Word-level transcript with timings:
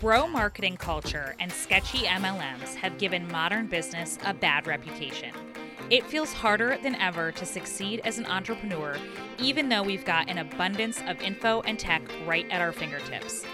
Bro 0.00 0.28
marketing 0.28 0.76
culture 0.76 1.34
and 1.40 1.50
sketchy 1.50 2.06
MLMs 2.06 2.76
have 2.76 2.98
given 2.98 3.26
modern 3.32 3.66
business 3.66 4.16
a 4.24 4.32
bad 4.32 4.68
reputation. 4.68 5.34
It 5.90 6.06
feels 6.06 6.32
harder 6.32 6.78
than 6.80 6.94
ever 6.94 7.32
to 7.32 7.44
succeed 7.44 8.02
as 8.04 8.16
an 8.16 8.26
entrepreneur, 8.26 8.96
even 9.40 9.68
though 9.68 9.82
we've 9.82 10.04
got 10.04 10.30
an 10.30 10.38
abundance 10.38 11.02
of 11.08 11.20
info 11.20 11.62
and 11.62 11.80
tech 11.80 12.02
right 12.28 12.46
at 12.48 12.60
our 12.60 12.70
fingertips. 12.70 13.44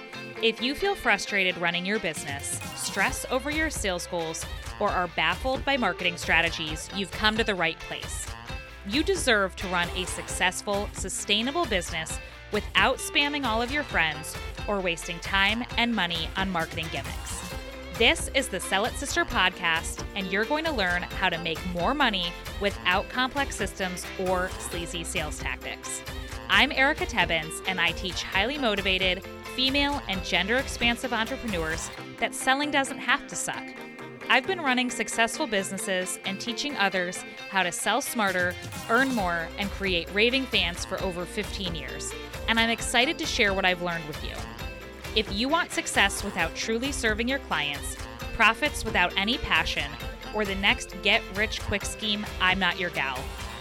If 0.43 0.61
you 0.61 0.75
feel 0.75 0.95
frustrated 0.95 1.57
running 1.57 1.87
your 1.87 1.99
business, 1.99 2.61
stress 2.77 3.25
over 3.31 3.51
your 3.51 3.71
sales 3.71 4.07
goals, 4.07 4.45
or 4.81 4.91
are 4.91 5.09
baffled 5.17 5.65
by 5.65 5.79
marketing 5.79 6.19
strategies, 6.19 6.91
you've 6.95 7.11
come 7.13 7.39
to 7.39 7.45
the 7.45 7.55
right 7.55 7.79
place. 7.81 8.27
You 8.87 9.03
deserve 9.03 9.57
to 9.57 9.69
run 9.69 9.89
a 9.97 10.05
successful, 10.05 10.91
sustainable 10.93 11.65
business 11.65 12.19
without 12.53 12.99
spamming 12.99 13.47
all 13.47 13.63
of 13.63 13.73
your 13.73 13.85
friends 13.85 14.37
or 14.69 14.81
wasting 14.81 15.19
time 15.21 15.65
and 15.77 15.95
money 15.95 16.29
on 16.37 16.51
marketing 16.51 16.87
gimmicks. 16.93 17.43
This 17.99 18.29
is 18.35 18.49
the 18.49 18.59
Sell 18.59 18.87
It 18.87 18.95
Sister 18.95 19.25
podcast, 19.25 20.05
and 20.17 20.27
you're 20.27 20.45
going 20.45 20.65
to 20.65 20.73
learn 20.73 21.03
how 21.03 21.29
to 21.29 21.39
make 21.39 21.65
more 21.73 21.95
money 21.95 22.33
without 22.61 23.09
complex 23.09 23.55
systems 23.55 24.05
or 24.19 24.51
sleazy 24.59 25.05
sales 25.05 25.39
tactics. 25.39 26.03
I'm 26.49 26.73
Erika 26.73 27.07
Tebbens, 27.07 27.63
and 27.69 27.81
I 27.81 27.93
teach 27.93 28.23
highly 28.23 28.59
motivated, 28.59 29.23
female, 29.55 30.03
and 30.09 30.25
gender 30.25 30.57
expansive 30.57 31.13
entrepreneurs 31.13 31.89
that 32.19 32.35
selling 32.35 32.71
doesn't 32.71 32.99
have 32.99 33.27
to 33.29 33.37
suck. 33.37 33.63
I've 34.29 34.47
been 34.47 34.61
running 34.61 34.91
successful 34.91 35.47
businesses 35.47 36.19
and 36.25 36.41
teaching 36.41 36.77
others 36.77 37.23
how 37.51 37.63
to 37.63 37.71
sell 37.71 38.01
smarter, 38.01 38.55
earn 38.89 39.15
more, 39.15 39.49
and 39.59 39.71
create 39.71 40.09
raving 40.13 40.47
fans 40.47 40.85
for 40.85 41.01
over 41.03 41.25
15 41.25 41.75
years. 41.75 42.13
And 42.49 42.59
I'm 42.59 42.71
excited 42.71 43.19
to 43.19 43.27
share 43.27 43.55
what 43.55 43.65
I've 43.65 43.83
learned 43.83 44.07
with 44.07 44.23
you. 44.25 44.35
If 45.17 45.33
you 45.33 45.49
want 45.49 45.71
success 45.71 46.25
without 46.25 46.57
truly 46.57 46.91
serving 46.91 47.29
your 47.29 47.39
clients, 47.39 47.97
profits 48.35 48.85
without 48.85 49.17
any 49.17 49.39
passion, 49.39 49.89
or 50.35 50.45
the 50.45 50.57
next 50.57 51.01
get 51.03 51.23
rich 51.37 51.61
quick 51.61 51.85
scheme, 51.85 52.27
I'm 52.41 52.59
not 52.59 52.81
your 52.81 52.91
gal. 52.91 53.17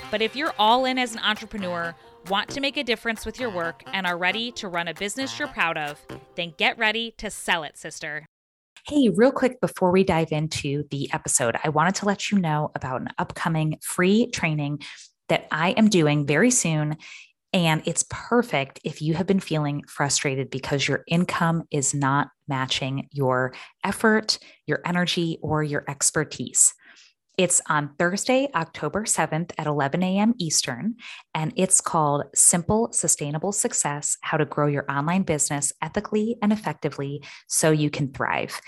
But 0.10 0.24
if 0.24 0.36
you're 0.36 0.56
all 0.58 0.86
in 0.86 0.98
as 0.98 1.14
an 1.14 1.20
entrepreneur, 1.20 1.94
want 2.28 2.50
to 2.50 2.60
make 2.60 2.78
a 2.78 2.84
difference 2.84 3.24
with 3.24 3.40
your 3.40 3.52
work, 3.52 3.84
and 3.94 4.08
are 4.08 4.18
ready 4.18 4.52
to 4.54 4.68
run 4.68 4.88
a 4.88 4.96
business 4.96 5.38
you're 5.38 5.48
proud 5.48 5.78
of, 5.78 6.04
then 6.34 6.56
get 6.58 6.76
ready 6.80 7.12
to 7.20 7.30
sell 7.30 7.62
it, 7.62 7.78
sister. 7.78 8.26
Hey, 8.88 9.10
real 9.14 9.32
quick 9.32 9.62
before 9.62 9.92
we 9.92 10.04
dive 10.04 10.32
into 10.32 10.86
the 10.90 11.14
episode, 11.14 11.56
I 11.64 11.70
wanted 11.70 11.94
to 11.96 12.08
let 12.08 12.32
you 12.32 12.40
know 12.40 12.72
about 12.74 13.02
an 13.02 13.10
upcoming 13.20 13.78
free 13.84 14.26
training 14.32 14.80
that 15.30 15.46
I 15.52 15.72
am 15.72 15.88
doing 15.88 16.26
very 16.26 16.50
soon. 16.50 16.98
And 17.54 17.84
it's 17.86 18.04
perfect 18.10 18.80
if 18.84 19.02
you 19.02 19.14
have 19.14 19.28
been 19.28 19.40
feeling 19.40 19.84
frustrated 19.88 20.50
because 20.50 20.88
your 20.88 21.04
income 21.08 21.64
is 21.70 21.94
not 21.94 22.30
matching 22.48 23.08
your 23.12 23.54
effort, 23.84 24.40
your 24.66 24.82
energy, 24.86 25.38
or 25.42 25.62
your 25.64 25.84
expertise. 25.88 26.74
It's 27.38 27.62
on 27.68 27.96
Thursday, 27.98 28.48
October 28.54 29.04
7th 29.06 29.54
at 29.58 29.66
11 29.66 30.04
a.m. 30.04 30.36
Eastern, 30.38 30.96
and 31.34 31.52
it's 31.56 31.82
called 31.82 32.26
Simple 32.36 32.92
Sustainable 32.92 33.52
Success 33.52 34.18
How 34.22 34.38
to 34.38 34.46
Grow 34.46 34.68
Your 34.68 34.86
Online 34.90 35.24
Business 35.24 35.74
Ethically 35.82 36.38
and 36.44 36.54
Effectively 36.54 37.24
So 37.48 37.72
You 37.72 37.90
Can 37.90 38.14
Thrive. 38.14 38.62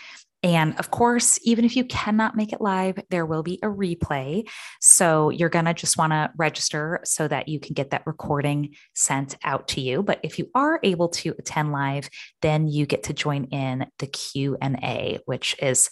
And 0.46 0.78
of 0.78 0.92
course, 0.92 1.40
even 1.42 1.66
if 1.66 1.76
you 1.76 1.84
cannot 1.86 2.36
make 2.36 2.54
it 2.54 2.62
live, 2.62 3.00
there 3.10 3.26
will 3.26 3.42
be 3.42 3.58
a 3.64 3.68
replay. 3.68 4.48
So 4.80 5.32
you're 5.32 5.50
going 5.50 5.66
to 5.66 5.74
just 5.74 5.98
want 5.98 6.14
to 6.14 6.30
register 6.38 7.00
so 7.04 7.28
that 7.28 7.48
you 7.48 7.60
can 7.60 7.74
get 7.74 7.90
that 7.90 8.06
recording 8.06 8.76
sent 8.94 9.38
out 9.44 9.68
to 9.70 9.82
you. 9.82 10.04
But 10.04 10.20
if 10.22 10.38
you 10.38 10.52
are 10.54 10.80
able 10.84 11.10
to 11.10 11.34
attend 11.40 11.72
live, 11.72 12.12
then 12.44 12.68
you 12.68 12.86
get 12.86 13.02
to 13.06 13.14
join 13.14 13.46
in 13.46 13.88
the 13.98 14.06
Q&A, 14.06 15.18
which 15.26 15.56
is 15.64 15.90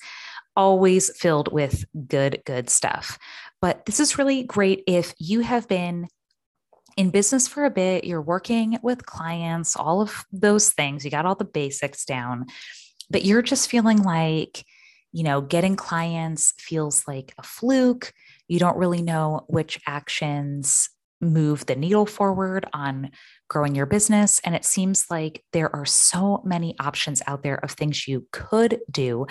always 0.55 1.09
filled 1.17 1.51
with 1.51 1.83
good, 2.07 2.43
good 2.45 2.69
stuff. 2.69 3.17
But 3.59 3.87
this 3.87 3.99
is 3.99 4.19
really 4.19 4.43
great 4.43 4.83
if 4.85 5.15
you 5.17 5.39
have 5.39 5.67
been 5.67 6.07
in 6.95 7.09
business 7.09 7.47
for 7.47 7.65
a 7.65 7.71
bit, 7.71 8.03
you're 8.03 8.21
working 8.21 8.77
with 8.83 9.07
clients, 9.07 9.75
all 9.75 9.99
of 9.99 10.25
those 10.31 10.69
things, 10.69 11.03
you 11.03 11.09
got 11.09 11.25
all 11.25 11.33
the 11.33 11.43
basics 11.43 12.05
down, 12.05 12.45
but 13.13 13.23
you're 13.23 13.41
just 13.41 13.69
feeling 13.69 14.03
like, 14.03 14.65
you 15.13 15.23
know, 15.23 15.39
getting 15.39 15.77
clients 15.77 16.53
feels 16.57 17.07
like 17.07 17.33
a 17.37 17.43
fluke. 17.43 18.11
You 18.49 18.59
don't 18.59 18.75
really 18.75 19.01
know 19.01 19.45
which 19.47 19.79
actions 19.87 20.89
move 21.21 21.65
the 21.67 21.75
needle 21.75 22.05
forward 22.05 22.65
on 22.73 23.11
growing 23.49 23.75
your 23.75 23.85
business. 23.85 24.41
And 24.43 24.55
it 24.55 24.65
seems 24.65 25.05
like 25.09 25.45
there 25.53 25.73
are 25.73 25.85
so 25.85 26.41
many 26.43 26.75
options 26.79 27.21
out 27.27 27.43
there 27.43 27.63
of 27.63 27.71
things 27.71 28.07
you 28.07 28.27
could 28.33 28.81
do. 28.91 29.27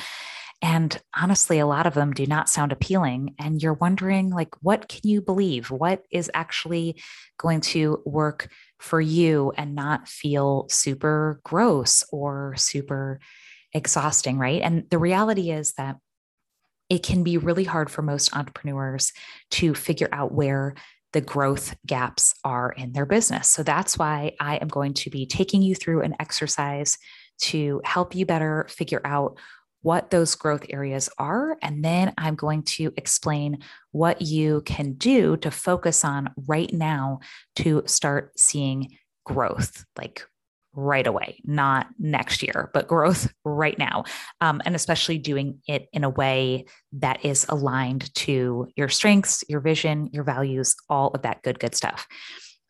And 0.62 0.97
honestly, 1.15 1.59
a 1.59 1.66
lot 1.66 1.88
of 1.88 1.94
them 1.94 2.12
do 2.12 2.25
not 2.25 2.48
sound 2.48 2.71
appealing. 2.71 3.34
And 3.41 3.60
you're 3.60 3.75
wondering, 3.75 4.31
like, 4.31 4.54
what 4.62 4.88
can 4.88 5.00
you 5.03 5.21
believe? 5.21 5.72
What 5.72 6.04
is 6.12 6.31
actually 6.34 7.03
going 7.37 7.62
to 7.62 8.00
work 8.06 8.48
for 8.78 9.00
you 9.00 9.53
and 9.56 9.75
not 9.75 10.09
feel 10.09 10.69
super 10.71 11.41
gross 11.44 12.04
or 12.12 12.54
super 12.56 13.19
exhausting, 13.72 14.38
right? 14.38 14.62
And 14.62 14.88
the 14.91 14.99
reality 14.99 15.50
is 15.50 15.72
that 15.72 15.97
it 16.91 17.03
can 17.03 17.22
be 17.22 17.38
really 17.38 17.65
hard 17.65 17.91
for 17.91 18.03
most 18.03 18.37
entrepreneurs 18.37 19.12
to 19.53 19.75
figure 19.75 20.09
out 20.12 20.33
where 20.33 20.75
the 21.12 21.21
growth 21.21 21.75
gaps 21.87 22.34
are 22.44 22.72
in 22.72 22.93
their 22.93 23.06
business. 23.06 23.49
So 23.49 23.62
that's 23.62 23.99
why 23.99 24.33
I 24.41 24.56
am 24.56 24.69
going 24.69 24.94
to 24.94 25.10
be 25.10 25.27
taking 25.27 25.62
you 25.62 25.75
through 25.75 26.03
an 26.03 26.16
exercise 26.21 26.99
to 27.41 27.81
help 27.84 28.15
you 28.15 28.27
better 28.27 28.66
figure 28.69 29.00
out 29.05 29.38
what 29.83 30.10
those 30.10 30.34
growth 30.34 30.65
areas 30.71 31.09
are. 31.19 31.59
And 31.60 31.84
then 31.84 32.15
I'm 32.16 32.34
going 32.34 32.62
to 32.65 32.93
explain 32.97 33.59
what 33.91 34.22
you 34.22 34.62
can 34.65 34.93
do 34.93 35.37
to 35.39 35.50
focus 35.50 36.04
on 36.04 36.33
right 36.47 36.72
now 36.72 37.21
to 37.56 37.83
start 37.87 38.39
seeing 38.39 38.97
growth, 39.25 39.84
like 39.99 40.25
right 40.75 41.06
away, 41.06 41.41
not 41.44 41.87
next 41.99 42.43
year, 42.43 42.71
but 42.72 42.88
growth 42.88 43.33
right 43.44 43.78
now. 43.78 44.05
Um, 44.41 44.60
and 44.65 44.75
especially 44.75 45.19
doing 45.19 45.60
it 45.66 45.88
in 45.93 46.05
a 46.05 46.10
way 46.10 46.66
that 46.93 47.25
is 47.25 47.47
aligned 47.49 48.15
to 48.16 48.69
your 48.77 48.88
strengths, 48.88 49.44
your 49.49 49.60
vision, 49.60 50.10
your 50.12 50.25
values, 50.25 50.75
all 50.88 51.09
of 51.09 51.22
that 51.22 51.43
good, 51.43 51.59
good 51.59 51.75
stuff. 51.75 52.06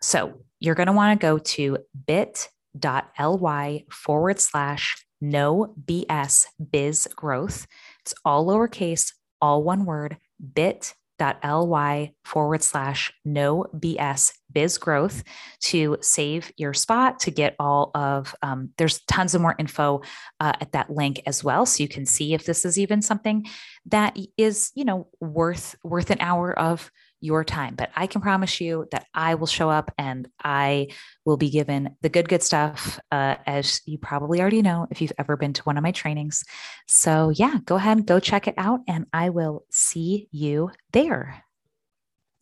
So 0.00 0.42
you're 0.58 0.74
going 0.74 0.88
to 0.88 0.92
want 0.92 1.18
to 1.18 1.24
go 1.24 1.38
to 1.38 1.78
bit.ly 2.06 3.84
forward 3.90 4.40
slash 4.40 5.06
no 5.20 5.74
BS 5.84 6.46
biz 6.70 7.08
growth. 7.14 7.66
It's 8.00 8.14
all 8.24 8.46
lowercase, 8.46 9.12
all 9.40 9.62
one 9.62 9.84
word, 9.84 10.16
bit.ly 10.54 12.12
forward 12.24 12.62
slash 12.62 13.12
no 13.24 13.66
BS 13.74 14.32
biz 14.52 14.78
growth 14.78 15.22
to 15.60 15.96
save 16.00 16.52
your 16.56 16.74
spot 16.74 17.20
to 17.20 17.30
get 17.30 17.54
all 17.58 17.90
of, 17.94 18.34
um, 18.42 18.70
there's 18.78 19.00
tons 19.02 19.34
of 19.34 19.40
more 19.40 19.56
info 19.58 20.02
uh, 20.40 20.52
at 20.60 20.72
that 20.72 20.90
link 20.90 21.22
as 21.26 21.42
well. 21.42 21.66
So 21.66 21.82
you 21.82 21.88
can 21.88 22.06
see 22.06 22.34
if 22.34 22.44
this 22.44 22.64
is 22.64 22.78
even 22.78 23.02
something 23.02 23.46
that 23.86 24.16
is, 24.36 24.70
you 24.74 24.84
know, 24.84 25.08
worth, 25.20 25.76
worth 25.82 26.10
an 26.10 26.20
hour 26.20 26.56
of 26.58 26.90
your 27.24 27.44
time. 27.44 27.76
But 27.76 27.90
I 27.94 28.08
can 28.08 28.20
promise 28.20 28.60
you 28.60 28.86
that 28.90 29.06
I 29.14 29.36
will 29.36 29.46
show 29.46 29.70
up 29.70 29.94
and 29.96 30.28
I 30.42 30.88
will 31.24 31.36
be 31.36 31.50
given 31.50 31.96
the 32.02 32.08
good, 32.08 32.28
good 32.28 32.42
stuff, 32.42 32.98
uh, 33.12 33.36
as 33.46 33.80
you 33.86 33.96
probably 33.96 34.40
already 34.40 34.60
know 34.60 34.88
if 34.90 35.00
you've 35.00 35.12
ever 35.18 35.36
been 35.36 35.52
to 35.52 35.62
one 35.62 35.76
of 35.76 35.84
my 35.84 35.92
trainings. 35.92 36.44
So, 36.88 37.30
yeah, 37.30 37.58
go 37.64 37.76
ahead 37.76 37.96
and 37.96 38.06
go 38.06 38.18
check 38.18 38.48
it 38.48 38.54
out, 38.58 38.80
and 38.88 39.06
I 39.12 39.30
will 39.30 39.64
see 39.70 40.28
you 40.32 40.72
there. 40.92 41.44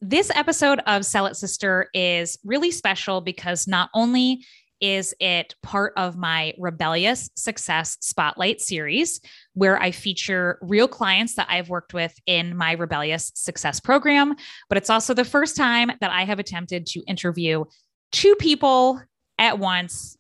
This 0.02 0.30
episode 0.34 0.80
of 0.86 1.04
Sell 1.04 1.26
It 1.26 1.36
Sister 1.36 1.88
is 1.92 2.38
really 2.42 2.70
special 2.70 3.20
because 3.20 3.68
not 3.68 3.90
only 3.92 4.47
is 4.80 5.14
it 5.20 5.54
part 5.62 5.92
of 5.98 6.16
my 6.16 6.54
Rebellious 6.56 7.28
Success 7.34 7.98
Spotlight 8.00 8.62
series, 8.62 9.20
where 9.52 9.78
I 9.78 9.91
feature 9.91 10.58
real 10.62 10.88
clients 10.88 11.34
that 11.34 11.48
I've 11.50 11.68
worked 11.68 11.92
with 11.92 12.14
in 12.24 12.56
my 12.56 12.72
Rebellious 12.72 13.30
Success 13.34 13.78
program. 13.78 14.36
But 14.70 14.78
it's 14.78 14.88
also 14.88 15.12
the 15.12 15.22
first 15.22 15.54
time 15.54 15.91
that 16.00 16.10
I 16.10 16.24
have 16.24 16.38
attempted 16.38 16.86
to 16.86 17.00
interview 17.00 17.64
two 18.10 18.34
people 18.36 19.03
at 19.36 19.58
once. 19.58 20.16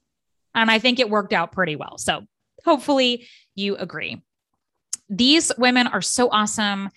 And 0.54 0.70
I 0.70 0.78
think 0.78 0.98
it 0.98 1.08
worked 1.08 1.32
out 1.32 1.52
pretty 1.52 1.76
well. 1.76 1.96
So 1.96 2.26
hopefully 2.66 3.26
you 3.54 3.76
agree. 3.76 4.20
These 5.08 5.52
women 5.56 5.86
are 5.86 6.02
so 6.02 6.28
awesome. 6.30 6.90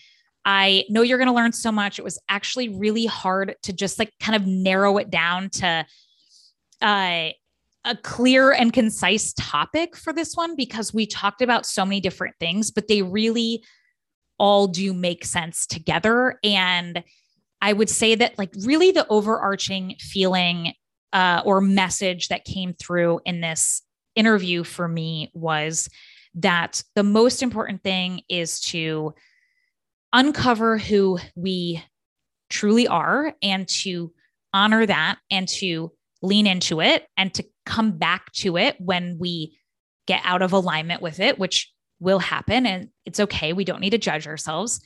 I 0.46 0.86
know 0.90 1.02
you're 1.02 1.18
going 1.18 1.30
to 1.30 1.34
learn 1.34 1.54
so 1.54 1.72
much. 1.72 2.00
It 2.00 2.04
was 2.04 2.20
actually 2.28 2.70
really 2.70 3.06
hard 3.06 3.56
to 3.64 3.74
just 3.74 4.00
like 4.00 4.12
kind 4.20 4.36
of 4.36 4.46
narrow 4.46 4.98
it 4.98 5.10
down 5.10 5.50
to 5.52 5.86
uh, 6.82 7.30
a 7.86 7.96
clear 8.02 8.52
and 8.52 8.74
concise 8.74 9.34
topic 9.34 9.96
for 9.96 10.14
this 10.14 10.36
one 10.36 10.56
because 10.56 10.94
we 10.94 11.06
talked 11.06 11.42
about 11.42 11.66
so 11.66 11.86
many 11.86 12.02
different 12.02 12.36
things, 12.40 12.72
but 12.72 12.88
they 12.88 13.02
really 13.02 13.64
all 14.38 14.68
do 14.68 14.94
make 14.94 15.26
sense 15.26 15.66
together. 15.66 16.40
And 16.44 17.04
I 17.62 17.72
would 17.72 17.90
say 17.90 18.16
that, 18.16 18.38
like, 18.38 18.54
really 18.66 18.92
the 18.92 19.08
overarching 19.08 19.96
feeling 20.00 20.74
uh, 21.14 21.42
or 21.46 21.62
message 21.62 22.28
that 22.28 22.44
came 22.44 22.74
through 22.74 23.22
in 23.26 23.40
this 23.40 23.82
interview 24.16 24.64
for 24.64 24.88
me 24.88 25.32
was 25.34 25.88
that 26.36 26.84
the 26.96 27.04
most 27.04 27.44
important 27.44 27.84
thing 27.84 28.22
is 28.28 28.60
to 28.60 29.14
uncover 30.14 30.78
who 30.78 31.20
we 31.36 31.84
truly 32.50 32.88
are 32.88 33.34
and 33.42 33.68
to 33.68 34.14
honor 34.54 34.86
that 34.86 35.18
and 35.32 35.48
to 35.48 35.92
lean 36.22 36.48
into 36.48 36.80
it 36.80 37.08
and 37.18 37.34
to 37.34 37.44
come 37.66 37.98
back 37.98 38.32
to 38.34 38.56
it 38.56 38.76
when 38.80 39.18
we 39.20 39.58
get 40.06 40.22
out 40.24 40.42
of 40.42 40.54
alignment 40.54 41.02
with 41.02 41.20
it, 41.20 41.40
which 41.40 41.72
will 42.00 42.20
happen. 42.20 42.66
And 42.66 42.90
it's 43.06 43.20
okay. 43.20 43.54
We 43.54 43.66
don't 43.66 43.80
need 43.80 43.92
to 43.92 43.98
judge 43.98 44.28
ourselves. 44.28 44.82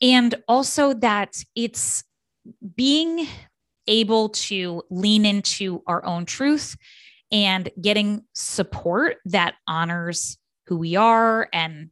And 0.00 0.34
also 0.48 0.94
that 0.94 1.42
it's 1.54 2.02
being 2.74 3.26
able 3.86 4.30
to 4.30 4.82
lean 4.90 5.24
into 5.24 5.82
our 5.86 6.04
own 6.04 6.24
truth 6.24 6.76
and 7.30 7.70
getting 7.80 8.22
support 8.34 9.18
that 9.26 9.54
honors 9.66 10.38
who 10.66 10.76
we 10.76 10.96
are 10.96 11.48
and 11.52 11.90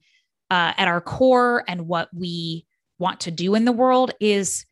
uh, 0.51 0.73
at 0.77 0.89
our 0.89 1.01
core 1.01 1.65
and 1.69 1.87
what 1.87 2.09
we 2.15 2.67
want 2.99 3.21
to 3.21 3.31
do 3.31 3.55
in 3.55 3.65
the 3.65 3.73
world 3.73 4.13
is 4.21 4.67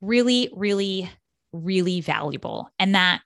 really, 0.00 0.50
really, 0.54 1.10
really 1.52 2.00
valuable. 2.00 2.70
And 2.78 2.94
that 2.94 3.20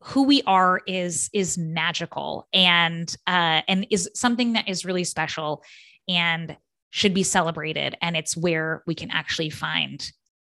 who 0.00 0.24
we 0.24 0.42
are 0.42 0.82
is 0.86 1.30
is 1.32 1.56
magical 1.56 2.46
and 2.52 3.14
uh, 3.26 3.62
and 3.66 3.86
is 3.90 4.10
something 4.14 4.52
that 4.52 4.68
is 4.68 4.84
really 4.84 5.04
special 5.04 5.62
and 6.08 6.56
should 6.90 7.14
be 7.14 7.22
celebrated. 7.22 7.96
And 8.02 8.16
it's 8.16 8.36
where 8.36 8.82
we 8.86 8.94
can 8.94 9.10
actually 9.10 9.50
find 9.50 10.06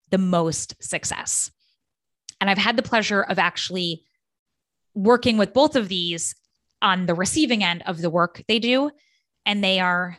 the 0.10 0.18
most 0.18 0.76
success. 0.84 1.50
And 2.40 2.50
I've 2.50 2.58
had 2.58 2.76
the 2.76 2.84
pleasure 2.84 3.22
of 3.22 3.40
actually 3.40 4.04
working 4.94 5.38
with 5.38 5.54
both 5.54 5.76
of 5.76 5.88
these 5.88 6.36
on 6.82 7.06
the 7.06 7.16
receiving 7.16 7.64
end 7.64 7.84
of 7.88 8.02
the 8.02 8.10
work 8.10 8.44
they 8.48 8.60
do, 8.60 8.92
and 9.46 9.64
they 9.64 9.80
are 9.80 10.18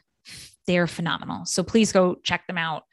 they're 0.68 0.86
phenomenal. 0.86 1.46
So 1.46 1.64
please 1.64 1.90
go 1.90 2.16
check 2.22 2.46
them 2.46 2.58
out 2.58 2.84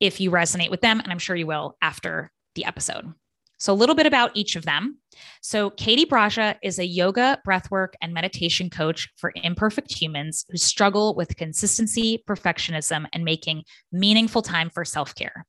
if 0.00 0.20
you 0.20 0.30
resonate 0.30 0.70
with 0.70 0.80
them, 0.80 1.00
and 1.00 1.10
I'm 1.10 1.18
sure 1.18 1.36
you 1.36 1.48
will 1.48 1.76
after 1.82 2.30
the 2.54 2.64
episode. 2.64 3.12
So, 3.60 3.72
a 3.72 3.74
little 3.74 3.96
bit 3.96 4.06
about 4.06 4.30
each 4.34 4.54
of 4.54 4.64
them. 4.64 4.98
So, 5.42 5.70
Katie 5.70 6.04
Braja 6.04 6.54
is 6.62 6.78
a 6.78 6.86
yoga, 6.86 7.40
breathwork, 7.44 7.94
and 8.00 8.14
meditation 8.14 8.70
coach 8.70 9.08
for 9.16 9.32
imperfect 9.34 9.92
humans 9.92 10.44
who 10.48 10.56
struggle 10.56 11.16
with 11.16 11.36
consistency, 11.36 12.22
perfectionism, 12.28 13.06
and 13.12 13.24
making 13.24 13.64
meaningful 13.90 14.42
time 14.42 14.70
for 14.70 14.84
self 14.84 15.12
care. 15.16 15.44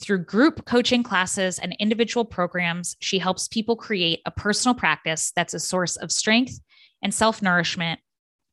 Through 0.00 0.24
group 0.24 0.64
coaching 0.64 1.02
classes 1.02 1.58
and 1.58 1.76
individual 1.78 2.24
programs, 2.24 2.96
she 3.00 3.18
helps 3.18 3.48
people 3.48 3.76
create 3.76 4.20
a 4.24 4.30
personal 4.30 4.74
practice 4.74 5.30
that's 5.36 5.52
a 5.52 5.60
source 5.60 5.96
of 5.96 6.10
strength 6.10 6.58
and 7.02 7.12
self 7.12 7.42
nourishment, 7.42 8.00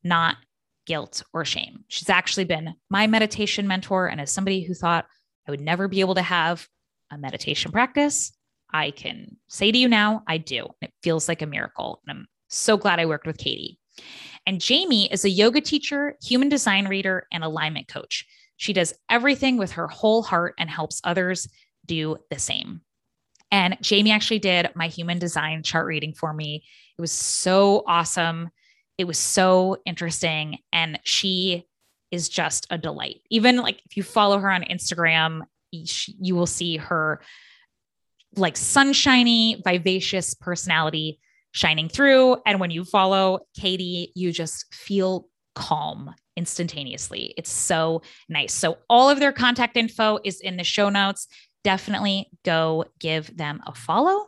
not 0.04 0.36
guilt 0.90 1.22
or 1.32 1.44
shame. 1.44 1.84
She's 1.86 2.10
actually 2.10 2.46
been 2.46 2.74
my 2.90 3.06
meditation 3.06 3.68
mentor. 3.68 4.08
And 4.08 4.20
as 4.20 4.32
somebody 4.32 4.64
who 4.64 4.74
thought 4.74 5.06
I 5.46 5.52
would 5.52 5.60
never 5.60 5.86
be 5.86 6.00
able 6.00 6.16
to 6.16 6.22
have 6.22 6.66
a 7.12 7.16
meditation 7.16 7.70
practice, 7.70 8.32
I 8.72 8.90
can 8.90 9.36
say 9.48 9.70
to 9.70 9.78
you 9.78 9.86
now, 9.86 10.24
I 10.26 10.38
do. 10.38 10.66
It 10.82 10.92
feels 11.00 11.28
like 11.28 11.42
a 11.42 11.46
miracle. 11.46 12.02
And 12.04 12.18
I'm 12.18 12.26
so 12.48 12.76
glad 12.76 12.98
I 12.98 13.06
worked 13.06 13.28
with 13.28 13.38
Katie. 13.38 13.78
And 14.46 14.60
Jaime 14.60 15.08
is 15.12 15.24
a 15.24 15.30
yoga 15.30 15.60
teacher, 15.60 16.16
human 16.24 16.48
design 16.48 16.88
reader, 16.88 17.28
and 17.32 17.44
alignment 17.44 17.86
coach. 17.86 18.26
She 18.56 18.72
does 18.72 18.92
everything 19.08 19.58
with 19.58 19.70
her 19.70 19.86
whole 19.86 20.24
heart 20.24 20.54
and 20.58 20.68
helps 20.68 21.00
others 21.04 21.46
do 21.86 22.16
the 22.30 22.40
same. 22.40 22.80
And 23.52 23.78
Jaime 23.88 24.10
actually 24.10 24.40
did 24.40 24.70
my 24.74 24.88
human 24.88 25.20
design 25.20 25.62
chart 25.62 25.86
reading 25.86 26.14
for 26.14 26.34
me. 26.34 26.64
It 26.98 27.00
was 27.00 27.12
so 27.12 27.84
awesome. 27.86 28.50
It 29.00 29.06
was 29.06 29.18
so 29.18 29.78
interesting. 29.86 30.58
And 30.74 31.00
she 31.04 31.66
is 32.10 32.28
just 32.28 32.66
a 32.68 32.76
delight. 32.76 33.22
Even 33.30 33.56
like 33.56 33.80
if 33.86 33.96
you 33.96 34.02
follow 34.02 34.38
her 34.38 34.50
on 34.50 34.62
Instagram, 34.64 35.40
you 35.72 36.36
will 36.36 36.46
see 36.46 36.76
her 36.76 37.22
like 38.36 38.58
sunshiny, 38.58 39.62
vivacious 39.64 40.34
personality 40.34 41.18
shining 41.52 41.88
through. 41.88 42.36
And 42.44 42.60
when 42.60 42.70
you 42.70 42.84
follow 42.84 43.40
Katie, 43.58 44.12
you 44.14 44.32
just 44.32 44.72
feel 44.74 45.28
calm 45.54 46.14
instantaneously. 46.36 47.32
It's 47.38 47.50
so 47.50 48.02
nice. 48.28 48.52
So, 48.52 48.76
all 48.90 49.08
of 49.08 49.18
their 49.18 49.32
contact 49.32 49.78
info 49.78 50.18
is 50.24 50.42
in 50.42 50.58
the 50.58 50.64
show 50.64 50.90
notes. 50.90 51.26
Definitely 51.64 52.28
go 52.44 52.84
give 52.98 53.34
them 53.34 53.62
a 53.66 53.74
follow. 53.74 54.26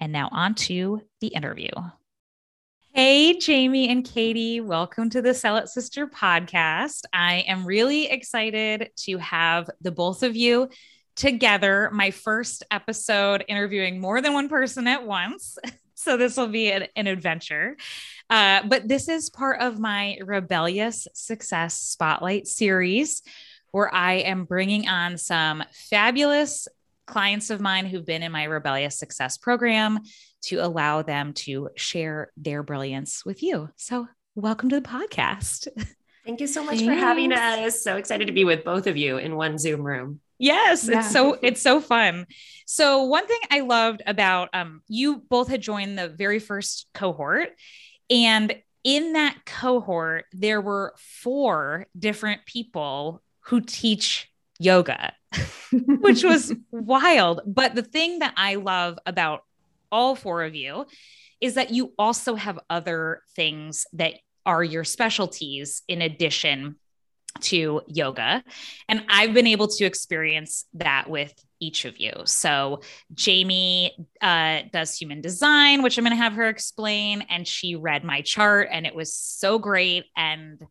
And 0.00 0.10
now, 0.10 0.30
on 0.32 0.54
to 0.54 1.02
the 1.20 1.28
interview. 1.28 1.68
Hey, 2.96 3.38
Jaime 3.38 3.90
and 3.90 4.02
Katie, 4.02 4.62
welcome 4.62 5.10
to 5.10 5.20
the 5.20 5.34
Sell 5.34 5.58
It 5.58 5.68
Sister 5.68 6.06
podcast. 6.06 7.02
I 7.12 7.44
am 7.46 7.66
really 7.66 8.06
excited 8.06 8.88
to 9.00 9.18
have 9.18 9.68
the 9.82 9.90
both 9.90 10.22
of 10.22 10.34
you 10.34 10.70
together. 11.14 11.90
My 11.92 12.10
first 12.10 12.64
episode 12.70 13.44
interviewing 13.48 14.00
more 14.00 14.22
than 14.22 14.32
one 14.32 14.48
person 14.48 14.86
at 14.86 15.06
once. 15.06 15.58
So 15.98 16.18
this 16.18 16.36
will 16.36 16.48
be 16.48 16.70
an, 16.70 16.86
an 16.94 17.06
adventure. 17.06 17.76
Uh, 18.28 18.60
but 18.68 18.86
this 18.86 19.08
is 19.08 19.30
part 19.30 19.60
of 19.60 19.80
my 19.80 20.18
Rebellious 20.22 21.08
Success 21.14 21.80
Spotlight 21.80 22.46
series, 22.46 23.22
where 23.72 23.92
I 23.92 24.16
am 24.16 24.44
bringing 24.44 24.88
on 24.88 25.16
some 25.16 25.64
fabulous 25.72 26.68
clients 27.06 27.50
of 27.50 27.60
mine 27.60 27.86
who've 27.86 28.04
been 28.04 28.22
in 28.22 28.30
my 28.30 28.44
Rebellious 28.44 28.98
Success 28.98 29.38
program 29.38 30.00
to 30.46 30.58
allow 30.58 31.02
them 31.02 31.32
to 31.32 31.70
share 31.76 32.32
their 32.36 32.62
brilliance 32.62 33.24
with 33.24 33.42
you. 33.42 33.68
So, 33.76 34.08
welcome 34.34 34.68
to 34.68 34.80
the 34.80 34.88
podcast. 34.88 35.68
Thank 36.26 36.40
you 36.40 36.46
so 36.46 36.64
much 36.64 36.78
Thanks. 36.78 36.86
for 36.86 36.94
having 36.94 37.32
us. 37.32 37.82
So 37.82 37.96
excited 37.96 38.26
to 38.26 38.32
be 38.32 38.44
with 38.44 38.64
both 38.64 38.88
of 38.88 38.96
you 38.96 39.16
in 39.18 39.36
one 39.36 39.58
Zoom 39.58 39.82
room. 39.82 40.20
Yes, 40.38 40.88
yeah. 40.88 40.98
it's 40.98 41.12
so 41.12 41.38
it's 41.40 41.62
so 41.62 41.80
fun. 41.80 42.26
So 42.66 43.04
one 43.04 43.26
thing 43.26 43.38
I 43.50 43.60
loved 43.60 44.02
about 44.06 44.50
um 44.52 44.82
you 44.88 45.18
both 45.18 45.48
had 45.48 45.62
joined 45.62 45.98
the 45.98 46.08
very 46.08 46.40
first 46.40 46.88
cohort 46.94 47.50
and 48.10 48.54
in 48.82 49.14
that 49.14 49.36
cohort 49.46 50.26
there 50.32 50.60
were 50.60 50.94
four 50.96 51.86
different 51.96 52.44
people 52.44 53.22
who 53.40 53.60
teach 53.60 54.30
yoga 54.58 55.12
which 55.72 56.24
was 56.24 56.52
wild. 56.70 57.40
But 57.46 57.74
the 57.74 57.82
thing 57.82 58.18
that 58.20 58.34
I 58.36 58.56
love 58.56 58.98
about 59.06 59.42
all 59.90 60.14
four 60.14 60.44
of 60.44 60.54
you 60.54 60.86
is 61.40 61.54
that 61.54 61.70
you 61.70 61.92
also 61.98 62.34
have 62.34 62.58
other 62.70 63.22
things 63.34 63.86
that 63.92 64.14
are 64.44 64.62
your 64.62 64.84
specialties 64.84 65.82
in 65.88 66.00
addition 66.02 66.76
to 67.40 67.82
yoga. 67.86 68.42
And 68.88 69.04
I've 69.08 69.34
been 69.34 69.46
able 69.46 69.68
to 69.68 69.84
experience 69.84 70.64
that 70.74 71.10
with 71.10 71.34
each 71.60 71.84
of 71.84 71.98
you. 71.98 72.12
So, 72.24 72.80
Jaime 73.18 73.96
uh, 74.20 74.60
does 74.72 74.96
human 74.96 75.20
design, 75.20 75.82
which 75.82 75.98
I'm 75.98 76.04
going 76.04 76.16
to 76.16 76.22
have 76.22 76.34
her 76.34 76.48
explain. 76.48 77.22
And 77.28 77.46
she 77.46 77.76
read 77.76 78.04
my 78.04 78.22
chart, 78.22 78.68
and 78.70 78.86
it 78.86 78.94
was 78.94 79.14
so 79.14 79.58
great 79.58 80.04
and 80.16 80.62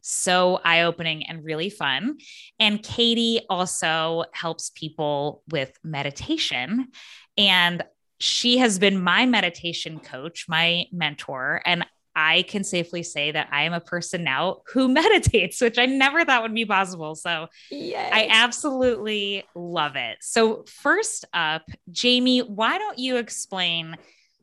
so 0.00 0.60
eye 0.64 0.82
opening 0.82 1.26
and 1.26 1.44
really 1.44 1.70
fun. 1.70 2.18
And 2.58 2.82
Katie 2.82 3.42
also 3.50 4.24
helps 4.32 4.70
people 4.70 5.42
with 5.50 5.72
meditation. 5.84 6.88
And 7.36 7.84
she 8.18 8.58
has 8.58 8.78
been 8.78 9.02
my 9.02 9.26
meditation 9.26 10.00
coach, 10.00 10.46
my 10.48 10.86
mentor. 10.92 11.62
And 11.64 11.84
I 12.16 12.42
can 12.42 12.64
safely 12.64 13.04
say 13.04 13.30
that 13.30 13.48
I 13.52 13.62
am 13.62 13.72
a 13.72 13.80
person 13.80 14.24
now 14.24 14.62
who 14.72 14.88
meditates, 14.92 15.60
which 15.60 15.78
I 15.78 15.86
never 15.86 16.24
thought 16.24 16.42
would 16.42 16.54
be 16.54 16.66
possible. 16.66 17.14
So 17.14 17.46
yes. 17.70 18.10
I 18.12 18.26
absolutely 18.28 19.44
love 19.54 19.94
it. 19.94 20.18
So, 20.20 20.64
first 20.66 21.24
up, 21.32 21.62
Jaime, 21.96 22.40
why 22.40 22.78
don't 22.78 22.98
you 22.98 23.16
explain 23.16 23.96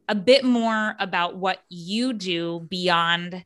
a 0.07 0.15
bit 0.15 0.45
more 0.45 0.95
about 0.99 1.35
what 1.35 1.59
you 1.67 2.13
do 2.13 2.65
beyond 2.69 3.43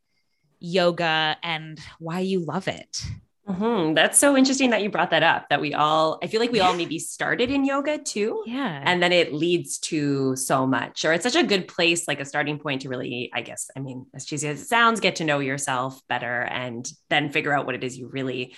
yoga 0.59 1.37
and 1.41 1.79
why 1.97 2.19
you 2.19 2.45
love 2.45 2.67
it? 2.67 3.03
Mm-hmm. 3.49 3.95
That's 3.95 4.19
so 4.19 4.37
interesting 4.37 4.69
that 4.69 4.83
you 4.83 4.89
brought 4.89 5.09
that 5.09 5.23
up. 5.23 5.49
That 5.49 5.59
we 5.59 5.73
all, 5.73 6.19
I 6.21 6.27
feel 6.27 6.39
like 6.39 6.51
we 6.51 6.59
all 6.59 6.75
maybe 6.75 6.99
started 6.99 7.49
in 7.49 7.65
yoga 7.65 7.97
too. 7.97 8.43
Yeah. 8.45 8.81
And 8.85 9.01
then 9.01 9.11
it 9.11 9.33
leads 9.33 9.79
to 9.79 10.35
so 10.35 10.67
much, 10.67 11.03
or 11.03 11.13
it's 11.13 11.23
such 11.23 11.35
a 11.35 11.43
good 11.43 11.67
place, 11.67 12.07
like 12.07 12.19
a 12.19 12.25
starting 12.25 12.59
point 12.59 12.83
to 12.83 12.89
really, 12.89 13.31
I 13.33 13.41
guess, 13.41 13.69
I 13.75 13.79
mean, 13.79 14.05
as 14.13 14.25
cheesy 14.25 14.47
as 14.47 14.61
it 14.61 14.65
sounds, 14.65 14.99
get 14.99 15.15
to 15.17 15.23
know 15.23 15.39
yourself 15.39 15.99
better 16.07 16.41
and 16.41 16.89
then 17.09 17.31
figure 17.31 17.53
out 17.53 17.65
what 17.65 17.75
it 17.75 17.83
is 17.83 17.97
you 17.97 18.07
really 18.07 18.55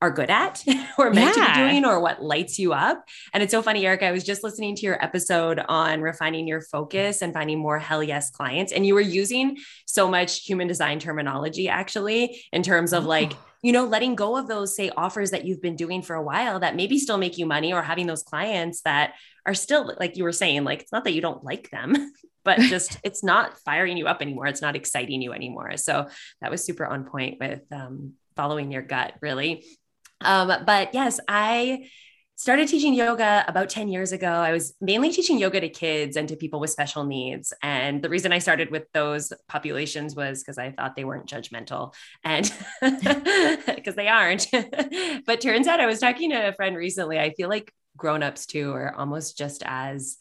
are 0.00 0.10
good 0.10 0.30
at 0.30 0.64
or 0.98 1.10
meant 1.10 1.36
yeah. 1.36 1.44
to 1.44 1.52
be 1.52 1.70
doing 1.70 1.84
or 1.84 2.00
what 2.00 2.22
lights 2.22 2.58
you 2.58 2.72
up. 2.72 3.04
And 3.32 3.42
it's 3.42 3.50
so 3.50 3.62
funny, 3.62 3.84
Erika. 3.84 4.06
I 4.06 4.12
was 4.12 4.24
just 4.24 4.44
listening 4.44 4.76
to 4.76 4.82
your 4.82 5.02
episode 5.02 5.60
on 5.68 6.00
refining 6.00 6.46
your 6.46 6.60
focus 6.60 7.22
and 7.22 7.32
finding 7.32 7.58
more 7.58 7.78
hell 7.78 8.02
yes 8.02 8.30
clients. 8.30 8.72
And 8.72 8.86
you 8.86 8.94
were 8.94 9.00
using 9.00 9.56
so 9.86 10.08
much 10.08 10.44
human 10.44 10.68
design 10.68 10.98
terminology 11.00 11.68
actually 11.68 12.42
in 12.52 12.62
terms 12.62 12.92
of 12.92 13.04
like, 13.04 13.32
oh. 13.32 13.38
you 13.62 13.72
know, 13.72 13.86
letting 13.86 14.14
go 14.14 14.36
of 14.36 14.46
those, 14.46 14.76
say, 14.76 14.90
offers 14.96 15.32
that 15.32 15.44
you've 15.44 15.62
been 15.62 15.76
doing 15.76 16.02
for 16.02 16.14
a 16.14 16.22
while 16.22 16.60
that 16.60 16.76
maybe 16.76 16.98
still 16.98 17.18
make 17.18 17.36
you 17.36 17.46
money 17.46 17.72
or 17.72 17.82
having 17.82 18.06
those 18.06 18.22
clients 18.22 18.82
that 18.82 19.14
are 19.46 19.54
still, 19.54 19.94
like 19.98 20.16
you 20.16 20.22
were 20.22 20.32
saying, 20.32 20.62
like, 20.62 20.82
it's 20.82 20.92
not 20.92 21.04
that 21.04 21.12
you 21.12 21.20
don't 21.20 21.42
like 21.42 21.70
them, 21.70 22.12
but 22.44 22.60
just 22.60 22.98
it's 23.02 23.24
not 23.24 23.58
firing 23.58 23.96
you 23.96 24.06
up 24.06 24.22
anymore. 24.22 24.46
It's 24.46 24.62
not 24.62 24.76
exciting 24.76 25.22
you 25.22 25.32
anymore. 25.32 25.76
So 25.76 26.08
that 26.40 26.52
was 26.52 26.64
super 26.64 26.86
on 26.86 27.04
point 27.04 27.38
with 27.40 27.62
um, 27.72 28.12
following 28.36 28.70
your 28.70 28.82
gut, 28.82 29.14
really. 29.20 29.64
Um, 30.20 30.52
but 30.64 30.94
yes, 30.94 31.20
I 31.28 31.88
started 32.38 32.68
teaching 32.68 32.94
yoga 32.94 33.44
about 33.48 33.68
10 33.68 33.88
years 33.88 34.12
ago. 34.12 34.28
I 34.28 34.52
was 34.52 34.72
mainly 34.80 35.10
teaching 35.10 35.38
yoga 35.38 35.60
to 35.60 35.68
kids 35.68 36.16
and 36.16 36.28
to 36.28 36.36
people 36.36 36.60
with 36.60 36.70
special 36.70 37.04
needs. 37.04 37.52
And 37.64 38.00
the 38.00 38.08
reason 38.08 38.32
I 38.32 38.38
started 38.38 38.70
with 38.70 38.84
those 38.94 39.32
populations 39.48 40.14
was 40.14 40.40
because 40.40 40.56
I 40.56 40.70
thought 40.70 40.94
they 40.94 41.04
weren't 41.04 41.28
judgmental 41.28 41.94
and 42.22 42.52
because 42.80 43.96
they 43.96 44.06
aren't. 44.06 44.46
but 45.26 45.40
turns 45.40 45.66
out 45.66 45.80
I 45.80 45.86
was 45.86 45.98
talking 45.98 46.30
to 46.30 46.48
a 46.48 46.52
friend 46.52 46.76
recently. 46.76 47.18
I 47.18 47.30
feel 47.34 47.48
like 47.48 47.72
grown-ups 47.96 48.46
too 48.46 48.70
are 48.72 48.94
almost 48.94 49.36
just 49.36 49.64
as 49.66 50.16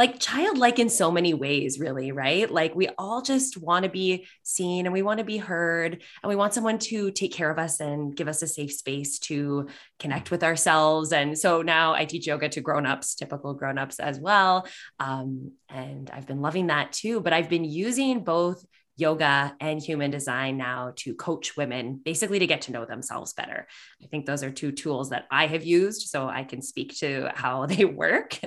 like 0.00 0.18
childlike 0.18 0.78
in 0.78 0.88
so 0.88 1.10
many 1.10 1.34
ways, 1.34 1.78
really, 1.78 2.10
right? 2.10 2.50
Like 2.50 2.74
we 2.74 2.88
all 2.96 3.20
just 3.20 3.58
want 3.58 3.82
to 3.82 3.90
be 3.90 4.26
seen 4.42 4.86
and 4.86 4.94
we 4.94 5.02
want 5.02 5.18
to 5.18 5.24
be 5.24 5.36
heard 5.36 6.02
and 6.22 6.28
we 6.30 6.36
want 6.36 6.54
someone 6.54 6.78
to 6.78 7.10
take 7.10 7.34
care 7.34 7.50
of 7.50 7.58
us 7.58 7.80
and 7.80 8.16
give 8.16 8.26
us 8.26 8.40
a 8.40 8.46
safe 8.46 8.72
space 8.72 9.18
to 9.18 9.68
connect 9.98 10.30
with 10.30 10.42
ourselves. 10.42 11.12
And 11.12 11.38
so 11.38 11.60
now 11.60 11.92
I 11.92 12.06
teach 12.06 12.26
yoga 12.26 12.48
to 12.48 12.62
grown-ups, 12.62 13.14
typical 13.14 13.52
grown-ups 13.52 14.00
as 14.00 14.18
well. 14.18 14.66
Um, 14.98 15.52
and 15.68 16.08
I've 16.08 16.26
been 16.26 16.40
loving 16.40 16.68
that 16.68 16.92
too. 16.92 17.20
But 17.20 17.34
I've 17.34 17.50
been 17.50 17.66
using 17.66 18.24
both 18.24 18.64
yoga 18.96 19.54
and 19.60 19.82
human 19.82 20.10
design 20.10 20.56
now 20.56 20.94
to 20.96 21.14
coach 21.14 21.58
women 21.58 22.00
basically 22.02 22.38
to 22.38 22.46
get 22.46 22.62
to 22.62 22.72
know 22.72 22.86
themselves 22.86 23.34
better. 23.34 23.68
I 24.02 24.06
think 24.06 24.24
those 24.24 24.42
are 24.42 24.50
two 24.50 24.72
tools 24.72 25.10
that 25.10 25.26
I 25.30 25.46
have 25.46 25.62
used 25.62 26.08
so 26.08 26.26
I 26.26 26.44
can 26.44 26.62
speak 26.62 26.96
to 27.00 27.30
how 27.34 27.66
they 27.72 27.84
work. 27.84 28.40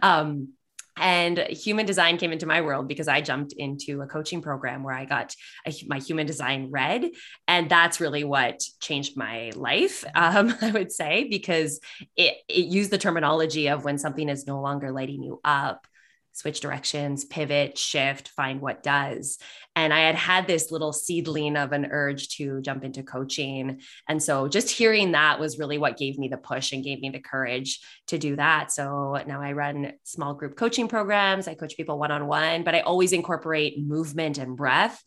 Um, 0.00 0.50
and 0.96 1.38
human 1.38 1.86
design 1.86 2.18
came 2.18 2.32
into 2.32 2.46
my 2.46 2.60
world 2.60 2.88
because 2.88 3.08
I 3.08 3.20
jumped 3.20 3.52
into 3.54 4.02
a 4.02 4.06
coaching 4.06 4.42
program 4.42 4.82
where 4.82 4.94
I 4.94 5.04
got 5.04 5.34
a, 5.66 5.72
my 5.86 5.98
human 5.98 6.26
design 6.26 6.70
read. 6.70 7.10
And 7.48 7.70
that's 7.70 8.00
really 8.00 8.24
what 8.24 8.62
changed 8.80 9.16
my 9.16 9.52
life, 9.54 10.04
um, 10.14 10.54
I 10.60 10.70
would 10.70 10.92
say, 10.92 11.28
because 11.28 11.80
it, 12.16 12.36
it 12.48 12.66
used 12.66 12.90
the 12.90 12.98
terminology 12.98 13.68
of 13.68 13.84
when 13.84 13.98
something 13.98 14.28
is 14.28 14.46
no 14.46 14.60
longer 14.60 14.92
lighting 14.92 15.22
you 15.22 15.40
up 15.44 15.86
switch 16.32 16.60
directions, 16.60 17.24
pivot, 17.24 17.76
shift, 17.76 18.28
find 18.28 18.60
what 18.60 18.82
does. 18.82 19.38
And 19.76 19.92
I 19.92 20.00
had 20.00 20.14
had 20.14 20.46
this 20.46 20.70
little 20.70 20.92
seedling 20.92 21.56
of 21.56 21.72
an 21.72 21.86
urge 21.90 22.28
to 22.36 22.60
jump 22.60 22.84
into 22.84 23.02
coaching. 23.02 23.80
And 24.08 24.22
so 24.22 24.48
just 24.48 24.70
hearing 24.70 25.12
that 25.12 25.40
was 25.40 25.58
really 25.58 25.78
what 25.78 25.96
gave 25.96 26.18
me 26.18 26.28
the 26.28 26.36
push 26.36 26.72
and 26.72 26.84
gave 26.84 27.00
me 27.00 27.10
the 27.10 27.20
courage 27.20 27.80
to 28.08 28.18
do 28.18 28.36
that. 28.36 28.72
So 28.72 29.22
now 29.26 29.40
I 29.40 29.52
run 29.52 29.92
small 30.04 30.34
group 30.34 30.56
coaching 30.56 30.88
programs, 30.88 31.48
I 31.48 31.54
coach 31.54 31.76
people 31.76 31.98
one 31.98 32.10
on 32.10 32.26
one, 32.26 32.64
but 32.64 32.74
I 32.74 32.80
always 32.80 33.12
incorporate 33.12 33.78
movement 33.78 34.38
and 34.38 34.56
breath 34.56 35.02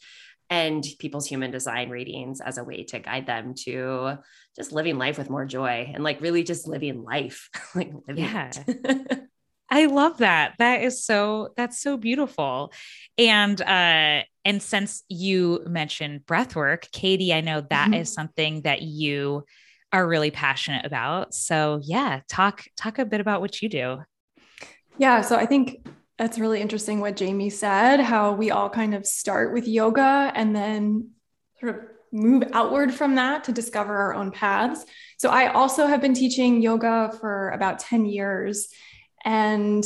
and 0.49 0.85
people's 0.99 1.27
human 1.27 1.51
design 1.51 1.89
readings 1.89 2.39
as 2.39 2.57
a 2.57 2.63
way 2.63 2.83
to 2.83 2.99
guide 2.99 3.25
them 3.25 3.55
to 3.55 4.17
just 4.55 4.71
living 4.71 4.97
life 4.97 5.17
with 5.17 5.29
more 5.29 5.45
joy 5.45 5.91
and 5.93 6.03
like 6.03 6.21
really 6.21 6.43
just 6.43 6.67
living 6.67 7.03
life 7.03 7.49
like 7.75 7.91
living 8.07 8.23
yeah 8.23 8.51
I 9.69 9.85
love 9.85 10.19
that. 10.19 10.55
That 10.59 10.83
is 10.83 11.03
so 11.03 11.49
that's 11.57 11.81
so 11.81 11.97
beautiful. 11.97 12.71
And 13.17 13.59
uh 13.61 14.21
and 14.43 14.61
since 14.61 15.03
you 15.09 15.63
mentioned 15.67 16.25
breath 16.25 16.55
work, 16.55 16.87
Katie, 16.91 17.33
I 17.33 17.41
know 17.41 17.61
that 17.61 17.85
mm-hmm. 17.85 18.01
is 18.01 18.13
something 18.13 18.61
that 18.61 18.83
you 18.83 19.43
are 19.91 20.07
really 20.07 20.31
passionate 20.31 20.85
about. 20.85 21.33
So 21.33 21.79
yeah, 21.83 22.21
talk 22.27 22.65
talk 22.77 22.99
a 22.99 23.05
bit 23.05 23.21
about 23.21 23.41
what 23.41 23.61
you 23.61 23.69
do. 23.69 24.03
Yeah, 24.97 25.21
so 25.21 25.35
I 25.35 25.45
think 25.45 25.87
that's 26.17 26.39
really 26.39 26.61
interesting 26.61 26.99
what 27.01 27.19
Jaime 27.19 27.49
said, 27.49 27.99
how 27.99 28.33
we 28.33 28.51
all 28.51 28.69
kind 28.69 28.93
of 28.93 29.05
start 29.05 29.53
with 29.53 29.67
yoga 29.67 30.31
and 30.33 30.55
then 30.55 31.09
sort 31.59 31.75
of 31.75 31.81
move 32.13 32.43
outward 32.53 32.93
from 32.93 33.15
that 33.15 33.43
to 33.45 33.51
discover 33.51 33.95
our 33.95 34.13
own 34.13 34.31
paths. 34.31 34.85
So 35.17 35.29
I 35.29 35.51
also 35.51 35.87
have 35.87 36.01
been 36.01 36.13
teaching 36.13 36.61
yoga 36.61 37.13
for 37.19 37.49
about 37.49 37.79
10 37.79 38.05
years 38.05 38.69
and 39.25 39.83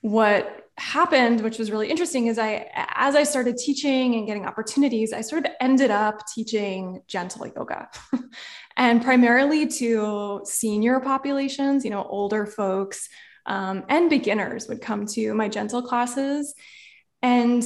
what 0.00 0.64
happened, 0.76 1.40
which 1.42 1.58
was 1.58 1.70
really 1.70 1.88
interesting, 1.88 2.26
is 2.26 2.38
I, 2.38 2.68
as 2.94 3.14
I 3.14 3.22
started 3.22 3.56
teaching 3.56 4.16
and 4.16 4.26
getting 4.26 4.44
opportunities, 4.44 5.12
I 5.12 5.20
sort 5.20 5.46
of 5.46 5.52
ended 5.60 5.90
up 5.90 6.20
teaching 6.34 7.02
gentle 7.06 7.46
yoga 7.46 7.88
and 8.76 9.02
primarily 9.02 9.68
to 9.68 10.40
senior 10.44 10.98
populations, 11.00 11.84
you 11.84 11.90
know, 11.90 12.04
older 12.04 12.44
folks 12.44 13.08
um, 13.46 13.84
and 13.88 14.10
beginners 14.10 14.68
would 14.68 14.80
come 14.80 15.06
to 15.06 15.34
my 15.34 15.48
gentle 15.48 15.82
classes. 15.82 16.54
And 17.22 17.64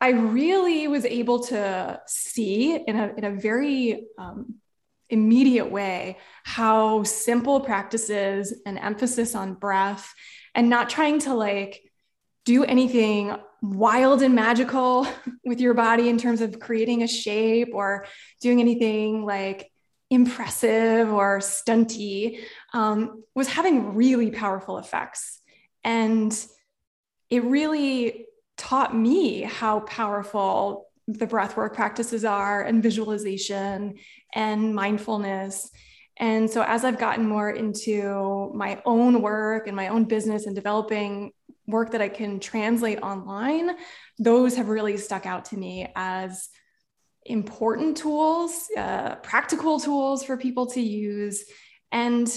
I 0.00 0.10
really 0.10 0.88
was 0.88 1.04
able 1.04 1.40
to 1.44 2.00
see 2.06 2.76
in 2.76 2.96
a, 2.96 3.12
in 3.16 3.24
a 3.24 3.30
very 3.30 4.06
um, 4.18 4.56
immediate 5.08 5.70
way 5.70 6.18
how 6.44 7.02
simple 7.04 7.60
practices 7.60 8.54
and 8.66 8.78
emphasis 8.78 9.34
on 9.34 9.54
breath 9.54 10.12
and 10.54 10.68
not 10.68 10.90
trying 10.90 11.18
to 11.20 11.34
like 11.34 11.82
do 12.44 12.64
anything 12.64 13.36
wild 13.62 14.22
and 14.22 14.34
magical 14.34 15.06
with 15.44 15.60
your 15.60 15.74
body 15.74 16.08
in 16.08 16.18
terms 16.18 16.40
of 16.40 16.58
creating 16.58 17.02
a 17.02 17.08
shape 17.08 17.70
or 17.72 18.06
doing 18.40 18.60
anything 18.60 19.24
like 19.24 19.70
impressive 20.10 21.12
or 21.12 21.38
stunty 21.38 22.40
um, 22.72 23.24
was 23.34 23.48
having 23.48 23.94
really 23.94 24.30
powerful 24.30 24.78
effects. 24.78 25.40
And 25.82 26.32
it 27.28 27.44
really 27.44 28.26
taught 28.56 28.96
me 28.96 29.42
how 29.42 29.80
powerful 29.80 30.86
the 31.08 31.26
breathwork 31.26 31.74
practices 31.74 32.24
are 32.24 32.62
and 32.62 32.82
visualization 32.82 33.94
and 34.34 34.74
mindfulness. 34.74 35.70
And 36.18 36.50
so 36.50 36.62
as 36.62 36.84
I've 36.84 36.98
gotten 36.98 37.28
more 37.28 37.50
into 37.50 38.50
my 38.54 38.82
own 38.84 39.22
work 39.22 39.66
and 39.66 39.76
my 39.76 39.88
own 39.88 40.04
business 40.04 40.46
and 40.46 40.54
developing 40.54 41.32
work 41.66 41.92
that 41.92 42.00
I 42.00 42.08
can 42.08 42.40
translate 42.40 43.00
online, 43.02 43.70
those 44.18 44.56
have 44.56 44.68
really 44.68 44.96
stuck 44.96 45.26
out 45.26 45.46
to 45.46 45.56
me 45.56 45.92
as 45.94 46.48
important 47.24 47.96
tools, 47.96 48.68
uh, 48.76 49.16
practical 49.16 49.78
tools 49.78 50.24
for 50.24 50.36
people 50.36 50.66
to 50.68 50.80
use. 50.80 51.44
And, 51.92 52.28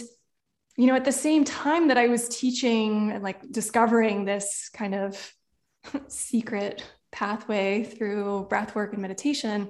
you 0.77 0.87
know, 0.87 0.95
at 0.95 1.05
the 1.05 1.11
same 1.11 1.43
time 1.43 1.87
that 1.87 1.97
I 1.97 2.07
was 2.07 2.27
teaching 2.27 3.11
and 3.11 3.23
like 3.23 3.49
discovering 3.51 4.25
this 4.25 4.69
kind 4.73 4.95
of 4.95 5.33
secret 6.07 6.83
pathway 7.11 7.83
through 7.83 8.47
breath 8.49 8.75
work 8.75 8.93
and 8.93 9.01
meditation, 9.01 9.69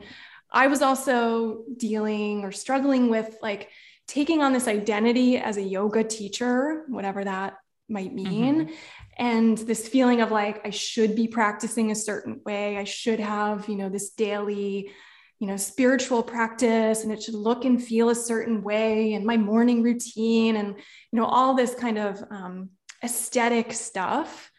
I 0.51 0.67
was 0.67 0.81
also 0.81 1.63
dealing 1.77 2.43
or 2.43 2.51
struggling 2.51 3.09
with 3.09 3.37
like 3.41 3.69
taking 4.07 4.41
on 4.41 4.53
this 4.53 4.67
identity 4.67 5.37
as 5.37 5.57
a 5.57 5.61
yoga 5.61 6.03
teacher, 6.03 6.85
whatever 6.87 7.23
that 7.23 7.57
might 7.87 8.13
mean. 8.13 8.65
Mm-hmm. 8.65 8.73
And 9.17 9.57
this 9.57 9.87
feeling 9.87 10.21
of 10.21 10.31
like, 10.31 10.65
I 10.65 10.69
should 10.69 11.15
be 11.15 11.27
practicing 11.27 11.91
a 11.91 11.95
certain 11.95 12.41
way. 12.45 12.77
I 12.77 12.85
should 12.85 13.19
have, 13.19 13.67
you 13.67 13.75
know, 13.75 13.89
this 13.89 14.11
daily, 14.11 14.91
you 15.39 15.47
know, 15.47 15.57
spiritual 15.57 16.23
practice 16.23 17.03
and 17.03 17.11
it 17.11 17.21
should 17.21 17.35
look 17.35 17.65
and 17.65 17.83
feel 17.83 18.09
a 18.09 18.15
certain 18.15 18.63
way 18.63 19.13
and 19.13 19.25
my 19.25 19.37
morning 19.37 19.83
routine 19.83 20.55
and, 20.55 20.69
you 20.69 21.19
know, 21.19 21.25
all 21.25 21.53
this 21.53 21.75
kind 21.75 21.97
of 21.97 22.23
um, 22.31 22.69
aesthetic 23.03 23.73
stuff 23.73 24.51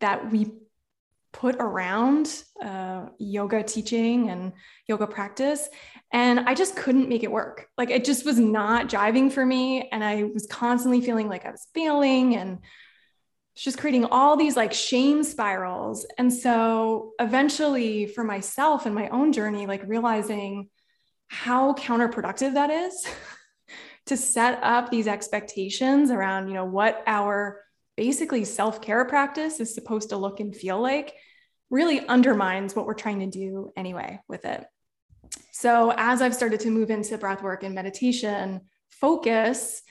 that 0.00 0.30
we 0.30 0.52
put 1.34 1.56
around 1.56 2.44
uh, 2.64 3.06
yoga 3.18 3.62
teaching 3.62 4.30
and 4.30 4.52
yoga 4.88 5.06
practice. 5.06 5.68
And 6.12 6.40
I 6.40 6.54
just 6.54 6.76
couldn't 6.76 7.08
make 7.08 7.24
it 7.24 7.30
work. 7.30 7.66
Like 7.76 7.90
it 7.90 8.04
just 8.04 8.24
was 8.24 8.38
not 8.38 8.88
jiving 8.88 9.30
for 9.30 9.44
me. 9.44 9.88
And 9.90 10.02
I 10.02 10.22
was 10.22 10.46
constantly 10.46 11.00
feeling 11.00 11.28
like 11.28 11.44
I 11.44 11.50
was 11.50 11.66
failing 11.74 12.36
and 12.36 12.60
just 13.56 13.78
creating 13.78 14.04
all 14.06 14.36
these 14.36 14.56
like 14.56 14.72
shame 14.72 15.24
spirals. 15.24 16.06
And 16.18 16.32
so 16.32 17.12
eventually, 17.20 18.06
for 18.06 18.24
myself 18.24 18.86
and 18.86 18.94
my 18.94 19.08
own 19.08 19.32
journey, 19.32 19.66
like 19.66 19.82
realizing 19.86 20.70
how 21.28 21.74
counterproductive 21.74 22.54
that 22.54 22.70
is 22.70 23.06
to 24.06 24.16
set 24.16 24.60
up 24.62 24.90
these 24.90 25.08
expectations 25.08 26.10
around, 26.10 26.48
you 26.48 26.54
know, 26.54 26.64
what 26.64 27.02
our 27.06 27.60
basically 27.96 28.44
self 28.44 28.80
care 28.80 29.04
practice 29.04 29.58
is 29.58 29.74
supposed 29.74 30.10
to 30.10 30.16
look 30.16 30.38
and 30.38 30.54
feel 30.54 30.80
like 30.80 31.14
really 31.74 32.06
undermines 32.06 32.76
what 32.76 32.86
we're 32.86 32.94
trying 32.94 33.18
to 33.18 33.26
do 33.26 33.72
anyway 33.76 34.20
with 34.28 34.44
it. 34.44 34.64
So, 35.50 35.92
as 35.96 36.22
I've 36.22 36.34
started 36.34 36.60
to 36.60 36.70
move 36.70 36.90
into 36.90 37.18
breath 37.18 37.42
work 37.42 37.64
and 37.64 37.74
meditation 37.74 38.60
focus, 38.90 39.82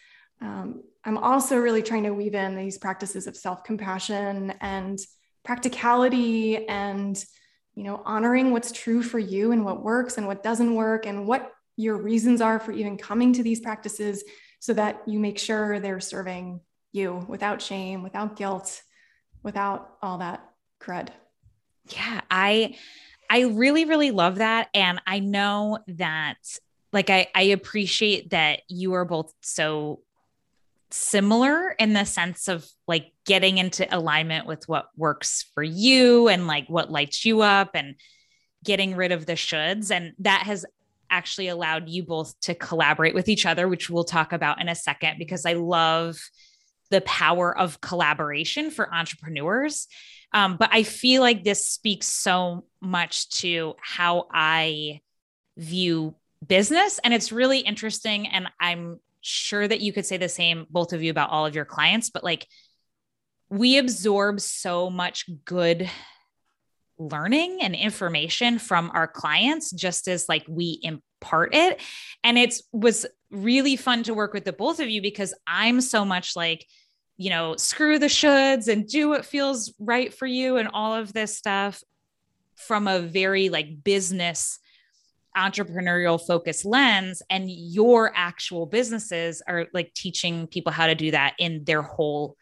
um, 0.41 0.83
I'm 1.03 1.17
also 1.17 1.57
really 1.57 1.83
trying 1.83 2.03
to 2.03 2.13
weave 2.13 2.35
in 2.35 2.55
these 2.55 2.77
practices 2.77 3.27
of 3.27 3.35
self 3.35 3.65
compassion 3.65 4.53
and 4.61 4.97
practicality 5.43 6.65
and 6.67 7.21
you 7.75 7.83
know 7.83 8.01
honoring 8.05 8.51
what's 8.51 8.71
true 8.71 9.03
for 9.03 9.19
you 9.19 9.51
and 9.51 9.65
what 9.65 9.83
works 9.83 10.17
and 10.17 10.25
what 10.25 10.41
doesn't 10.41 10.75
work 10.75 11.05
and 11.05 11.27
what 11.27 11.51
your 11.75 11.97
reasons 11.97 12.39
are 12.39 12.59
for 12.59 12.71
even 12.71 12.97
coming 12.97 13.33
to 13.33 13.43
these 13.43 13.59
practices 13.59 14.23
so 14.59 14.73
that 14.73 15.01
you 15.05 15.19
make 15.19 15.37
sure 15.37 15.79
they're 15.79 15.99
serving 15.99 16.61
you 16.93 17.25
without 17.27 17.61
shame, 17.61 18.03
without 18.03 18.37
guilt, 18.37 18.81
without 19.41 19.97
all 20.01 20.19
that 20.19 20.45
cred. 20.81 21.09
Yeah, 21.91 22.21
I 22.31 22.75
I 23.29 23.41
really 23.41 23.85
really 23.85 24.11
love 24.11 24.35
that 24.35 24.69
and 24.73 25.01
I 25.05 25.19
know 25.19 25.79
that 25.87 26.37
like 26.91 27.09
I 27.09 27.27
I 27.35 27.43
appreciate 27.43 28.29
that 28.29 28.61
you 28.69 28.93
are 28.93 29.05
both 29.05 29.33
so 29.41 30.01
similar 30.91 31.71
in 31.71 31.93
the 31.93 32.05
sense 32.05 32.47
of 32.47 32.65
like 32.87 33.11
getting 33.25 33.57
into 33.57 33.87
alignment 33.95 34.45
with 34.45 34.67
what 34.69 34.89
works 34.95 35.45
for 35.55 35.63
you 35.63 36.27
and 36.27 36.45
like 36.45 36.67
what 36.67 36.91
lights 36.91 37.25
you 37.25 37.41
up 37.41 37.71
and 37.73 37.95
getting 38.63 38.95
rid 38.95 39.11
of 39.11 39.25
the 39.25 39.33
shoulds 39.33 39.89
and 39.89 40.13
that 40.19 40.43
has 40.43 40.65
actually 41.09 41.47
allowed 41.47 41.89
you 41.89 42.03
both 42.03 42.39
to 42.41 42.53
collaborate 42.53 43.15
with 43.15 43.27
each 43.27 43.45
other 43.45 43.67
which 43.67 43.89
we'll 43.89 44.03
talk 44.03 44.31
about 44.31 44.61
in 44.61 44.69
a 44.69 44.75
second 44.75 45.17
because 45.17 45.45
I 45.45 45.53
love 45.53 46.19
the 46.91 47.01
power 47.01 47.57
of 47.57 47.81
collaboration 47.81 48.69
for 48.69 48.93
entrepreneurs 48.93 49.87
um, 50.33 50.57
but 50.57 50.69
I 50.71 50.83
feel 50.83 51.21
like 51.21 51.43
this 51.43 51.69
speaks 51.69 52.07
so 52.07 52.65
much 52.81 53.29
to 53.41 53.75
how 53.79 54.27
I 54.33 55.01
view 55.57 56.15
business. 56.45 56.99
And 57.03 57.13
it's 57.13 57.31
really 57.31 57.59
interesting. 57.59 58.27
And 58.27 58.47
I'm 58.59 58.99
sure 59.21 59.67
that 59.67 59.81
you 59.81 59.93
could 59.93 60.05
say 60.05 60.17
the 60.17 60.29
same, 60.29 60.65
both 60.69 60.91
of 60.91 61.03
you, 61.03 61.11
about 61.11 61.29
all 61.29 61.45
of 61.45 61.55
your 61.55 61.65
clients, 61.65 62.09
but 62.09 62.23
like 62.23 62.47
we 63.49 63.77
absorb 63.77 64.41
so 64.41 64.89
much 64.89 65.29
good 65.45 65.89
learning 66.97 67.59
and 67.61 67.75
information 67.75 68.59
from 68.59 68.91
our 68.93 69.07
clients 69.07 69.71
just 69.71 70.07
as 70.07 70.29
like 70.29 70.45
we 70.47 70.79
impart 70.83 71.53
it 71.53 71.81
and 72.23 72.37
it's 72.37 72.63
was 72.71 73.05
really 73.31 73.75
fun 73.75 74.03
to 74.03 74.13
work 74.13 74.31
with 74.31 74.45
the 74.45 74.53
both 74.53 74.79
of 74.79 74.89
you 74.89 75.01
because 75.01 75.33
i'm 75.47 75.81
so 75.81 76.05
much 76.05 76.35
like 76.35 76.67
you 77.17 77.29
know, 77.29 77.55
screw 77.55 77.99
the 77.99 78.07
shoulds 78.07 78.67
and 78.67 78.87
do 78.87 79.09
what 79.09 79.25
feels 79.25 79.73
right 79.79 80.13
for 80.13 80.25
you 80.25 80.57
and 80.57 80.69
all 80.73 80.93
of 80.93 81.13
this 81.13 81.37
stuff 81.37 81.83
from 82.55 82.87
a 82.87 82.99
very 82.99 83.49
like 83.49 83.83
business 83.83 84.59
entrepreneurial 85.35 86.21
focused 86.21 86.63
lens 86.63 87.21
and 87.29 87.49
your 87.49 88.11
actual 88.15 88.65
businesses 88.65 89.41
are 89.47 89.67
like 89.73 89.93
teaching 89.93 90.47
people 90.47 90.71
how 90.71 90.87
to 90.87 90.95
do 90.95 91.11
that 91.11 91.33
in 91.39 91.63
their 91.63 91.81
whole 91.81 92.35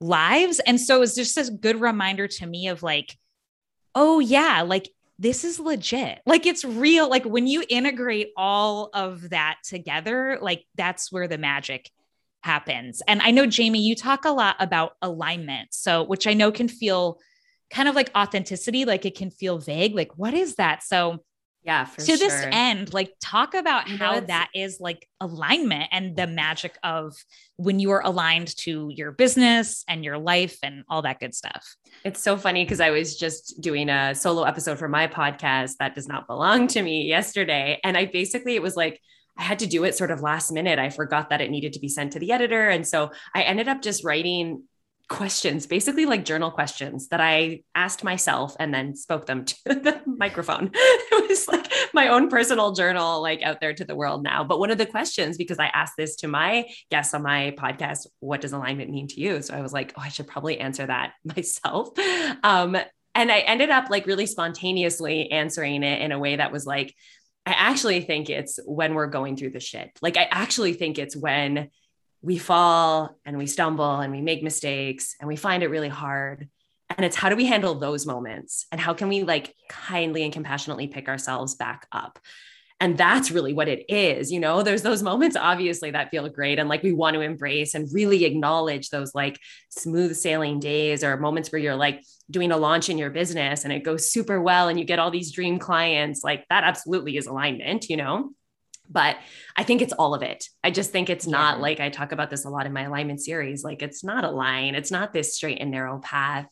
lives. 0.00 0.58
And 0.60 0.80
so 0.80 1.02
it's 1.02 1.14
just 1.14 1.36
a 1.36 1.50
good 1.50 1.80
reminder 1.80 2.26
to 2.26 2.46
me 2.46 2.68
of 2.68 2.82
like 2.82 3.16
oh 3.94 4.20
yeah 4.20 4.62
like 4.62 4.88
this 5.18 5.44
is 5.44 5.60
legit. 5.60 6.20
Like 6.26 6.46
it's 6.46 6.64
real. 6.64 7.08
Like 7.08 7.24
when 7.24 7.46
you 7.46 7.62
integrate 7.68 8.30
all 8.36 8.90
of 8.92 9.30
that 9.30 9.58
together 9.62 10.38
like 10.40 10.64
that's 10.74 11.12
where 11.12 11.28
the 11.28 11.38
magic 11.38 11.90
happens. 12.42 13.02
And 13.08 13.22
I 13.22 13.30
know, 13.30 13.48
Jaime, 13.48 13.80
you 13.80 13.94
talk 13.94 14.24
a 14.24 14.30
lot 14.30 14.56
about 14.58 14.92
alignment. 15.00 15.72
So, 15.72 16.02
which 16.02 16.26
I 16.26 16.34
know 16.34 16.52
can 16.52 16.68
feel 16.68 17.18
kind 17.70 17.88
of 17.88 17.94
like 17.94 18.10
authenticity, 18.14 18.84
like 18.84 19.06
it 19.06 19.16
can 19.16 19.30
feel 19.30 19.58
vague. 19.58 19.94
Like, 19.94 20.16
what 20.16 20.34
is 20.34 20.56
that? 20.56 20.82
So, 20.82 21.24
yeah, 21.64 21.86
to 21.96 22.04
sure. 22.04 22.16
this 22.16 22.44
end, 22.50 22.92
like 22.92 23.12
talk 23.20 23.54
about 23.54 23.88
you 23.88 23.96
how 23.96 24.18
that 24.18 24.48
is 24.52 24.78
like 24.80 25.08
alignment 25.20 25.88
and 25.92 26.16
the 26.16 26.26
magic 26.26 26.76
of 26.82 27.14
when 27.54 27.78
you 27.78 27.92
are 27.92 28.02
aligned 28.04 28.56
to 28.56 28.90
your 28.92 29.12
business 29.12 29.84
and 29.86 30.04
your 30.04 30.18
life 30.18 30.58
and 30.64 30.82
all 30.88 31.02
that 31.02 31.20
good 31.20 31.34
stuff. 31.36 31.76
It's 32.04 32.20
so 32.20 32.36
funny 32.36 32.64
because 32.64 32.80
I 32.80 32.90
was 32.90 33.16
just 33.16 33.60
doing 33.60 33.88
a 33.90 34.12
solo 34.12 34.42
episode 34.42 34.80
for 34.80 34.88
my 34.88 35.06
podcast 35.06 35.76
that 35.78 35.94
does 35.94 36.08
not 36.08 36.26
belong 36.26 36.66
to 36.68 36.82
me 36.82 37.04
yesterday. 37.06 37.78
And 37.84 37.96
I 37.96 38.06
basically, 38.06 38.56
it 38.56 38.62
was 38.62 38.74
like, 38.74 39.00
I 39.36 39.42
had 39.42 39.60
to 39.60 39.66
do 39.66 39.84
it 39.84 39.96
sort 39.96 40.10
of 40.10 40.20
last 40.20 40.52
minute. 40.52 40.78
I 40.78 40.90
forgot 40.90 41.30
that 41.30 41.40
it 41.40 41.50
needed 41.50 41.72
to 41.74 41.80
be 41.80 41.88
sent 41.88 42.12
to 42.12 42.18
the 42.18 42.32
editor. 42.32 42.68
And 42.68 42.86
so 42.86 43.10
I 43.34 43.42
ended 43.42 43.68
up 43.68 43.82
just 43.82 44.04
writing 44.04 44.64
questions, 45.08 45.66
basically 45.66 46.06
like 46.06 46.24
journal 46.24 46.50
questions 46.50 47.08
that 47.08 47.20
I 47.20 47.62
asked 47.74 48.02
myself 48.02 48.56
and 48.58 48.72
then 48.72 48.96
spoke 48.96 49.26
them 49.26 49.44
to 49.44 49.56
the 49.66 50.00
microphone. 50.06 50.70
It 51.14 51.28
was 51.28 51.46
like 51.46 51.70
my 51.92 52.08
own 52.08 52.28
personal 52.28 52.72
journal, 52.72 53.20
like 53.20 53.42
out 53.42 53.60
there 53.60 53.74
to 53.74 53.84
the 53.84 53.94
world 53.94 54.22
now. 54.22 54.44
But 54.44 54.58
one 54.58 54.70
of 54.70 54.78
the 54.78 54.86
questions, 54.86 55.36
because 55.36 55.58
I 55.58 55.66
asked 55.66 55.94
this 55.96 56.16
to 56.16 56.28
my 56.28 56.66
guests 56.90 57.12
on 57.12 57.22
my 57.22 57.54
podcast, 57.58 58.06
what 58.20 58.40
does 58.40 58.52
alignment 58.52 58.90
mean 58.90 59.08
to 59.08 59.20
you? 59.20 59.42
So 59.42 59.54
I 59.54 59.60
was 59.60 59.72
like, 59.72 59.92
oh, 59.96 60.02
I 60.02 60.08
should 60.08 60.26
probably 60.26 60.58
answer 60.58 60.86
that 60.86 61.12
myself. 61.24 61.90
Um, 62.42 62.76
and 63.14 63.30
I 63.30 63.40
ended 63.40 63.70
up 63.70 63.90
like 63.90 64.06
really 64.06 64.26
spontaneously 64.26 65.30
answering 65.30 65.82
it 65.82 66.00
in 66.00 66.12
a 66.12 66.18
way 66.18 66.36
that 66.36 66.52
was 66.52 66.64
like, 66.64 66.94
I 67.44 67.52
actually 67.52 68.00
think 68.02 68.30
it's 68.30 68.60
when 68.64 68.94
we're 68.94 69.08
going 69.08 69.36
through 69.36 69.50
the 69.50 69.60
shit. 69.60 69.90
Like, 70.00 70.16
I 70.16 70.28
actually 70.30 70.74
think 70.74 70.98
it's 70.98 71.16
when 71.16 71.70
we 72.20 72.38
fall 72.38 73.16
and 73.24 73.36
we 73.36 73.46
stumble 73.46 73.98
and 73.98 74.12
we 74.12 74.20
make 74.20 74.42
mistakes 74.42 75.16
and 75.20 75.26
we 75.26 75.36
find 75.36 75.62
it 75.62 75.68
really 75.68 75.88
hard. 75.88 76.48
And 76.96 77.04
it's 77.04 77.16
how 77.16 77.28
do 77.28 77.36
we 77.36 77.46
handle 77.46 77.74
those 77.74 78.06
moments? 78.06 78.66
And 78.70 78.80
how 78.80 78.94
can 78.94 79.08
we 79.08 79.24
like 79.24 79.54
kindly 79.68 80.22
and 80.22 80.32
compassionately 80.32 80.86
pick 80.86 81.08
ourselves 81.08 81.54
back 81.54 81.86
up? 81.90 82.18
And 82.82 82.98
that's 82.98 83.30
really 83.30 83.54
what 83.54 83.68
it 83.68 83.84
is 83.88 84.30
you 84.30 84.40
know 84.40 84.62
there's 84.62 84.82
those 84.82 85.02
moments 85.02 85.36
obviously 85.36 85.92
that 85.92 86.10
feel 86.10 86.28
great 86.28 86.58
and 86.58 86.68
like 86.68 86.82
we 86.82 86.92
want 86.92 87.14
to 87.14 87.20
embrace 87.20 87.74
and 87.74 87.88
really 87.92 88.24
acknowledge 88.24 88.90
those 88.90 89.14
like 89.14 89.38
smooth 89.70 90.14
sailing 90.14 90.58
days 90.58 91.04
or 91.04 91.16
moments 91.16 91.52
where 91.52 91.60
you're 91.60 91.76
like 91.76 92.02
doing 92.30 92.50
a 92.50 92.56
launch 92.56 92.90
in 92.90 92.98
your 92.98 93.10
business 93.10 93.64
and 93.64 93.72
it 93.72 93.84
goes 93.84 94.10
super 94.10 94.42
well 94.42 94.68
and 94.68 94.78
you 94.78 94.84
get 94.84 94.98
all 94.98 95.12
these 95.12 95.30
dream 95.30 95.58
clients 95.58 96.22
like 96.24 96.44
that 96.50 96.64
absolutely 96.64 97.16
is 97.16 97.26
alignment 97.26 97.88
you 97.88 97.96
know 97.96 98.30
but 98.90 99.16
I 99.56 99.62
think 99.62 99.80
it's 99.80 99.94
all 99.94 100.12
of 100.12 100.22
it. 100.22 100.44
I 100.62 100.70
just 100.70 100.90
think 100.90 101.08
it's 101.08 101.26
not 101.26 101.60
like 101.60 101.80
I 101.80 101.88
talk 101.88 102.12
about 102.12 102.28
this 102.28 102.44
a 102.44 102.50
lot 102.50 102.66
in 102.66 102.74
my 102.74 102.82
alignment 102.82 103.22
series. 103.22 103.64
Like 103.64 103.80
it's 103.80 104.04
not 104.04 104.24
a 104.24 104.30
line, 104.30 104.74
it's 104.74 104.90
not 104.90 105.14
this 105.14 105.34
straight 105.34 105.62
and 105.62 105.70
narrow 105.70 105.98
path 106.00 106.46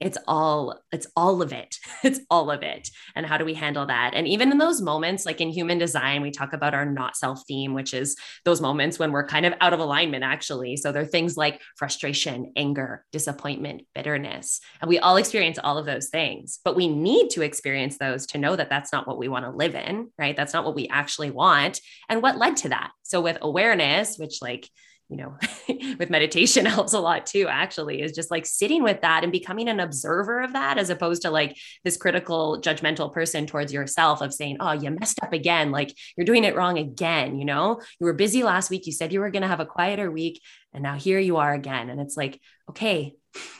it's 0.00 0.18
all 0.26 0.80
it's 0.92 1.06
all 1.16 1.42
of 1.42 1.52
it. 1.52 1.76
It's 2.04 2.20
all 2.30 2.50
of 2.50 2.62
it. 2.62 2.90
And 3.16 3.26
how 3.26 3.38
do 3.38 3.44
we 3.44 3.54
handle 3.54 3.84
that? 3.86 4.12
And 4.14 4.26
even 4.28 4.52
in 4.52 4.58
those 4.58 4.80
moments 4.80 5.26
like 5.26 5.40
in 5.40 5.50
human 5.50 5.78
design 5.78 6.22
we 6.22 6.30
talk 6.30 6.52
about 6.52 6.72
our 6.72 6.86
not 6.86 7.16
self 7.16 7.42
theme 7.46 7.74
which 7.74 7.92
is 7.92 8.16
those 8.44 8.60
moments 8.60 8.98
when 8.98 9.10
we're 9.10 9.26
kind 9.26 9.44
of 9.44 9.54
out 9.60 9.72
of 9.72 9.80
alignment 9.80 10.22
actually. 10.22 10.76
So 10.76 10.92
there 10.92 11.02
are 11.02 11.06
things 11.06 11.36
like 11.36 11.60
frustration 11.76 12.52
anger 12.56 13.04
disappointment 13.12 13.82
bitterness. 13.94 14.60
And 14.80 14.88
we 14.88 14.98
all 14.98 15.16
experience 15.16 15.58
all 15.58 15.76
of 15.76 15.86
those 15.86 16.08
things 16.08 16.60
but 16.64 16.76
we 16.76 16.88
need 16.88 17.30
to 17.30 17.42
experience 17.42 17.98
those 17.98 18.26
to 18.26 18.38
know 18.38 18.54
that 18.54 18.70
that's 18.70 18.92
not 18.92 19.06
what 19.08 19.18
we 19.18 19.28
want 19.28 19.44
to 19.44 19.50
live 19.50 19.74
in 19.74 20.10
right? 20.18 20.36
That's 20.36 20.52
not 20.52 20.64
what 20.64 20.76
we 20.76 20.88
actually 20.88 21.30
want. 21.30 21.80
And 22.08 22.22
what 22.22 22.38
led 22.38 22.56
to 22.58 22.68
that? 22.70 22.92
So 23.02 23.20
with 23.20 23.38
awareness 23.42 24.18
which 24.18 24.40
like 24.40 24.68
you 25.08 25.16
know, 25.16 25.36
with 25.98 26.10
meditation 26.10 26.66
helps 26.66 26.92
a 26.92 27.00
lot 27.00 27.26
too, 27.26 27.46
actually, 27.48 28.02
is 28.02 28.12
just 28.12 28.30
like 28.30 28.44
sitting 28.44 28.82
with 28.82 29.00
that 29.00 29.22
and 29.22 29.32
becoming 29.32 29.68
an 29.68 29.80
observer 29.80 30.40
of 30.40 30.52
that 30.52 30.78
as 30.78 30.90
opposed 30.90 31.22
to 31.22 31.30
like 31.30 31.56
this 31.84 31.96
critical, 31.96 32.60
judgmental 32.60 33.12
person 33.12 33.46
towards 33.46 33.72
yourself 33.72 34.20
of 34.20 34.34
saying, 34.34 34.58
oh, 34.60 34.72
you 34.72 34.90
messed 34.90 35.22
up 35.22 35.32
again. 35.32 35.70
Like 35.70 35.94
you're 36.16 36.26
doing 36.26 36.44
it 36.44 36.54
wrong 36.54 36.78
again. 36.78 37.38
You 37.38 37.44
know, 37.44 37.80
you 37.98 38.06
were 38.06 38.12
busy 38.12 38.42
last 38.42 38.70
week. 38.70 38.86
You 38.86 38.92
said 38.92 39.12
you 39.12 39.20
were 39.20 39.30
going 39.30 39.42
to 39.42 39.48
have 39.48 39.60
a 39.60 39.66
quieter 39.66 40.10
week. 40.10 40.42
And 40.74 40.82
now 40.82 40.96
here 40.96 41.18
you 41.18 41.38
are 41.38 41.54
again. 41.54 41.88
And 41.88 42.00
it's 42.00 42.16
like, 42.16 42.40
okay, 42.68 43.14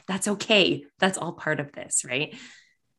that's 0.06 0.28
okay. 0.28 0.84
That's 0.98 1.16
all 1.16 1.32
part 1.32 1.60
of 1.60 1.72
this. 1.72 2.04
Right. 2.06 2.36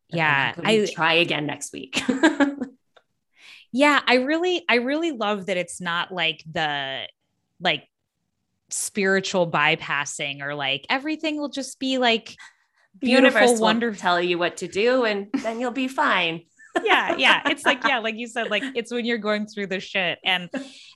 Yeah. 0.08 0.56
I 0.58 0.88
try 0.92 1.14
again 1.16 1.46
next 1.46 1.72
week. 1.72 2.02
yeah. 3.72 4.02
I 4.08 4.16
really, 4.16 4.66
I 4.68 4.76
really 4.76 5.12
love 5.12 5.46
that 5.46 5.58
it's 5.58 5.80
not 5.80 6.12
like 6.12 6.44
the, 6.52 7.08
like 7.62 7.89
spiritual 8.70 9.50
bypassing 9.50 10.42
or 10.42 10.56
like 10.56 10.86
everything 10.90 11.38
will 11.38 11.50
just 11.50 11.80
be 11.80 11.98
like 11.98 12.36
beautiful, 13.00 13.60
wonderful. 13.60 14.00
Tell 14.00 14.22
you 14.22 14.38
what 14.38 14.58
to 14.58 14.68
do, 14.68 15.06
and 15.06 15.28
then 15.34 15.60
you'll 15.60 15.72
be 15.72 15.88
fine. 15.88 16.42
yeah, 16.84 17.16
yeah. 17.18 17.42
It's 17.46 17.66
like 17.66 17.84
yeah, 17.84 18.00
like 18.00 18.16
you 18.16 18.28
said, 18.28 18.50
like 18.50 18.64
it's 18.76 18.92
when 18.92 19.06
you're 19.06 19.18
going 19.18 19.48
through 19.48 19.68
the 19.68 19.80
shit. 19.80 20.20
And 20.24 20.50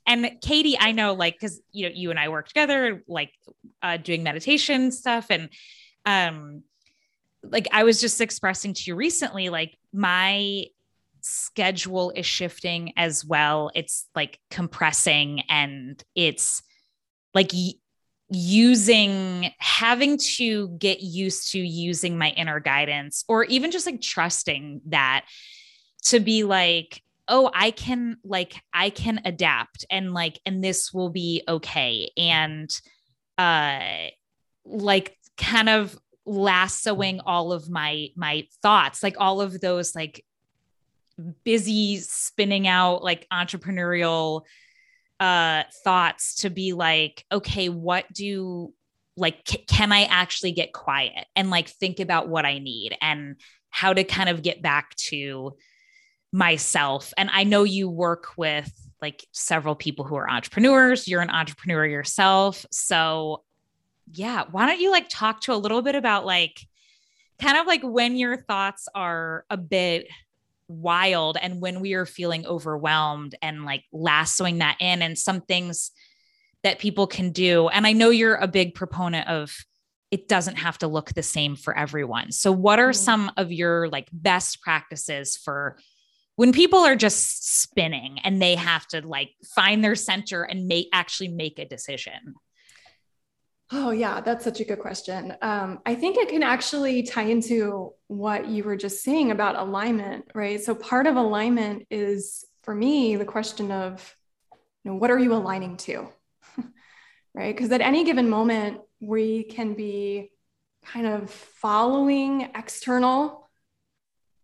and 0.05 0.31
Katie, 0.41 0.77
I 0.79 0.91
know, 0.91 1.13
like, 1.13 1.35
because 1.35 1.61
you 1.71 1.89
know, 1.89 1.95
you 1.95 2.09
and 2.09 2.19
I 2.19 2.29
work 2.29 2.47
together, 2.47 3.03
like 3.07 3.31
uh, 3.81 3.97
doing 3.97 4.23
meditation 4.23 4.91
stuff, 4.91 5.27
and 5.29 5.49
um, 6.05 6.63
like 7.43 7.67
I 7.71 7.83
was 7.83 7.99
just 7.99 8.21
expressing 8.21 8.73
to 8.73 8.83
you 8.87 8.95
recently, 8.95 9.49
like 9.49 9.77
my 9.91 10.65
schedule 11.21 12.11
is 12.11 12.25
shifting 12.25 12.93
as 12.97 13.25
well. 13.25 13.71
It's 13.73 14.07
like 14.15 14.39
compressing 14.49 15.41
and 15.49 16.01
it's 16.15 16.61
like 17.33 17.51
using 18.29 19.51
having 19.59 20.17
to 20.17 20.69
get 20.79 21.01
used 21.01 21.51
to 21.51 21.59
using 21.59 22.17
my 22.17 22.29
inner 22.29 22.59
guidance 22.59 23.23
or 23.27 23.43
even 23.45 23.69
just 23.71 23.85
like 23.85 24.01
trusting 24.01 24.81
that 24.87 25.25
to 26.03 26.19
be 26.19 26.43
like 26.43 27.01
oh 27.27 27.49
i 27.53 27.69
can 27.71 28.17
like 28.23 28.55
i 28.73 28.89
can 28.89 29.21
adapt 29.25 29.85
and 29.89 30.13
like 30.13 30.39
and 30.45 30.63
this 30.63 30.93
will 30.93 31.09
be 31.09 31.43
okay. 31.47 32.11
And 32.17 32.69
uh 33.37 34.07
like 34.65 35.17
kind 35.37 35.69
of 35.69 35.97
lassoing 36.25 37.19
all 37.25 37.51
of 37.51 37.69
my 37.69 38.07
my 38.15 38.47
thoughts 38.61 39.03
like 39.03 39.15
all 39.19 39.41
of 39.41 39.59
those 39.59 39.93
like 39.93 40.23
busy 41.43 41.97
spinning 41.97 42.67
out 42.67 43.03
like 43.03 43.27
entrepreneurial 43.31 44.43
uh 45.23 45.63
thoughts 45.85 46.35
to 46.35 46.49
be 46.49 46.73
like 46.73 47.23
okay 47.31 47.69
what 47.69 48.11
do 48.11 48.73
like 49.15 49.39
c- 49.47 49.63
can 49.67 49.93
i 49.93 50.03
actually 50.03 50.51
get 50.51 50.73
quiet 50.73 51.25
and 51.35 51.49
like 51.49 51.69
think 51.69 52.01
about 52.01 52.27
what 52.27 52.45
i 52.45 52.59
need 52.59 52.93
and 53.01 53.37
how 53.69 53.93
to 53.93 54.03
kind 54.03 54.27
of 54.29 54.43
get 54.43 54.61
back 54.61 54.95
to 54.95 55.55
myself? 56.33 57.13
And 57.17 57.29
i 57.31 57.45
know 57.45 57.63
you 57.63 57.89
work 57.89 58.29
with 58.35 58.71
like 59.01 59.25
several 59.31 59.75
people 59.75 60.05
who 60.05 60.15
are 60.15 60.29
entrepreneurs. 60.29 61.07
You're 61.07 61.21
an 61.21 61.29
entrepreneur 61.29 61.85
yourself. 61.85 62.65
So 62.71 63.43
yeah 64.11 64.43
why 64.51 64.67
don't 64.67 64.81
you 64.81 64.91
like 64.91 65.07
talk 65.07 65.39
to 65.41 65.53
a 65.53 65.55
little 65.55 65.81
bit 65.81 65.95
about 65.95 66.25
like 66.25 66.59
kind 67.41 67.57
of 67.57 67.65
like 67.65 67.81
when 67.83 68.17
your 68.17 68.35
thoughts 68.35 68.89
are 68.93 69.45
a 69.49 69.55
bit 69.55 70.07
wild 70.73 71.37
and 71.41 71.61
when 71.61 71.79
we 71.79 71.93
are 71.93 72.05
feeling 72.05 72.45
overwhelmed 72.45 73.35
and 73.41 73.65
like 73.65 73.83
lassoing 73.91 74.59
that 74.59 74.77
in 74.79 75.01
and 75.01 75.17
some 75.17 75.41
things 75.41 75.91
that 76.63 76.79
people 76.79 77.07
can 77.07 77.31
do. 77.31 77.67
And 77.67 77.85
I 77.85 77.93
know 77.93 78.09
you're 78.09 78.35
a 78.35 78.47
big 78.47 78.73
proponent 78.73 79.27
of 79.27 79.55
it 80.11 80.27
doesn't 80.27 80.57
have 80.57 80.77
to 80.77 80.87
look 80.87 81.13
the 81.13 81.23
same 81.23 81.55
for 81.55 81.75
everyone. 81.75 82.31
So 82.31 82.51
what 82.51 82.79
are 82.79 82.91
mm-hmm. 82.91 83.03
some 83.03 83.31
of 83.35 83.51
your 83.51 83.89
like 83.89 84.07
best 84.13 84.61
practices 84.61 85.35
for 85.35 85.77
when 86.35 86.51
people 86.51 86.79
are 86.79 86.95
just 86.95 87.61
spinning 87.61 88.19
and 88.23 88.41
they 88.41 88.55
have 88.55 88.87
to 88.89 89.01
like 89.01 89.31
find 89.55 89.83
their 89.83 89.95
center 89.95 90.43
and 90.43 90.67
make 90.67 90.87
actually 90.93 91.29
make 91.29 91.57
a 91.57 91.65
decision? 91.65 92.35
Oh, 93.75 93.89
yeah, 93.89 94.21
that's 94.21 94.43
such 94.43 94.59
a 94.59 94.65
good 94.65 94.77
question. 94.77 95.35
Um, 95.41 95.79
I 95.83 95.95
think 95.95 96.17
it 96.17 96.29
can 96.29 96.43
actually 96.43 97.01
tie 97.01 97.23
into 97.23 97.93
what 98.05 98.47
you 98.47 98.63
were 98.63 98.75
just 98.75 99.03
saying 99.03 99.31
about 99.31 99.55
alignment, 99.55 100.25
right? 100.35 100.63
So, 100.63 100.75
part 100.75 101.07
of 101.07 101.15
alignment 101.15 101.87
is 101.89 102.45
for 102.61 102.75
me 102.75 103.15
the 103.15 103.25
question 103.25 103.71
of, 103.71 104.15
you 104.83 104.91
know, 104.91 104.97
what 104.97 105.09
are 105.09 105.17
you 105.17 105.33
aligning 105.33 105.77
to? 105.77 106.07
right? 107.33 107.55
Because 107.55 107.71
at 107.71 107.81
any 107.81 108.03
given 108.03 108.29
moment, 108.29 108.81
we 108.99 109.43
can 109.45 109.73
be 109.73 110.29
kind 110.85 111.07
of 111.07 111.31
following 111.31 112.51
external 112.53 113.49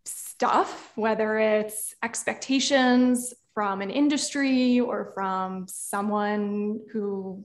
stuff, 0.06 0.90
whether 0.96 1.38
it's 1.38 1.94
expectations 2.02 3.32
from 3.54 3.80
an 3.80 3.90
industry 3.90 4.80
or 4.80 5.12
from 5.14 5.66
someone 5.68 6.80
who 6.92 7.44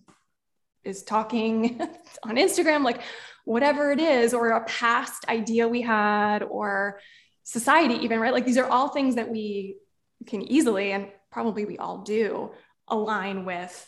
is 0.85 1.03
talking 1.03 1.79
on 2.23 2.35
Instagram, 2.35 2.83
like 2.83 3.01
whatever 3.43 3.91
it 3.91 3.99
is, 3.99 4.33
or 4.33 4.49
a 4.49 4.65
past 4.65 5.25
idea 5.27 5.67
we 5.67 5.81
had, 5.81 6.43
or 6.43 6.99
society, 7.43 7.95
even, 7.95 8.19
right? 8.19 8.33
Like 8.33 8.45
these 8.45 8.57
are 8.57 8.69
all 8.69 8.89
things 8.89 9.15
that 9.15 9.29
we 9.29 9.77
can 10.25 10.41
easily, 10.41 10.91
and 10.91 11.09
probably 11.31 11.65
we 11.65 11.77
all 11.77 11.99
do, 11.99 12.51
align 12.87 13.45
with 13.45 13.85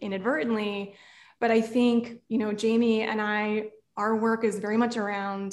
inadvertently. 0.00 0.94
But 1.40 1.50
I 1.50 1.60
think, 1.60 2.20
you 2.28 2.38
know, 2.38 2.54
Jaime 2.58 3.02
and 3.02 3.20
I, 3.20 3.68
our 3.96 4.16
work 4.16 4.44
is 4.44 4.58
very 4.58 4.76
much 4.76 4.96
around 4.96 5.52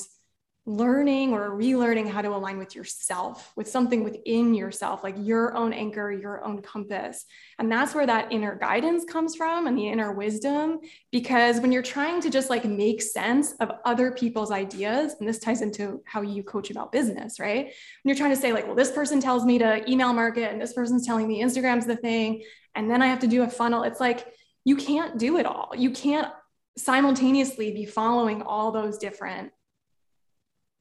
learning 0.65 1.34
or 1.34 1.52
relearning 1.52 2.10
how 2.10 2.21
to 2.21 2.30
align 2.30 2.58
with 2.58 2.73
yourself, 2.73 3.52
with 3.58 3.67
something 3.67 4.02
within 4.02 4.54
yourself, 4.54 5.04
like 5.04 5.15
your 5.17 5.54
own 5.58 5.73
anchor, 5.73 6.10
your 6.10 6.41
own 6.45 6.62
compass. 6.62 7.26
And 7.60 7.69
that's 7.69 7.93
where 7.93 8.08
that 8.08 8.32
inner 8.32 8.56
guidance 8.56 9.04
comes 9.04 9.36
from 9.36 9.67
and 9.67 9.78
the 9.78 9.89
inner 9.89 10.13
wisdom. 10.13 10.80
Because 11.12 11.60
when 11.60 11.73
you're 11.73 11.84
trying 11.84 12.21
to 12.21 12.30
just 12.30 12.49
like 12.49 12.63
make 12.63 13.02
sense 13.02 13.56
of 13.60 13.71
other 13.84 14.12
people's 14.12 14.52
ideas, 14.52 15.15
and 15.19 15.28
this 15.28 15.39
ties 15.39 15.62
into 15.62 16.02
how 16.06 16.21
you 16.21 16.43
coach 16.43 16.71
about 16.71 16.93
business, 16.93 17.41
right? 17.41 17.65
When 17.65 17.73
you're 18.06 18.15
trying 18.15 18.34
to 18.34 18.39
say, 18.39 18.54
like, 18.54 18.65
well, 18.65 18.76
this 18.76 18.91
person 18.91 19.19
tells 19.19 19.43
me 19.43 19.58
to 19.58 19.89
email 19.91 20.13
market 20.13 20.49
and 20.49 20.62
this 20.62 20.73
person's 20.73 21.06
telling 21.06 21.28
me 21.28 21.41
Instagram's 21.41 21.86
the 21.86 21.97
thing, 21.97 22.41
and 22.73 22.89
then 22.89 23.02
I 23.02 23.08
have 23.08 23.19
to 23.19 23.28
do 23.28 23.43
a 23.43 23.49
funnel, 23.49 23.84
it's 23.84 23.99
like, 23.99 24.26
you 24.63 24.78
can't 24.78 25.17
do 25.19 25.38
it 25.38 25.45
all. 25.45 25.73
You 25.78 25.91
can't 25.91 26.32
simultaneously 26.78 27.73
be 27.73 27.86
following 27.86 28.41
all 28.41 28.71
those 28.71 28.97
different 28.97 29.52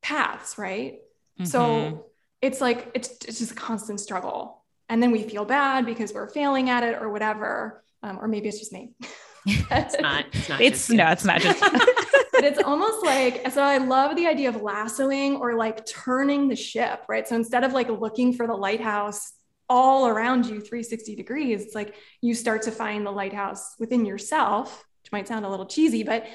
paths, 0.03 0.59
right? 0.59 0.95
Mm-hmm. 1.38 1.45
So 1.45 2.07
it's 2.41 2.61
like 2.61 2.91
it's 2.95 3.11
it's 3.27 3.38
just 3.38 3.53
a 3.53 3.55
constant 3.55 4.01
struggle, 4.01 4.62
and 4.88 5.03
then 5.03 5.12
we 5.12 5.23
feel 5.23 5.45
bad 5.45 5.87
because 5.87 6.12
we're 6.12 6.29
failing 6.29 6.69
at 6.71 6.83
it 6.83 7.01
or 7.01 7.11
whatever, 7.11 7.83
um, 8.03 8.19
or 8.21 8.29
maybe 8.29 8.49
it's 8.49 8.59
just 8.59 8.73
me. 8.73 8.95
it's 9.47 9.99
not. 10.01 10.27
It's 10.33 10.49
not. 10.49 10.61
It's 10.61 10.91
no. 10.91 11.09
It's 11.11 11.25
not 11.25 11.41
just. 11.41 11.61
but 12.33 12.45
it's 12.45 12.62
almost 12.62 13.05
like 13.05 13.51
so. 13.51 13.62
I 13.62 13.79
love 13.79 14.17
the 14.17 14.27
idea 14.27 14.49
of 14.49 14.62
lassoing 14.62 15.37
or 15.37 15.55
like 15.55 15.87
turning 15.87 16.49
the 16.49 16.57
ship, 16.57 17.05
right? 17.09 17.27
So 17.27 17.37
instead 17.37 17.65
of 17.65 17.73
like 17.73 17.88
looking 17.88 18.33
for 18.35 18.47
the 18.47 18.55
lighthouse 18.55 19.33
all 19.69 20.07
around 20.07 20.45
you 20.45 20.61
360 20.61 21.17
degrees 21.17 21.62
it's 21.62 21.75
like 21.75 21.95
you 22.21 22.35
start 22.35 22.61
to 22.61 22.71
find 22.71 23.07
the 23.07 23.11
lighthouse 23.11 23.75
within 23.79 24.05
yourself 24.05 24.85
which 25.03 25.11
might 25.12 25.27
sound 25.27 25.47
a 25.47 25.49
little 25.49 25.65
cheesy 25.65 26.03
but 26.03 26.27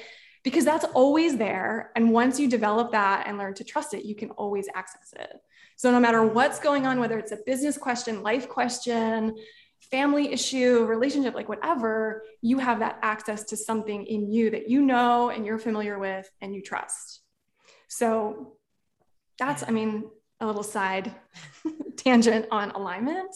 because 0.48 0.64
that's 0.64 0.84
always 0.94 1.36
there. 1.36 1.90
And 1.94 2.10
once 2.10 2.40
you 2.40 2.48
develop 2.48 2.92
that 2.92 3.26
and 3.26 3.36
learn 3.36 3.54
to 3.54 3.64
trust 3.64 3.92
it, 3.92 4.04
you 4.04 4.14
can 4.14 4.30
always 4.30 4.66
access 4.74 5.12
it. 5.18 5.40
So 5.76 5.90
no 5.90 6.00
matter 6.00 6.22
what's 6.22 6.58
going 6.58 6.86
on, 6.86 6.98
whether 6.98 7.18
it's 7.18 7.32
a 7.32 7.38
business 7.44 7.76
question, 7.76 8.22
life 8.22 8.48
question, 8.48 9.36
family 9.90 10.32
issue, 10.32 10.84
relationship, 10.86 11.34
like 11.34 11.48
whatever, 11.48 12.24
you 12.40 12.58
have 12.58 12.80
that 12.80 12.98
access 13.02 13.44
to 13.44 13.56
something 13.56 14.06
in 14.06 14.32
you 14.32 14.50
that 14.50 14.68
you 14.68 14.80
know 14.80 15.30
and 15.30 15.46
you're 15.46 15.58
familiar 15.58 15.98
with 15.98 16.28
and 16.40 16.54
you 16.54 16.62
trust. 16.62 17.20
So 17.88 18.56
that's, 19.38 19.62
I 19.62 19.70
mean, 19.70 20.04
a 20.40 20.46
little 20.46 20.62
side 20.62 21.14
tangent 21.96 22.46
on 22.50 22.70
alignment. 22.72 23.34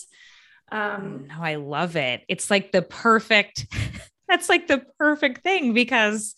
Um, 0.70 1.27
no, 1.29 1.42
I 1.42 1.57
love 1.57 1.96
it. 1.96 2.22
It's 2.29 2.51
like 2.51 2.72
the 2.72 2.83
perfect, 2.83 3.66
that's 4.29 4.48
like 4.48 4.66
the 4.66 4.85
perfect 4.98 5.42
thing 5.42 5.75
because 5.75 6.35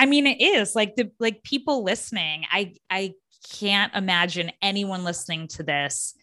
I 0.00 0.06
mean, 0.06 0.26
it 0.26 0.40
is 0.40 0.74
like 0.74 0.96
the 0.96 1.10
like 1.20 1.42
people 1.42 1.84
listening. 1.84 2.46
I 2.50 2.74
I 2.88 3.12
can't 3.52 3.94
imagine 3.94 4.50
anyone 4.62 5.04
listening 5.04 5.48
to 5.48 5.62
this 5.62 6.14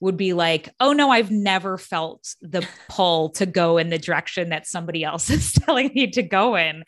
would 0.00 0.16
be 0.16 0.32
like, 0.32 0.70
oh 0.80 0.94
no, 0.94 1.10
I've 1.10 1.30
never 1.30 1.76
felt 1.76 2.34
the 2.40 2.66
pull 2.88 3.30
to 3.30 3.44
go 3.44 3.76
in 3.76 3.90
the 3.90 3.98
direction 3.98 4.48
that 4.50 4.66
somebody 4.66 5.04
else 5.04 5.28
is 5.30 5.52
telling 5.52 5.90
me 5.94 6.06
to 6.12 6.22
go 6.22 6.56
in. 6.56 6.84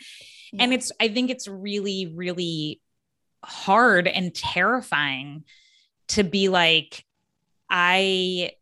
Yeah. 0.52 0.64
And 0.64 0.72
it's, 0.72 0.90
I 0.98 1.08
think 1.08 1.30
it's 1.30 1.46
really, 1.46 2.10
really 2.14 2.80
hard 3.44 4.08
and 4.08 4.34
terrifying 4.34 5.44
to 6.08 6.24
be 6.24 6.48
like, 6.48 7.04
I 7.68 8.52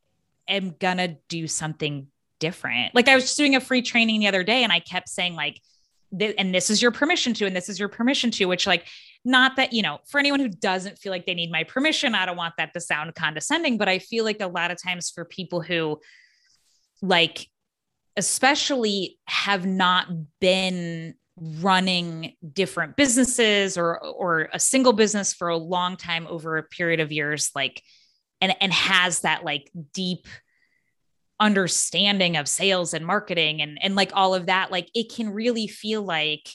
am 0.49 0.75
gonna 0.79 1.17
do 1.29 1.47
something 1.47 2.09
different. 2.41 2.97
Like 2.97 3.09
I 3.09 3.15
was 3.15 3.25
just 3.25 3.37
doing 3.37 3.55
a 3.55 3.61
free 3.61 3.83
training 3.83 4.21
the 4.21 4.29
other 4.29 4.43
day 4.43 4.65
and 4.65 4.73
I 4.73 4.81
kept 4.81 5.09
saying, 5.09 5.35
like, 5.35 5.61
and 6.13 6.55
this 6.55 6.71
is 6.71 6.81
your 6.81 6.91
permission 6.91 7.35
to, 7.35 7.47
and 7.47 7.55
this 7.55 7.69
is 7.69 7.79
your 7.79 7.89
permission 7.89 8.31
to, 8.33 8.47
which 8.47 8.67
like, 8.67 8.87
not 9.25 9.57
that, 9.57 9.73
you 9.73 9.83
know, 9.83 9.99
for 10.07 10.19
anyone 10.19 10.41
who 10.41 10.49
doesn't 10.49 10.99
feel 10.99 11.11
like 11.11 11.27
they 11.27 11.35
need 11.35 11.51
my 11.51 11.65
permission, 11.65 12.15
I 12.15 12.27
don't 12.27 12.37
want 12.37 12.55
that 12.59 12.73
to 12.75 12.81
sound 12.81 13.15
condescending, 13.15 13.77
but 13.77 13.89
I 13.89 13.99
feel 13.99 14.25
like 14.25 14.41
a 14.41 14.47
lot 14.47 14.71
of 14.71 14.81
times 14.81 15.11
for 15.11 15.25
people 15.25 15.61
who 15.61 16.01
like, 17.03 17.49
especially 18.17 19.19
have 19.27 19.67
not 19.67 20.07
been 20.41 21.15
running 21.39 22.33
different 22.51 22.97
businesses 22.97 23.77
or 23.77 23.99
or 23.99 24.49
a 24.55 24.59
single 24.59 24.95
business 24.95 25.35
for 25.35 25.49
a 25.49 25.57
long 25.57 25.97
time 25.97 26.27
over 26.29 26.57
a 26.57 26.63
period 26.63 26.99
of 26.99 27.13
years 27.13 27.51
like 27.55 27.83
and 28.41 28.57
and 28.63 28.73
has 28.73 29.21
that 29.21 29.45
like 29.45 29.71
deep 29.93 30.27
understanding 31.39 32.37
of 32.37 32.49
sales 32.49 32.95
and 32.95 33.07
marketing 33.07 33.61
and 33.61 33.79
and 33.83 33.95
like 33.95 34.11
all 34.15 34.35
of 34.35 34.47
that 34.47 34.71
like 34.71 34.89
it 34.95 35.13
can 35.13 35.31
really 35.31 35.67
feel 35.67 36.03
like 36.03 36.49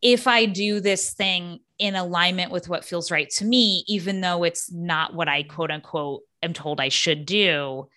if 0.00 0.28
i 0.28 0.46
do 0.46 0.78
this 0.78 1.12
thing 1.14 1.58
in 1.78 1.96
alignment 1.96 2.52
with 2.52 2.68
what 2.68 2.84
feels 2.84 3.10
right 3.10 3.28
to 3.28 3.44
me 3.44 3.82
even 3.88 4.20
though 4.20 4.44
it's 4.44 4.70
not 4.70 5.14
what 5.14 5.28
i 5.28 5.42
quote 5.42 5.72
unquote 5.72 6.22
am 6.44 6.52
told 6.52 6.80
i 6.80 6.88
should 6.88 7.26
do 7.26 7.88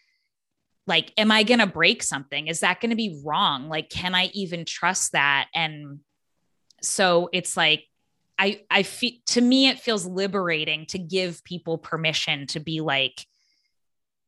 like 0.88 1.14
am 1.18 1.32
i 1.32 1.44
going 1.44 1.60
to 1.60 1.68
break 1.68 2.04
something? 2.04 2.48
Is 2.48 2.60
that 2.62 2.82
going 2.82 2.90
to 2.90 2.96
be 2.96 3.22
wrong? 3.24 3.70
Like 3.70 3.90
can 3.90 4.16
i 4.16 4.26
even 4.34 4.66
trust 4.66 5.14
that? 5.14 5.48
And 5.54 6.00
so 6.82 7.30
it's 7.32 7.56
like 7.56 7.86
i 8.38 8.62
i 8.70 8.84
feel 8.84 9.14
to 9.28 9.42
me 9.42 9.70
it 9.70 9.80
feels 9.80 10.06
liberating 10.06 10.86
to 10.88 10.98
give 10.98 11.44
people 11.44 11.78
permission 11.78 12.48
to 12.48 12.60
be 12.60 12.82
like 12.82 13.26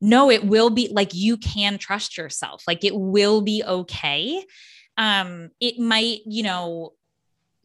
no 0.05 0.29
it 0.29 0.45
will 0.45 0.69
be 0.69 0.89
like 0.91 1.13
you 1.13 1.37
can 1.37 1.77
trust 1.77 2.17
yourself. 2.17 2.63
Like 2.67 2.83
it 2.83 2.95
will 2.95 3.41
be 3.41 3.63
okay. 3.65 4.45
Um 4.97 5.49
it 5.59 5.79
might 5.79 6.19
you 6.25 6.43
know 6.43 6.93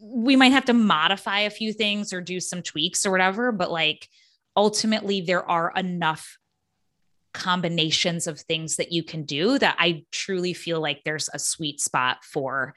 we 0.03 0.35
might 0.35 0.53
have 0.53 0.65
to 0.65 0.73
modify 0.73 1.41
a 1.41 1.51
few 1.51 1.73
things 1.73 2.13
or 2.13 2.21
do 2.21 2.41
some 2.41 2.63
tweaks 2.63 3.05
or 3.05 3.11
whatever 3.11 3.53
but 3.53 3.71
like 3.71 4.09
ultimately 4.57 5.21
there 5.21 5.49
are 5.49 5.71
enough 5.77 6.39
combinations 7.35 8.27
of 8.27 8.41
things 8.41 8.77
that 8.77 8.93
you 8.93 9.03
can 9.05 9.25
do 9.25 9.59
that 9.59 9.77
i 9.79 10.03
truly 10.11 10.55
feel 10.55 10.81
like 10.81 11.03
there's 11.05 11.29
a 11.35 11.39
sweet 11.39 11.83
spot 11.83 12.25
for 12.25 12.75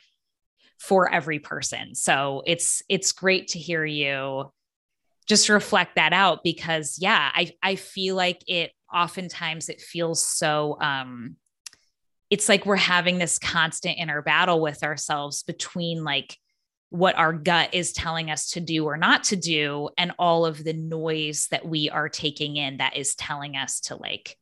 for 0.84 1.10
every 1.10 1.40
person. 1.40 1.96
So 1.96 2.44
it's 2.46 2.84
it's 2.90 3.14
great 3.14 3.50
to 3.50 3.60
hear 3.60 3.86
you 3.86 4.52
just 5.26 5.48
reflect 5.48 5.96
that 5.96 6.12
out 6.12 6.44
because 6.44 6.98
yeah 7.00 7.32
i 7.34 7.50
i 7.64 7.76
feel 7.76 8.18
like 8.18 8.44
it 8.46 8.74
oftentimes 8.94 9.70
it 9.70 9.82
feels 9.82 10.26
so 10.26 10.78
um 10.82 11.36
it's 12.30 12.50
like 12.50 12.66
we're 12.66 12.76
having 12.76 13.20
this 13.20 13.38
constant 13.38 13.98
inner 13.98 14.22
battle 14.22 14.60
with 14.60 14.84
ourselves 14.84 15.44
between 15.44 16.04
like 16.04 16.38
what 16.90 17.18
our 17.18 17.34
gut 17.34 17.74
is 17.74 17.92
telling 17.92 18.30
us 18.30 18.52
to 18.52 18.60
do 18.60 18.86
or 18.86 18.98
not 18.98 19.24
to 19.24 19.36
do 19.36 19.90
and 19.98 20.12
all 20.20 20.46
of 20.46 20.64
the 20.64 20.74
noise 20.74 21.48
that 21.50 21.66
we 21.66 21.90
are 21.90 22.08
taking 22.08 22.56
in 22.56 22.78
that 22.78 22.96
is 22.96 23.16
telling 23.16 23.56
us 23.56 23.80
to 23.80 23.96
like 23.96 24.38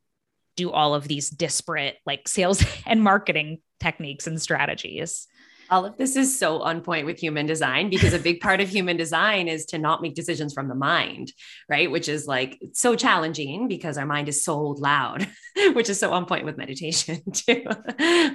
do 0.57 0.69
all 0.69 0.93
of 0.93 1.07
these 1.07 1.29
disparate 1.29 1.97
like 2.05 2.27
sales 2.27 2.63
and 2.85 3.01
marketing 3.01 3.59
techniques 3.79 4.27
and 4.27 4.41
strategies 4.41 5.27
all 5.71 5.85
of 5.85 5.95
this 5.95 6.17
is 6.17 6.37
so 6.37 6.59
on 6.59 6.81
point 6.81 7.05
with 7.05 7.17
human 7.17 7.45
design 7.45 7.89
because 7.89 8.13
a 8.13 8.19
big 8.19 8.41
part 8.41 8.59
of 8.59 8.67
human 8.67 8.97
design 8.97 9.47
is 9.47 9.65
to 9.67 9.77
not 9.77 10.01
make 10.01 10.15
decisions 10.15 10.53
from 10.53 10.67
the 10.67 10.75
mind, 10.75 11.31
right? 11.69 11.89
Which 11.89 12.09
is 12.09 12.27
like 12.27 12.61
so 12.73 12.97
challenging 12.97 13.69
because 13.69 13.97
our 13.97 14.05
mind 14.05 14.27
is 14.27 14.43
so 14.43 14.59
loud, 14.59 15.29
which 15.73 15.89
is 15.89 15.97
so 15.97 16.11
on 16.11 16.25
point 16.25 16.43
with 16.43 16.57
meditation 16.57 17.21
too, 17.33 17.63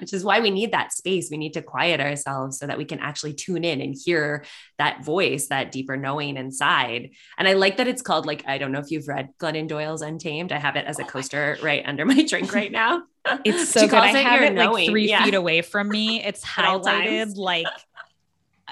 which 0.01 0.15
is 0.15 0.25
why 0.25 0.41
we 0.41 0.51
need 0.51 0.73
that 0.73 0.95
space. 0.95 1.29
We 1.31 1.37
need 1.37 1.53
to 1.53 1.63
quiet 1.63 2.01
ourselves 2.01 2.59
so 2.59 2.67
that 2.67 2.79
we 2.79 2.87
can 2.87 3.01
actually 3.01 3.35
tune 3.35 3.65
in 3.65 3.83
and 3.83 3.95
hear 3.95 4.45
that 4.79 5.05
voice, 5.05 5.49
that 5.49 5.73
deeper 5.73 5.99
knowing 5.99 6.39
inside. 6.39 7.11
And 7.37 7.47
I 7.47 7.53
like 7.53 7.77
that 7.77 7.87
it's 7.87 8.03
called 8.03 8.25
like, 8.25 8.45
I 8.47 8.57
don't 8.57 8.73
know 8.73 8.81
if 8.81 8.91
you've 8.91 9.09
read 9.09 9.29
Glennon 9.39 9.69
Doyle's 9.69 10.01
Untamed. 10.01 10.53
I 10.53 10.59
have 10.59 10.77
it 10.77 10.87
as 10.87 10.99
a 10.99 11.05
oh 11.05 11.07
coaster 11.07 11.59
right 11.63 11.83
under 11.85 12.07
my 12.07 12.25
drink 12.25 12.55
right 12.55 12.73
now. 12.73 13.03
It's 13.45 13.69
so 13.73 13.87
good. 13.87 13.95
I 13.95 14.09
have 14.09 14.43
it 14.43 14.55
like 14.55 14.89
three 14.89 15.09
yeah. 15.09 15.25
feet 15.25 15.35
away 15.35 15.63
from 15.63 15.89
me. 15.89 16.23
It's 16.23 16.45
highlighted 16.45 17.37
like 17.37 17.67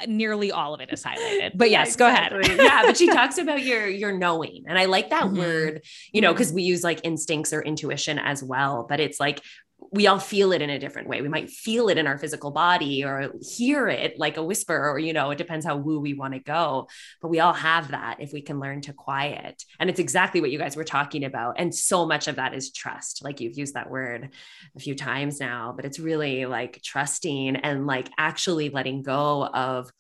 nearly 0.08 0.50
all 0.50 0.74
of 0.74 0.80
it 0.80 0.92
is 0.92 1.02
highlighted. 1.02 1.52
But 1.56 1.70
yes, 1.70 1.94
exactly. 1.94 2.42
go 2.42 2.46
ahead. 2.46 2.58
yeah, 2.58 2.82
but 2.84 2.96
she 2.96 3.06
talks 3.06 3.38
about 3.38 3.62
your 3.62 3.86
your 3.86 4.12
knowing. 4.12 4.64
And 4.66 4.78
I 4.78 4.86
like 4.86 5.10
that 5.10 5.24
mm-hmm. 5.24 5.38
word, 5.38 5.82
you 6.12 6.20
know, 6.20 6.32
because 6.32 6.52
we 6.52 6.62
use 6.62 6.82
like 6.82 7.00
instincts 7.04 7.52
or 7.52 7.62
intuition 7.62 8.18
as 8.18 8.42
well, 8.42 8.86
but 8.88 9.00
it's 9.00 9.20
like 9.20 9.40
we 9.94 10.08
all 10.08 10.18
feel 10.18 10.50
it 10.50 10.60
in 10.60 10.70
a 10.70 10.78
different 10.78 11.08
way. 11.08 11.22
We 11.22 11.28
might 11.28 11.50
feel 11.50 11.88
it 11.88 11.98
in 11.98 12.08
our 12.08 12.18
physical 12.18 12.50
body 12.50 13.04
or 13.04 13.32
hear 13.40 13.86
it 13.86 14.18
like 14.18 14.36
a 14.36 14.42
whisper, 14.42 14.90
or, 14.90 14.98
you 14.98 15.12
know, 15.12 15.30
it 15.30 15.38
depends 15.38 15.64
how 15.64 15.76
woo 15.76 16.00
we 16.00 16.14
want 16.14 16.34
to 16.34 16.40
go. 16.40 16.88
But 17.22 17.28
we 17.28 17.38
all 17.38 17.52
have 17.52 17.92
that 17.92 18.16
if 18.18 18.32
we 18.32 18.42
can 18.42 18.58
learn 18.58 18.80
to 18.82 18.92
quiet. 18.92 19.62
And 19.78 19.88
it's 19.88 20.00
exactly 20.00 20.40
what 20.40 20.50
you 20.50 20.58
guys 20.58 20.74
were 20.74 20.82
talking 20.82 21.24
about. 21.24 21.60
And 21.60 21.72
so 21.72 22.06
much 22.06 22.26
of 22.26 22.36
that 22.36 22.54
is 22.54 22.72
trust. 22.72 23.22
Like 23.22 23.40
you've 23.40 23.56
used 23.56 23.74
that 23.74 23.88
word 23.88 24.30
a 24.74 24.80
few 24.80 24.96
times 24.96 25.38
now, 25.38 25.72
but 25.76 25.84
it's 25.84 26.00
really 26.00 26.44
like 26.46 26.82
trusting 26.82 27.54
and 27.54 27.86
like 27.86 28.10
actually 28.18 28.70
letting 28.70 29.02
go 29.02 29.46
of 29.46 29.92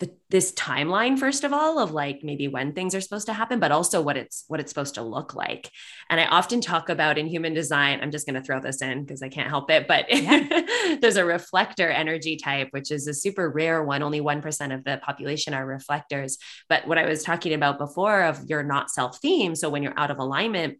the, 0.00 0.10
this 0.30 0.50
timeline 0.52 1.18
first 1.18 1.44
of 1.44 1.52
all 1.52 1.78
of 1.78 1.92
like 1.92 2.20
maybe 2.22 2.48
when 2.48 2.72
things 2.72 2.94
are 2.94 3.00
supposed 3.00 3.26
to 3.26 3.34
happen 3.34 3.60
but 3.60 3.70
also 3.70 4.00
what 4.00 4.16
it's 4.16 4.44
what 4.48 4.58
it's 4.58 4.70
supposed 4.70 4.94
to 4.94 5.02
look 5.02 5.34
like. 5.34 5.70
And 6.08 6.18
i 6.18 6.24
often 6.24 6.60
talk 6.60 6.88
about 6.88 7.18
in 7.18 7.26
human 7.26 7.54
design 7.54 8.00
i'm 8.00 8.10
just 8.10 8.26
going 8.26 8.34
to 8.34 8.42
throw 8.42 8.60
this 8.60 8.82
in 8.82 9.04
because 9.04 9.22
i 9.22 9.28
can't 9.28 9.48
help 9.48 9.70
it 9.70 9.86
but 9.86 10.06
yeah. 10.10 10.96
there's 11.00 11.16
a 11.16 11.24
reflector 11.24 11.88
energy 11.88 12.36
type 12.36 12.68
which 12.70 12.90
is 12.90 13.06
a 13.06 13.14
super 13.14 13.48
rare 13.48 13.84
one. 13.84 14.02
Only 14.02 14.20
1% 14.20 14.74
of 14.74 14.84
the 14.84 14.98
population 15.02 15.54
are 15.54 15.66
reflectors. 15.66 16.38
But 16.68 16.86
what 16.86 16.98
i 16.98 17.06
was 17.06 17.22
talking 17.22 17.52
about 17.52 17.78
before 17.78 18.22
of 18.22 18.48
your 18.48 18.62
not 18.62 18.90
self 18.90 19.18
theme 19.20 19.54
so 19.54 19.68
when 19.68 19.82
you're 19.82 19.98
out 19.98 20.10
of 20.10 20.18
alignment 20.18 20.78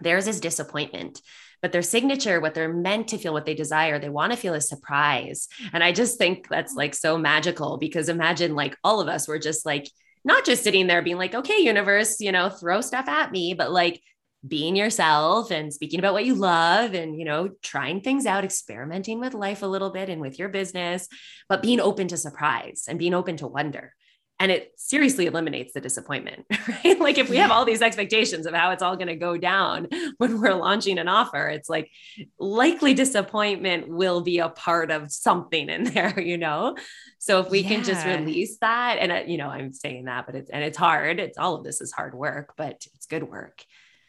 there's 0.00 0.24
this 0.24 0.40
disappointment 0.40 1.20
but 1.62 1.72
their 1.72 1.82
signature, 1.82 2.40
what 2.40 2.54
they're 2.54 2.72
meant 2.72 3.08
to 3.08 3.18
feel, 3.18 3.32
what 3.32 3.46
they 3.46 3.54
desire, 3.54 3.98
they 3.98 4.08
want 4.08 4.32
to 4.32 4.38
feel 4.38 4.54
a 4.54 4.60
surprise. 4.60 5.48
And 5.72 5.84
I 5.84 5.92
just 5.92 6.18
think 6.18 6.48
that's 6.48 6.74
like 6.74 6.94
so 6.94 7.18
magical 7.18 7.78
because 7.78 8.08
imagine 8.08 8.54
like 8.54 8.76
all 8.82 9.00
of 9.00 9.08
us 9.08 9.28
were 9.28 9.38
just 9.38 9.66
like, 9.66 9.88
not 10.24 10.44
just 10.44 10.62
sitting 10.62 10.86
there 10.86 11.02
being 11.02 11.16
like, 11.16 11.34
okay, 11.34 11.60
universe, 11.60 12.20
you 12.20 12.32
know, 12.32 12.50
throw 12.50 12.80
stuff 12.80 13.08
at 13.08 13.32
me, 13.32 13.54
but 13.54 13.70
like 13.70 14.02
being 14.46 14.74
yourself 14.74 15.50
and 15.50 15.72
speaking 15.72 15.98
about 15.98 16.14
what 16.14 16.24
you 16.24 16.34
love 16.34 16.94
and, 16.94 17.18
you 17.18 17.24
know, 17.24 17.50
trying 17.62 18.00
things 18.00 18.26
out, 18.26 18.44
experimenting 18.44 19.20
with 19.20 19.34
life 19.34 19.62
a 19.62 19.66
little 19.66 19.90
bit 19.90 20.08
and 20.08 20.20
with 20.20 20.38
your 20.38 20.48
business, 20.48 21.08
but 21.48 21.62
being 21.62 21.80
open 21.80 22.08
to 22.08 22.16
surprise 22.16 22.84
and 22.88 22.98
being 22.98 23.14
open 23.14 23.36
to 23.36 23.46
wonder 23.46 23.94
and 24.40 24.50
it 24.50 24.72
seriously 24.76 25.26
eliminates 25.26 25.74
the 25.74 25.80
disappointment 25.80 26.46
right? 26.68 26.98
Like 26.98 27.18
if 27.18 27.28
we 27.28 27.36
have 27.36 27.50
all 27.50 27.64
these 27.64 27.82
expectations 27.82 28.46
of 28.46 28.54
how 28.54 28.72
it's 28.72 28.82
all 28.82 28.96
going 28.96 29.08
to 29.08 29.16
go 29.16 29.36
down 29.36 29.86
when 30.16 30.40
we're 30.40 30.54
launching 30.54 30.98
an 30.98 31.06
offer 31.06 31.46
it's 31.46 31.68
like 31.68 31.90
likely 32.38 32.94
disappointment 32.94 33.88
will 33.88 34.22
be 34.22 34.38
a 34.38 34.48
part 34.48 34.90
of 34.90 35.12
something 35.12 35.68
in 35.68 35.84
there 35.94 36.18
you 36.18 36.38
know? 36.38 36.76
So 37.18 37.40
if 37.40 37.50
we 37.50 37.60
yeah. 37.60 37.68
can 37.68 37.84
just 37.84 38.04
release 38.06 38.56
that 38.62 38.96
and 38.98 39.12
uh, 39.12 39.22
you 39.26 39.36
know 39.36 39.48
i'm 39.48 39.72
saying 39.72 40.06
that 40.06 40.26
but 40.26 40.34
it's 40.34 40.50
and 40.50 40.64
it's 40.64 40.78
hard 40.78 41.20
it's 41.20 41.38
all 41.38 41.54
of 41.54 41.62
this 41.64 41.80
is 41.80 41.92
hard 41.92 42.14
work 42.14 42.54
but 42.56 42.84
it's 42.94 43.06
good 43.06 43.24
work. 43.24 43.62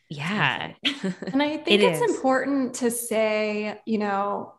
Yeah. 0.09 0.73
and 0.83 1.43
i 1.43 1.57
think 1.57 1.67
it 1.67 1.81
it's 1.81 2.01
is. 2.01 2.15
important 2.15 2.75
to 2.75 2.89
say 2.89 3.79
you 3.85 3.97
know 3.97 4.53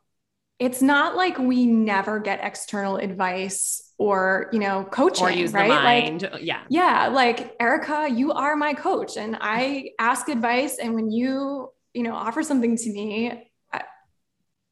it's 0.59 0.81
not 0.81 1.17
like 1.17 1.39
we 1.39 1.67
never 1.67 2.21
get 2.21 2.39
external 2.43 2.97
advice 2.97 3.92
or 4.03 4.49
you 4.53 4.59
know 4.59 4.83
coaching 4.91 5.25
or 5.25 5.31
use 5.31 5.53
right? 5.53 5.69
Mind. 5.69 6.23
like 6.23 6.43
yeah. 6.43 6.63
yeah 6.69 7.07
like 7.07 7.55
erika 7.61 8.09
you 8.13 8.33
are 8.33 8.57
my 8.57 8.75
coach 8.75 9.17
and 9.17 9.39
i 9.41 9.91
ask 10.01 10.29
advice 10.29 10.79
and 10.79 10.93
when 10.95 11.13
you 11.13 11.71
you 11.95 12.03
know 12.03 12.13
offer 12.13 12.43
something 12.43 12.77
to 12.77 12.93
me 12.93 13.49
i, 13.73 13.83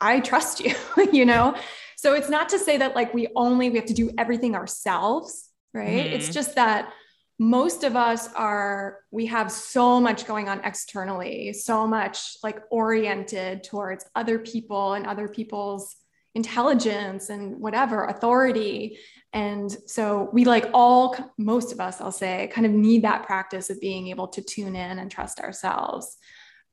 I 0.00 0.20
trust 0.20 0.58
you 0.58 0.74
you 1.12 1.24
know? 1.24 1.54
So 1.96 2.14
it's 2.14 2.30
not 2.30 2.48
to 2.48 2.58
say 2.58 2.78
that 2.78 2.96
like 2.96 3.12
we 3.14 3.28
only 3.36 3.70
we 3.70 3.76
have 3.76 3.86
to 3.86 3.94
do 3.94 4.10
everything 4.18 4.56
ourselves 4.56 5.48
right? 5.72 6.06
Mm-hmm. 6.06 6.14
it's 6.14 6.30
just 6.34 6.56
that 6.56 6.92
most 7.38 7.84
of 7.84 7.94
us 7.94 8.32
are 8.34 8.98
we 9.12 9.26
have 9.26 9.52
so 9.52 10.00
much 10.00 10.26
going 10.26 10.48
on 10.48 10.60
externally 10.64 11.52
so 11.52 11.86
much 11.86 12.36
like 12.42 12.58
oriented 12.70 13.62
towards 13.62 14.04
other 14.16 14.40
people 14.40 14.94
and 14.94 15.06
other 15.06 15.28
people's 15.28 15.94
intelligence 16.34 17.28
and 17.28 17.58
whatever 17.58 18.04
authority 18.04 18.98
and 19.32 19.76
so 19.86 20.28
we 20.32 20.44
like 20.44 20.68
all 20.74 21.16
most 21.38 21.72
of 21.72 21.80
us 21.80 22.00
i'll 22.00 22.10
say 22.10 22.50
kind 22.52 22.66
of 22.66 22.72
need 22.72 23.02
that 23.02 23.24
practice 23.24 23.70
of 23.70 23.80
being 23.80 24.08
able 24.08 24.26
to 24.28 24.42
tune 24.42 24.74
in 24.74 24.98
and 24.98 25.10
trust 25.10 25.40
ourselves 25.40 26.16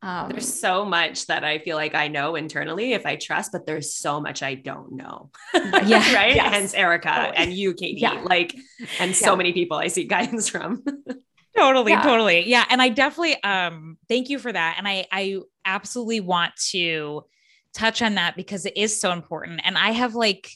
um, 0.01 0.29
there's 0.29 0.59
so 0.59 0.85
much 0.85 1.25
that 1.25 1.43
I 1.43 1.57
feel 1.57 1.75
like 1.75 1.95
I 1.95 2.07
know 2.07 2.35
internally 2.35 2.93
if 2.93 3.05
I 3.05 3.15
trust, 3.15 3.51
but 3.51 3.65
there's 3.65 3.95
so 3.95 4.21
much 4.21 4.43
I 4.43 4.53
don't 4.53 4.91
know. 4.91 5.31
yeah. 5.55 6.13
right. 6.13 6.35
Yes. 6.35 6.53
Hence 6.53 6.73
Erika 6.75 7.09
totally. 7.09 7.37
and 7.37 7.53
you, 7.53 7.73
Katie, 7.73 8.01
yeah. 8.01 8.21
like, 8.23 8.55
and 8.99 9.15
so 9.15 9.31
yeah. 9.31 9.37
many 9.37 9.53
people 9.53 9.77
I 9.77 9.87
seek 9.87 10.07
guidance 10.07 10.49
from. 10.49 10.83
totally. 11.57 11.93
Yeah. 11.93 12.03
Totally. 12.03 12.47
Yeah. 12.47 12.65
And 12.69 12.79
I 12.79 12.89
definitely, 12.89 13.41
um, 13.43 13.97
thank 14.07 14.29
you 14.29 14.37
for 14.37 14.51
that. 14.51 14.75
And 14.77 14.87
I, 14.87 15.07
I 15.11 15.41
absolutely 15.65 16.19
want 16.19 16.55
to 16.71 17.25
touch 17.73 18.03
on 18.03 18.15
that 18.15 18.35
because 18.35 18.67
it 18.67 18.77
is 18.77 18.99
so 19.01 19.11
important. 19.11 19.61
And 19.63 19.79
I 19.79 19.91
have 19.91 20.13
like, 20.13 20.51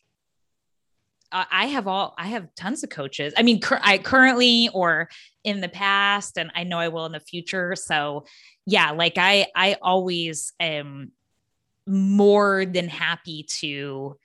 I 1.31 1.67
have 1.67 1.87
all 1.87 2.13
I 2.17 2.27
have 2.27 2.53
tons 2.55 2.83
of 2.83 2.89
coaches. 2.89 3.33
I 3.37 3.43
mean, 3.43 3.61
cur- 3.61 3.79
I 3.81 3.97
currently 3.97 4.69
or 4.73 5.09
in 5.43 5.61
the 5.61 5.69
past, 5.69 6.37
and 6.37 6.51
I 6.55 6.63
know 6.63 6.77
I 6.77 6.89
will 6.89 7.05
in 7.05 7.11
the 7.11 7.19
future. 7.19 7.75
So 7.75 8.25
yeah, 8.65 8.91
like 8.91 9.17
I 9.17 9.47
I 9.55 9.77
always 9.81 10.53
am 10.59 11.11
more 11.87 12.65
than 12.65 12.87
happy 12.87 13.45
to 13.59 14.17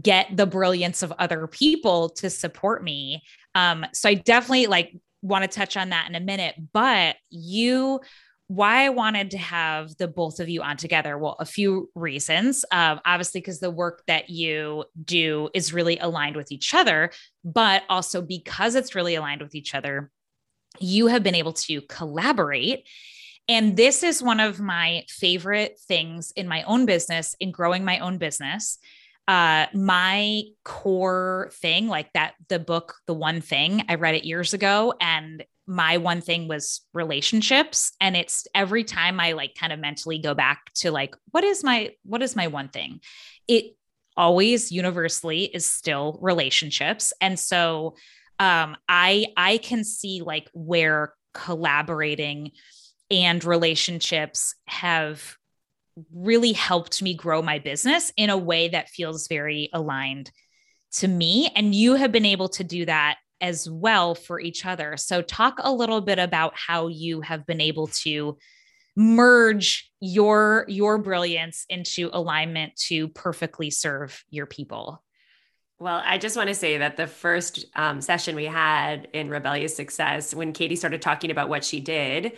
get 0.00 0.36
the 0.36 0.46
brilliance 0.46 1.02
of 1.02 1.12
other 1.18 1.46
people 1.46 2.08
to 2.08 2.30
support 2.30 2.82
me. 2.82 3.22
Um, 3.54 3.84
so 3.92 4.08
I 4.08 4.14
definitely 4.14 4.66
like 4.66 4.96
want 5.20 5.42
to 5.42 5.48
touch 5.48 5.76
on 5.76 5.90
that 5.90 6.08
in 6.08 6.14
a 6.14 6.20
minute, 6.20 6.54
but 6.72 7.16
you 7.30 8.00
why 8.48 8.84
I 8.84 8.90
wanted 8.90 9.30
to 9.30 9.38
have 9.38 9.96
the 9.96 10.08
both 10.08 10.40
of 10.40 10.48
you 10.48 10.62
on 10.62 10.76
together. 10.76 11.16
Well, 11.16 11.36
a 11.38 11.46
few 11.46 11.90
reasons. 11.94 12.64
Uh, 12.70 12.98
obviously, 13.04 13.40
because 13.40 13.60
the 13.60 13.70
work 13.70 14.02
that 14.06 14.28
you 14.28 14.84
do 15.02 15.48
is 15.54 15.72
really 15.72 15.98
aligned 15.98 16.36
with 16.36 16.52
each 16.52 16.74
other, 16.74 17.12
but 17.44 17.82
also 17.88 18.20
because 18.20 18.74
it's 18.74 18.94
really 18.94 19.14
aligned 19.14 19.42
with 19.42 19.54
each 19.54 19.74
other, 19.74 20.10
you 20.78 21.06
have 21.06 21.22
been 21.22 21.34
able 21.34 21.52
to 21.52 21.80
collaborate 21.82 22.86
and 23.48 23.76
this 23.76 24.02
is 24.02 24.22
one 24.22 24.40
of 24.40 24.60
my 24.60 25.04
favorite 25.08 25.78
things 25.88 26.32
in 26.36 26.46
my 26.46 26.62
own 26.62 26.86
business, 26.86 27.34
in 27.40 27.50
growing 27.50 27.84
my 27.84 27.98
own 27.98 28.18
business. 28.18 28.78
Uh, 29.26 29.66
my 29.72 30.42
core 30.64 31.50
thing, 31.54 31.88
like 31.88 32.12
that, 32.12 32.34
the 32.48 32.58
book, 32.58 32.96
The 33.06 33.14
One 33.14 33.40
Thing, 33.40 33.84
I 33.88 33.96
read 33.96 34.14
it 34.14 34.24
years 34.24 34.52
ago, 34.52 34.94
and 35.00 35.44
my 35.66 35.96
one 35.96 36.20
thing 36.20 36.48
was 36.48 36.80
relationships. 36.92 37.92
And 38.00 38.16
it's 38.16 38.46
every 38.54 38.84
time 38.84 39.20
I 39.20 39.32
like 39.32 39.54
kind 39.54 39.72
of 39.72 39.78
mentally 39.78 40.18
go 40.18 40.34
back 40.34 40.72
to 40.76 40.90
like, 40.90 41.14
what 41.30 41.44
is 41.44 41.62
my, 41.62 41.90
what 42.04 42.22
is 42.22 42.34
my 42.34 42.48
one 42.48 42.68
thing? 42.68 43.00
It 43.46 43.76
always 44.16 44.72
universally 44.72 45.44
is 45.44 45.64
still 45.66 46.18
relationships. 46.20 47.12
And 47.20 47.38
so, 47.38 47.96
um, 48.38 48.76
I, 48.88 49.26
I 49.36 49.58
can 49.58 49.84
see 49.84 50.22
like 50.22 50.48
where 50.52 51.14
collaborating 51.32 52.50
and 53.10 53.44
relationships 53.44 54.54
have 54.66 55.36
really 56.12 56.52
helped 56.52 57.02
me 57.02 57.14
grow 57.14 57.42
my 57.42 57.58
business 57.58 58.12
in 58.16 58.30
a 58.30 58.36
way 58.36 58.68
that 58.68 58.88
feels 58.88 59.28
very 59.28 59.68
aligned 59.72 60.30
to 60.92 61.08
me. 61.08 61.50
And 61.54 61.74
you 61.74 61.94
have 61.94 62.12
been 62.12 62.24
able 62.24 62.48
to 62.50 62.64
do 62.64 62.86
that 62.86 63.18
as 63.42 63.68
well 63.68 64.14
for 64.14 64.40
each 64.40 64.64
other. 64.64 64.96
So, 64.96 65.20
talk 65.20 65.56
a 65.58 65.72
little 65.72 66.00
bit 66.00 66.18
about 66.18 66.54
how 66.56 66.86
you 66.86 67.20
have 67.20 67.44
been 67.46 67.60
able 67.60 67.88
to 67.88 68.38
merge 68.96 69.90
your 70.00 70.64
your 70.68 70.98
brilliance 70.98 71.64
into 71.68 72.10
alignment 72.12 72.76
to 72.76 73.08
perfectly 73.08 73.70
serve 73.70 74.22
your 74.28 74.44
people 74.46 75.02
Well, 75.78 76.02
I 76.04 76.18
just 76.18 76.36
want 76.36 76.48
to 76.48 76.54
say 76.54 76.78
that 76.78 76.96
the 76.96 77.06
first 77.06 77.64
um, 77.74 78.00
session 78.00 78.36
we 78.36 78.44
had 78.44 79.08
in 79.12 79.30
Rebellious 79.30 79.74
Success, 79.74 80.34
when 80.34 80.52
Katie 80.52 80.76
started 80.76 81.00
talking 81.00 81.30
about 81.30 81.48
what 81.48 81.64
she 81.64 81.80
did, 81.80 82.26
I 82.26 82.30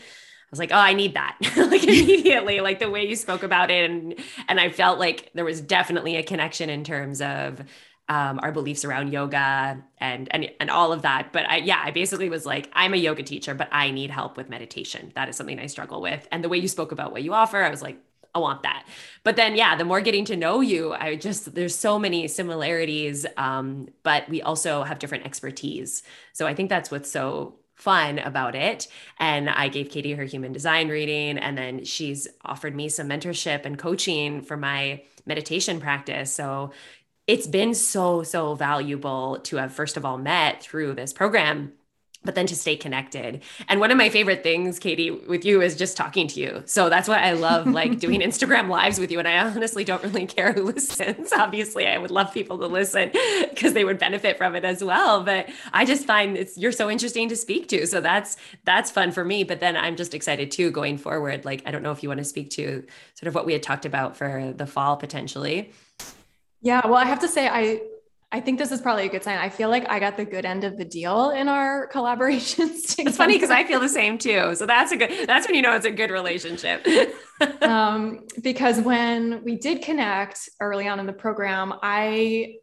was 0.51 0.59
like, 0.61 0.71
oh, 0.73 0.79
I 0.79 0.95
need 0.95 1.15
that. 1.15 1.37
like 1.57 1.83
immediately, 1.89 2.61
like 2.61 2.79
the 2.79 2.91
way 2.91 3.07
you 3.07 3.17
spoke 3.17 3.43
about 3.43 3.71
it. 3.71 3.91
And, 3.91 4.15
and 4.49 4.61
I 4.61 4.71
felt 4.71 4.99
like 4.99 5.31
there 5.35 5.45
was 5.45 5.61
definitely 5.61 6.17
a 6.17 6.23
connection 6.23 6.71
in 6.71 6.85
terms 6.85 7.21
of 7.21 7.61
um, 8.09 8.39
our 8.43 8.53
beliefs 8.53 8.85
around 8.85 9.13
yoga 9.13 9.83
and, 9.99 10.29
and 10.31 10.51
and 10.61 10.71
all 10.71 10.93
of 10.93 11.03
that. 11.03 11.33
But 11.33 11.49
I, 11.49 11.57
yeah, 11.59 11.81
I 11.83 11.91
basically 11.91 12.29
was 12.29 12.45
like, 12.45 12.71
I'm 12.73 12.95
a 12.95 12.99
yoga 12.99 13.23
teacher, 13.23 13.55
but 13.55 13.69
I 13.73 13.91
need 13.91 14.11
help 14.11 14.37
with 14.37 14.49
meditation. 14.49 15.13
That 15.15 15.29
is 15.29 15.37
something 15.37 15.59
I 15.59 15.67
struggle 15.67 16.01
with. 16.03 16.27
And 16.31 16.45
the 16.45 16.49
way 16.49 16.59
you 16.59 16.69
spoke 16.69 16.93
about 16.93 17.13
what 17.13 17.23
you 17.23 17.33
offer, 17.33 17.63
I 17.63 17.71
was 17.71 17.83
like, 17.83 17.99
I 18.35 18.41
want 18.41 18.65
that. 18.65 18.85
But 19.23 19.37
then, 19.37 19.55
yeah, 19.55 19.77
the 19.77 19.85
more 19.85 20.01
getting 20.01 20.25
to 20.27 20.37
know 20.37 20.61
you, 20.61 20.93
I 20.93 21.15
just, 21.15 21.55
there's 21.55 21.75
so 21.75 22.01
many 22.01 22.27
similarities, 22.27 23.25
um, 23.37 23.89
but 24.03 24.29
we 24.29 24.43
also 24.43 24.83
have 24.83 24.99
different 24.99 25.25
expertise. 25.25 26.03
So 26.33 26.47
I 26.47 26.55
think 26.55 26.69
that's 26.69 26.91
what's 26.91 27.11
so 27.11 27.61
fun 27.75 28.19
about 28.19 28.57
it. 28.57 28.89
And 29.19 29.49
I 29.49 29.69
gave 29.69 29.89
Katie 29.89 30.15
her 30.15 30.25
human 30.25 30.53
design 30.53 30.89
reading, 30.89 31.39
and 31.39 31.57
then 31.57 31.85
she's 31.85 32.27
offered 32.45 32.75
me 32.75 32.89
some 32.89 33.09
mentorship 33.09 33.65
and 33.65 33.79
coaching 33.79 34.43
for 34.43 34.57
my 34.57 35.03
meditation 35.27 35.81
practice. 35.81 36.33
So 36.33 36.73
it's 37.27 37.47
been 37.47 37.75
so, 37.75 38.23
so 38.23 38.55
valuable 38.55 39.39
to 39.45 39.57
have, 39.57 39.73
first 39.73 39.97
of 39.97 40.05
all, 40.05 40.19
met 40.19 40.63
through 40.63 40.95
this 40.95 41.13
program 41.13 41.73
but 42.25 42.35
then 42.35 42.47
to 42.47 42.57
stay 42.57 42.77
connected. 42.77 43.43
And 43.69 43.81
one 43.81 43.91
of 43.91 43.99
my 43.99 44.09
favorite 44.09 44.43
things, 44.43 44.79
Katie, 44.79 45.11
with 45.11 45.45
you 45.45 45.61
is 45.61 45.77
just 45.77 45.97
talking 45.97 46.27
to 46.29 46.41
you. 46.41 46.63
So 46.65 46.89
that's 46.89 47.07
why 47.07 47.19
I 47.19 47.33
love 47.33 47.67
like 47.67 47.99
doing 47.99 48.21
Instagram 48.23 48.69
lives 48.69 48.99
with 48.99 49.13
you. 49.13 49.19
And 49.19 49.29
I 49.29 49.39
honestly 49.39 49.85
don't 49.85 50.03
really 50.03 50.27
care 50.27 50.53
who 50.53 50.63
listens. 50.63 51.33
Obviously, 51.37 51.87
I 51.87 51.99
would 51.99 52.11
love 52.11 52.33
people 52.33 52.59
to 52.59 52.67
listen 52.67 53.13
because 53.51 53.75
they 53.75 53.85
would 53.85 53.99
benefit 53.99 54.39
from 54.39 54.57
it 54.57 54.65
as 54.65 54.83
well. 54.83 55.23
But 55.23 55.51
I 55.73 55.85
just 55.85 56.07
find 56.07 56.37
it's 56.37 56.57
you're 56.57 56.73
so 56.73 56.91
interesting 56.91 57.29
to 57.29 57.37
speak 57.37 57.69
to. 57.69 57.87
So 57.87 58.01
that's 58.01 58.37
that's 58.65 58.91
fun 58.91 59.13
for 59.13 59.25
me. 59.25 59.45
But 59.45 59.61
then 59.61 59.77
I'm 59.77 59.97
just 59.97 60.15
excited 60.15 60.51
too 60.51 60.71
going 60.71 60.97
forward. 60.97 61.45
Like 61.45 61.63
I 61.67 61.71
don't 61.71 61.83
know 61.83 61.93
if 61.93 62.03
you 62.03 62.09
want 62.09 62.19
to 62.19 62.25
speak 62.25 62.51
to 62.51 62.85
sort 63.15 63.29
of 63.29 63.35
what 63.35 63.45
we 63.45 63.53
had 63.53 63.63
talked 63.63 63.85
about 63.85 64.17
for 64.17 64.53
the 64.57 64.67
fall 64.67 64.97
potentially. 64.97 65.73
Yeah, 66.65 66.85
well, 66.85 66.97
I 66.97 67.05
have 67.05 67.21
to 67.21 67.29
say 67.29 67.47
I 67.47 67.83
I 68.33 68.41
think 68.41 68.59
this 68.59 68.73
is 68.73 68.81
probably 68.81 69.05
a 69.05 69.09
good 69.09 69.23
sign. 69.23 69.39
I 69.39 69.49
feel 69.49 69.69
like 69.69 69.89
I 69.89 70.01
got 70.01 70.17
the 70.17 70.25
good 70.25 70.45
end 70.45 70.65
of 70.65 70.77
the 70.77 70.85
deal 70.85 71.31
in 71.31 71.47
our 71.47 71.89
collaborations. 71.93 72.99
It's 72.99 73.17
funny 73.17 73.35
because 73.35 73.51
I 73.51 73.63
feel 73.63 73.79
the 73.79 73.89
same 73.89 74.19
too. 74.19 74.57
So 74.57 74.67
that's 74.67 74.91
a 74.91 74.97
good, 74.97 75.29
that's 75.29 75.47
when 75.47 75.55
you 75.55 75.63
know 75.63 75.77
it's 75.77 75.87
a 75.87 75.93
good 75.93 76.11
relationship. 76.11 76.85
um, 77.63 78.27
because 78.43 78.81
when 78.81 79.45
we 79.45 79.57
did 79.57 79.83
connect 79.83 80.49
early 80.59 80.89
on 80.89 80.99
in 80.99 81.07
the 81.07 81.13
program, 81.13 81.75
I 81.81 82.57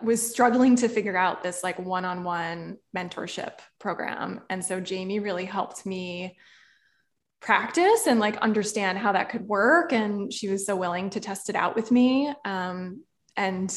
was 0.00 0.30
struggling 0.30 0.76
to 0.76 0.88
figure 0.88 1.16
out 1.16 1.42
this 1.42 1.64
like 1.64 1.78
one-on-one 1.78 2.76
mentorship 2.96 3.58
program. 3.80 4.42
And 4.48 4.64
so 4.64 4.80
Jaime 4.80 5.18
really 5.18 5.44
helped 5.44 5.84
me 5.84 6.36
practice 7.40 8.06
and 8.06 8.20
like 8.20 8.36
understand 8.36 8.98
how 8.98 9.12
that 9.12 9.30
could 9.30 9.42
work. 9.42 9.92
And 9.92 10.32
she 10.32 10.48
was 10.48 10.66
so 10.66 10.76
willing 10.76 11.10
to 11.10 11.20
test 11.20 11.48
it 11.48 11.56
out 11.56 11.74
with 11.74 11.90
me. 11.90 12.32
Um, 12.44 13.02
and 13.36 13.72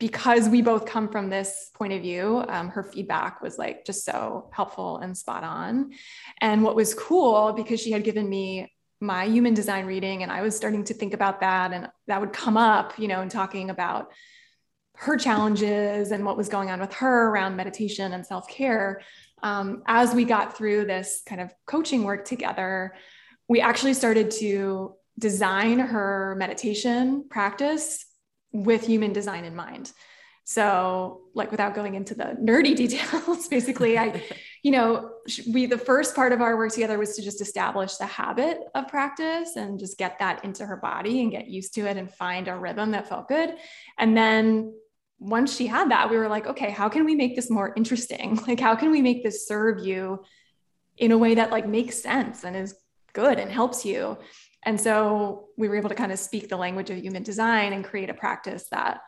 because 0.00 0.48
we 0.48 0.60
both 0.60 0.86
come 0.86 1.08
from 1.08 1.30
this 1.30 1.70
point 1.74 1.92
of 1.92 2.02
view, 2.02 2.44
um, 2.48 2.68
her 2.68 2.82
feedback 2.82 3.40
was 3.40 3.58
like 3.58 3.84
just 3.84 4.04
so 4.04 4.50
helpful 4.52 4.98
and 4.98 5.16
spot 5.16 5.44
on. 5.44 5.92
And 6.40 6.62
what 6.62 6.74
was 6.74 6.94
cool 6.94 7.52
because 7.52 7.80
she 7.80 7.92
had 7.92 8.04
given 8.04 8.28
me 8.28 8.72
my 9.00 9.24
human 9.24 9.54
design 9.54 9.86
reading 9.86 10.22
and 10.22 10.32
I 10.32 10.42
was 10.42 10.56
starting 10.56 10.84
to 10.84 10.94
think 10.94 11.14
about 11.14 11.40
that 11.40 11.72
and 11.72 11.88
that 12.06 12.20
would 12.20 12.32
come 12.32 12.56
up, 12.56 12.98
you 12.98 13.06
know, 13.06 13.20
in 13.20 13.28
talking 13.28 13.70
about 13.70 14.10
her 14.96 15.16
challenges 15.16 16.10
and 16.10 16.24
what 16.24 16.36
was 16.36 16.48
going 16.48 16.70
on 16.70 16.80
with 16.80 16.92
her 16.94 17.28
around 17.28 17.56
meditation 17.56 18.12
and 18.12 18.26
self 18.26 18.48
care. 18.48 19.00
Um, 19.42 19.82
as 19.86 20.14
we 20.14 20.24
got 20.24 20.56
through 20.56 20.86
this 20.86 21.22
kind 21.26 21.40
of 21.40 21.52
coaching 21.66 22.04
work 22.04 22.24
together, 22.24 22.94
we 23.48 23.60
actually 23.60 23.94
started 23.94 24.30
to 24.32 24.94
design 25.18 25.78
her 25.78 26.34
meditation 26.38 27.26
practice 27.28 28.04
with 28.54 28.86
human 28.86 29.12
design 29.12 29.44
in 29.44 29.54
mind. 29.54 29.92
So, 30.46 31.22
like, 31.34 31.50
without 31.50 31.74
going 31.74 31.94
into 31.94 32.14
the 32.14 32.36
nerdy 32.40 32.76
details, 32.84 33.48
basically, 33.48 33.98
I, 33.98 34.22
you 34.62 34.70
know, 34.70 35.10
we, 35.50 35.66
the 35.66 35.78
first 35.78 36.14
part 36.14 36.32
of 36.32 36.40
our 36.40 36.56
work 36.56 36.72
together 36.72 36.98
was 36.98 37.16
to 37.16 37.22
just 37.22 37.40
establish 37.40 37.96
the 37.96 38.06
habit 38.06 38.58
of 38.74 38.88
practice 38.88 39.56
and 39.56 39.78
just 39.78 39.98
get 39.98 40.18
that 40.20 40.44
into 40.44 40.64
her 40.64 40.76
body 40.76 41.22
and 41.22 41.30
get 41.30 41.48
used 41.48 41.74
to 41.74 41.86
it 41.86 41.96
and 41.96 42.10
find 42.10 42.48
a 42.48 42.56
rhythm 42.56 42.92
that 42.92 43.08
felt 43.08 43.28
good. 43.28 43.54
And 43.98 44.16
then 44.16 44.74
once 45.18 45.56
she 45.56 45.66
had 45.66 45.90
that, 45.90 46.10
we 46.10 46.18
were 46.18 46.28
like, 46.28 46.46
okay, 46.46 46.70
how 46.70 46.90
can 46.90 47.04
we 47.04 47.14
make 47.14 47.34
this 47.34 47.50
more 47.50 47.72
interesting? 47.74 48.38
Like, 48.46 48.60
how 48.60 48.76
can 48.76 48.90
we 48.90 49.00
make 49.00 49.24
this 49.24 49.48
serve 49.48 49.84
you 49.84 50.22
in 50.98 51.10
a 51.10 51.18
way 51.18 51.34
that 51.36 51.50
like 51.50 51.66
makes 51.66 52.02
sense 52.02 52.44
and 52.44 52.54
is 52.54 52.74
good 53.14 53.38
and 53.38 53.50
helps 53.50 53.86
you? 53.86 54.18
And 54.64 54.80
so 54.80 55.48
we 55.56 55.68
were 55.68 55.76
able 55.76 55.90
to 55.90 55.94
kind 55.94 56.12
of 56.12 56.18
speak 56.18 56.48
the 56.48 56.56
language 56.56 56.90
of 56.90 56.98
human 56.98 57.22
design 57.22 57.72
and 57.72 57.84
create 57.84 58.10
a 58.10 58.14
practice 58.14 58.66
that 58.70 59.00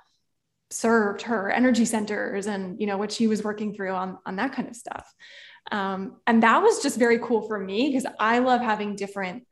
served 0.70 1.22
her 1.22 1.50
energy 1.50 1.84
centers 1.84 2.46
and 2.46 2.80
you 2.80 2.86
know 2.86 2.98
what 2.98 3.12
she 3.12 3.28
was 3.28 3.44
working 3.44 3.72
through 3.72 3.92
on, 3.92 4.18
on 4.26 4.36
that 4.36 4.52
kind 4.52 4.68
of 4.68 4.76
stuff. 4.76 5.12
Um, 5.72 6.20
and 6.26 6.42
that 6.42 6.62
was 6.62 6.82
just 6.82 6.98
very 6.98 7.18
cool 7.18 7.46
for 7.46 7.58
me 7.58 7.88
because 7.88 8.06
I 8.20 8.38
love 8.38 8.60
having 8.60 8.96
different 8.96 9.44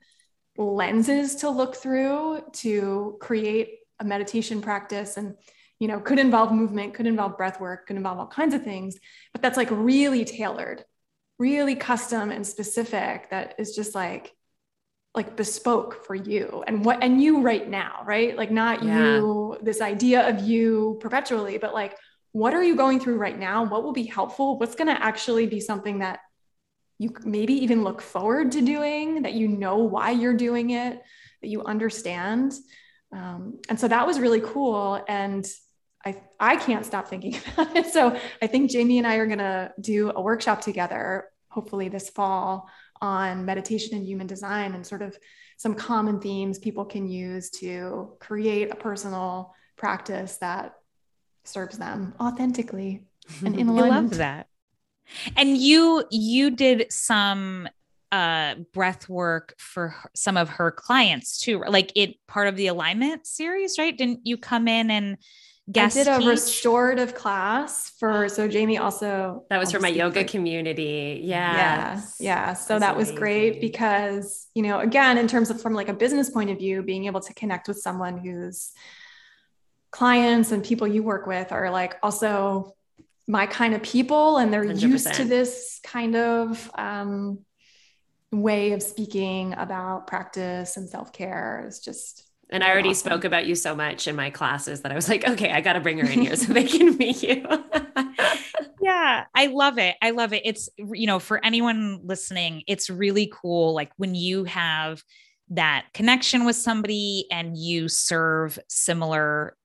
lenses 0.56 1.36
to 1.36 1.50
look 1.50 1.76
through 1.76 2.40
to 2.52 3.16
create 3.20 3.78
a 3.98 4.04
meditation 4.04 4.60
practice 4.60 5.16
and 5.16 5.34
you 5.80 5.88
know 5.88 5.98
could 6.00 6.18
involve 6.18 6.52
movement 6.52 6.94
could 6.94 7.06
involve 7.06 7.36
breath 7.36 7.60
work 7.60 7.86
could 7.86 7.96
involve 7.96 8.18
all 8.18 8.26
kinds 8.26 8.54
of 8.54 8.62
things 8.62 8.96
but 9.32 9.42
that's 9.42 9.56
like 9.56 9.68
really 9.70 10.24
tailored 10.24 10.84
really 11.38 11.74
custom 11.74 12.30
and 12.30 12.46
specific 12.46 13.28
that 13.30 13.56
is 13.58 13.74
just 13.74 13.94
like 13.94 14.32
like 15.14 15.36
bespoke 15.36 16.04
for 16.04 16.14
you 16.14 16.64
and 16.66 16.84
what 16.84 17.02
and 17.02 17.22
you 17.22 17.40
right 17.40 17.68
now 17.68 18.02
right? 18.04 18.36
Like 18.36 18.50
not 18.50 18.82
yeah. 18.82 19.16
you 19.16 19.58
this 19.62 19.80
idea 19.80 20.28
of 20.28 20.40
you 20.40 20.98
perpetually 21.00 21.58
but 21.58 21.72
like 21.72 21.96
what 22.32 22.52
are 22.52 22.62
you 22.62 22.74
going 22.74 22.98
through 22.98 23.16
right 23.16 23.38
now? 23.38 23.64
What 23.64 23.84
will 23.84 23.92
be 23.92 24.02
helpful? 24.02 24.58
What's 24.58 24.74
going 24.74 24.88
to 24.88 25.00
actually 25.00 25.46
be 25.46 25.60
something 25.60 26.00
that 26.00 26.18
you 26.98 27.14
maybe 27.24 27.54
even 27.62 27.84
look 27.84 28.02
forward 28.02 28.50
to 28.52 28.60
doing 28.60 29.22
that 29.22 29.34
you 29.34 29.46
know 29.46 29.78
why 29.78 30.10
you're 30.10 30.34
doing 30.34 30.70
it 30.70 31.00
that 31.42 31.48
you 31.48 31.62
understand? 31.62 32.52
Um, 33.12 33.60
and 33.68 33.78
so 33.78 33.86
that 33.86 34.04
was 34.04 34.18
really 34.18 34.40
cool 34.40 35.02
and 35.06 35.46
I, 36.04 36.20
I 36.38 36.56
can't 36.56 36.84
stop 36.84 37.08
thinking 37.08 37.36
about 37.54 37.76
it. 37.76 37.86
So 37.86 38.18
i 38.42 38.46
think 38.46 38.70
jaime 38.72 38.98
and 38.98 39.06
i 39.06 39.16
are 39.16 39.26
going 39.26 39.38
to 39.38 39.72
do 39.80 40.12
a 40.14 40.20
workshop 40.20 40.60
together 40.60 41.28
hopefully 41.48 41.88
this 41.88 42.10
fall 42.10 42.68
on 43.04 43.44
meditation 43.44 43.96
and 43.96 44.06
human 44.06 44.26
design 44.26 44.74
and 44.74 44.84
sort 44.84 45.02
of 45.02 45.16
some 45.58 45.74
common 45.74 46.20
themes 46.20 46.58
people 46.58 46.84
can 46.84 47.06
use 47.06 47.50
to 47.50 48.16
create 48.18 48.72
a 48.72 48.74
personal 48.74 49.54
practice 49.76 50.38
that 50.38 50.74
serves 51.44 51.76
them 51.76 52.14
authentically 52.18 53.04
and 53.44 53.54
in 53.60 53.68
alignment. 53.68 53.92
I 53.92 54.00
love 54.00 54.10
that. 54.18 54.46
And 55.36 55.56
you 55.58 56.04
you 56.10 56.50
did 56.50 56.90
some 56.90 57.68
uh 58.10 58.54
breath 58.72 59.08
work 59.08 59.54
for 59.58 59.94
some 60.14 60.36
of 60.36 60.48
her 60.48 60.70
clients 60.70 61.38
too 61.38 61.64
like 61.66 61.90
it 61.96 62.14
part 62.26 62.46
of 62.48 62.54
the 62.56 62.68
alignment 62.68 63.26
series 63.26 63.76
right 63.78 63.96
didn't 63.98 64.20
you 64.22 64.36
come 64.36 64.68
in 64.68 64.90
and 64.90 65.16
guest 65.70 65.96
I 65.96 66.04
did 66.04 66.10
a 66.12 66.18
teach? 66.18 66.28
restorative 66.28 67.14
class 67.14 67.90
for 67.98 68.28
so 68.28 68.50
Jaime 68.50 68.76
also 68.78 69.44
that 69.48 69.58
was 69.58 69.72
for 69.72 69.80
my 69.80 69.88
yoga 69.88 70.24
community. 70.24 71.20
Yeah. 71.24 71.56
Yeah. 71.56 72.00
Yeah. 72.20 72.52
So 72.54 72.78
That's 72.78 72.80
that 72.80 72.96
was 72.96 73.08
amazing. 73.08 73.18
great 73.18 73.60
because, 73.60 74.46
you 74.54 74.62
know, 74.62 74.80
again, 74.80 75.16
in 75.18 75.26
terms 75.26 75.50
of 75.50 75.62
from 75.62 75.72
like 75.74 75.88
a 75.88 75.94
business 75.94 76.28
point 76.30 76.50
of 76.50 76.58
view, 76.58 76.82
being 76.82 77.06
able 77.06 77.20
to 77.20 77.32
connect 77.34 77.68
with 77.68 77.78
someone 77.78 78.18
whose 78.18 78.72
clients 79.90 80.52
and 80.52 80.62
people 80.62 80.86
you 80.86 81.02
work 81.02 81.26
with 81.26 81.52
are 81.52 81.70
like 81.70 81.94
also 82.02 82.74
my 83.26 83.46
kind 83.46 83.74
of 83.74 83.82
people 83.82 84.36
and 84.36 84.52
they're 84.52 84.64
100%. 84.64 84.80
used 84.82 85.14
to 85.14 85.24
this 85.24 85.80
kind 85.82 86.14
of 86.14 86.70
um, 86.74 87.38
way 88.32 88.72
of 88.72 88.82
speaking 88.82 89.54
about 89.54 90.06
practice 90.06 90.76
and 90.76 90.90
self-care 90.90 91.64
is 91.66 91.78
just 91.78 92.28
and 92.54 92.62
I 92.62 92.70
already 92.70 92.90
awesome. 92.90 93.10
spoke 93.10 93.24
about 93.24 93.46
you 93.46 93.56
so 93.56 93.74
much 93.74 94.06
in 94.06 94.14
my 94.14 94.30
classes 94.30 94.82
that 94.82 94.92
I 94.92 94.94
was 94.94 95.08
like, 95.08 95.28
okay, 95.28 95.50
I 95.50 95.60
got 95.60 95.72
to 95.72 95.80
bring 95.80 95.98
her 95.98 96.08
in 96.08 96.22
here 96.22 96.36
so 96.36 96.52
they 96.52 96.62
can 96.62 96.96
meet 96.98 97.20
you. 97.20 97.44
yeah, 98.80 99.24
I 99.34 99.46
love 99.46 99.76
it. 99.78 99.96
I 100.00 100.10
love 100.10 100.32
it. 100.32 100.42
It's, 100.44 100.68
you 100.78 101.08
know, 101.08 101.18
for 101.18 101.44
anyone 101.44 101.98
listening, 102.04 102.62
it's 102.68 102.88
really 102.88 103.30
cool. 103.34 103.74
Like 103.74 103.90
when 103.96 104.14
you 104.14 104.44
have 104.44 105.02
that 105.50 105.86
connection 105.94 106.44
with 106.44 106.54
somebody 106.54 107.26
and 107.28 107.58
you 107.58 107.88
serve 107.88 108.56
similar 108.68 109.56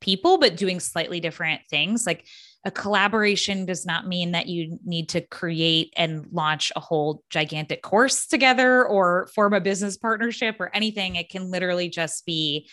people, 0.00 0.38
but 0.38 0.56
doing 0.56 0.80
slightly 0.80 1.20
different 1.20 1.60
things. 1.68 2.06
Like 2.06 2.24
a 2.68 2.70
collaboration 2.70 3.64
does 3.64 3.86
not 3.86 4.06
mean 4.06 4.32
that 4.32 4.46
you 4.46 4.78
need 4.84 5.08
to 5.08 5.22
create 5.22 5.94
and 5.96 6.26
launch 6.30 6.70
a 6.76 6.80
whole 6.80 7.24
gigantic 7.30 7.80
course 7.80 8.26
together 8.26 8.84
or 8.84 9.26
form 9.34 9.54
a 9.54 9.60
business 9.60 9.96
partnership 9.96 10.56
or 10.60 10.70
anything. 10.74 11.16
It 11.16 11.30
can 11.30 11.50
literally 11.50 11.88
just 11.88 12.26
be, 12.26 12.68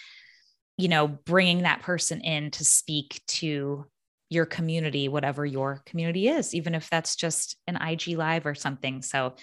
you 0.78 0.90
know, 0.90 1.08
bringing 1.08 1.62
that 1.62 1.82
person 1.82 2.20
in 2.20 2.52
to 2.52 2.66
speak 2.66 3.22
to 3.28 3.86
your 4.30 4.46
community, 4.46 5.08
whatever 5.08 5.46
your 5.46 5.82
community 5.86 6.28
is, 6.28 6.54
even 6.54 6.76
if 6.76 6.90
that's 6.90 7.16
just 7.16 7.56
an 7.66 7.78
IG 7.78 8.18
live 8.18 8.46
or 8.46 8.54
something. 8.54 9.02
So 9.02 9.36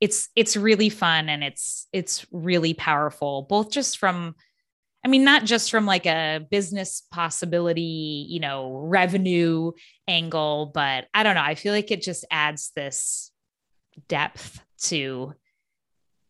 it's 0.00 0.30
it's 0.34 0.56
really 0.56 0.88
fun 0.88 1.28
and 1.28 1.44
it's 1.44 1.86
it's 1.92 2.24
really 2.32 2.72
powerful, 2.72 3.42
both 3.42 3.70
just 3.70 3.98
from 3.98 4.36
I 5.08 5.10
mean, 5.10 5.24
not 5.24 5.46
just 5.46 5.70
from 5.70 5.86
like 5.86 6.04
a 6.04 6.46
business 6.50 7.02
possibility, 7.10 8.26
you 8.28 8.40
know, 8.40 8.76
revenue 8.76 9.72
angle, 10.06 10.70
but 10.74 11.06
I 11.14 11.22
don't 11.22 11.34
know. 11.34 11.42
I 11.42 11.54
feel 11.54 11.72
like 11.72 11.90
it 11.90 12.02
just 12.02 12.26
adds 12.30 12.72
this 12.76 13.30
depth 14.06 14.62
to 14.82 15.32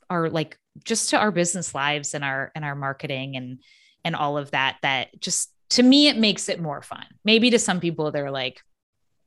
our 0.08 0.30
like 0.30 0.56
just 0.84 1.10
to 1.10 1.18
our 1.18 1.32
business 1.32 1.74
lives 1.74 2.14
and 2.14 2.22
our 2.22 2.52
and 2.54 2.64
our 2.64 2.76
marketing 2.76 3.34
and 3.34 3.58
and 4.04 4.14
all 4.14 4.38
of 4.38 4.52
that 4.52 4.76
that 4.82 5.20
just 5.20 5.52
to 5.70 5.82
me, 5.82 6.06
it 6.06 6.16
makes 6.16 6.48
it 6.48 6.60
more 6.60 6.80
fun. 6.80 7.04
Maybe 7.24 7.50
to 7.50 7.58
some 7.58 7.80
people, 7.80 8.12
they're 8.12 8.30
like, 8.30 8.62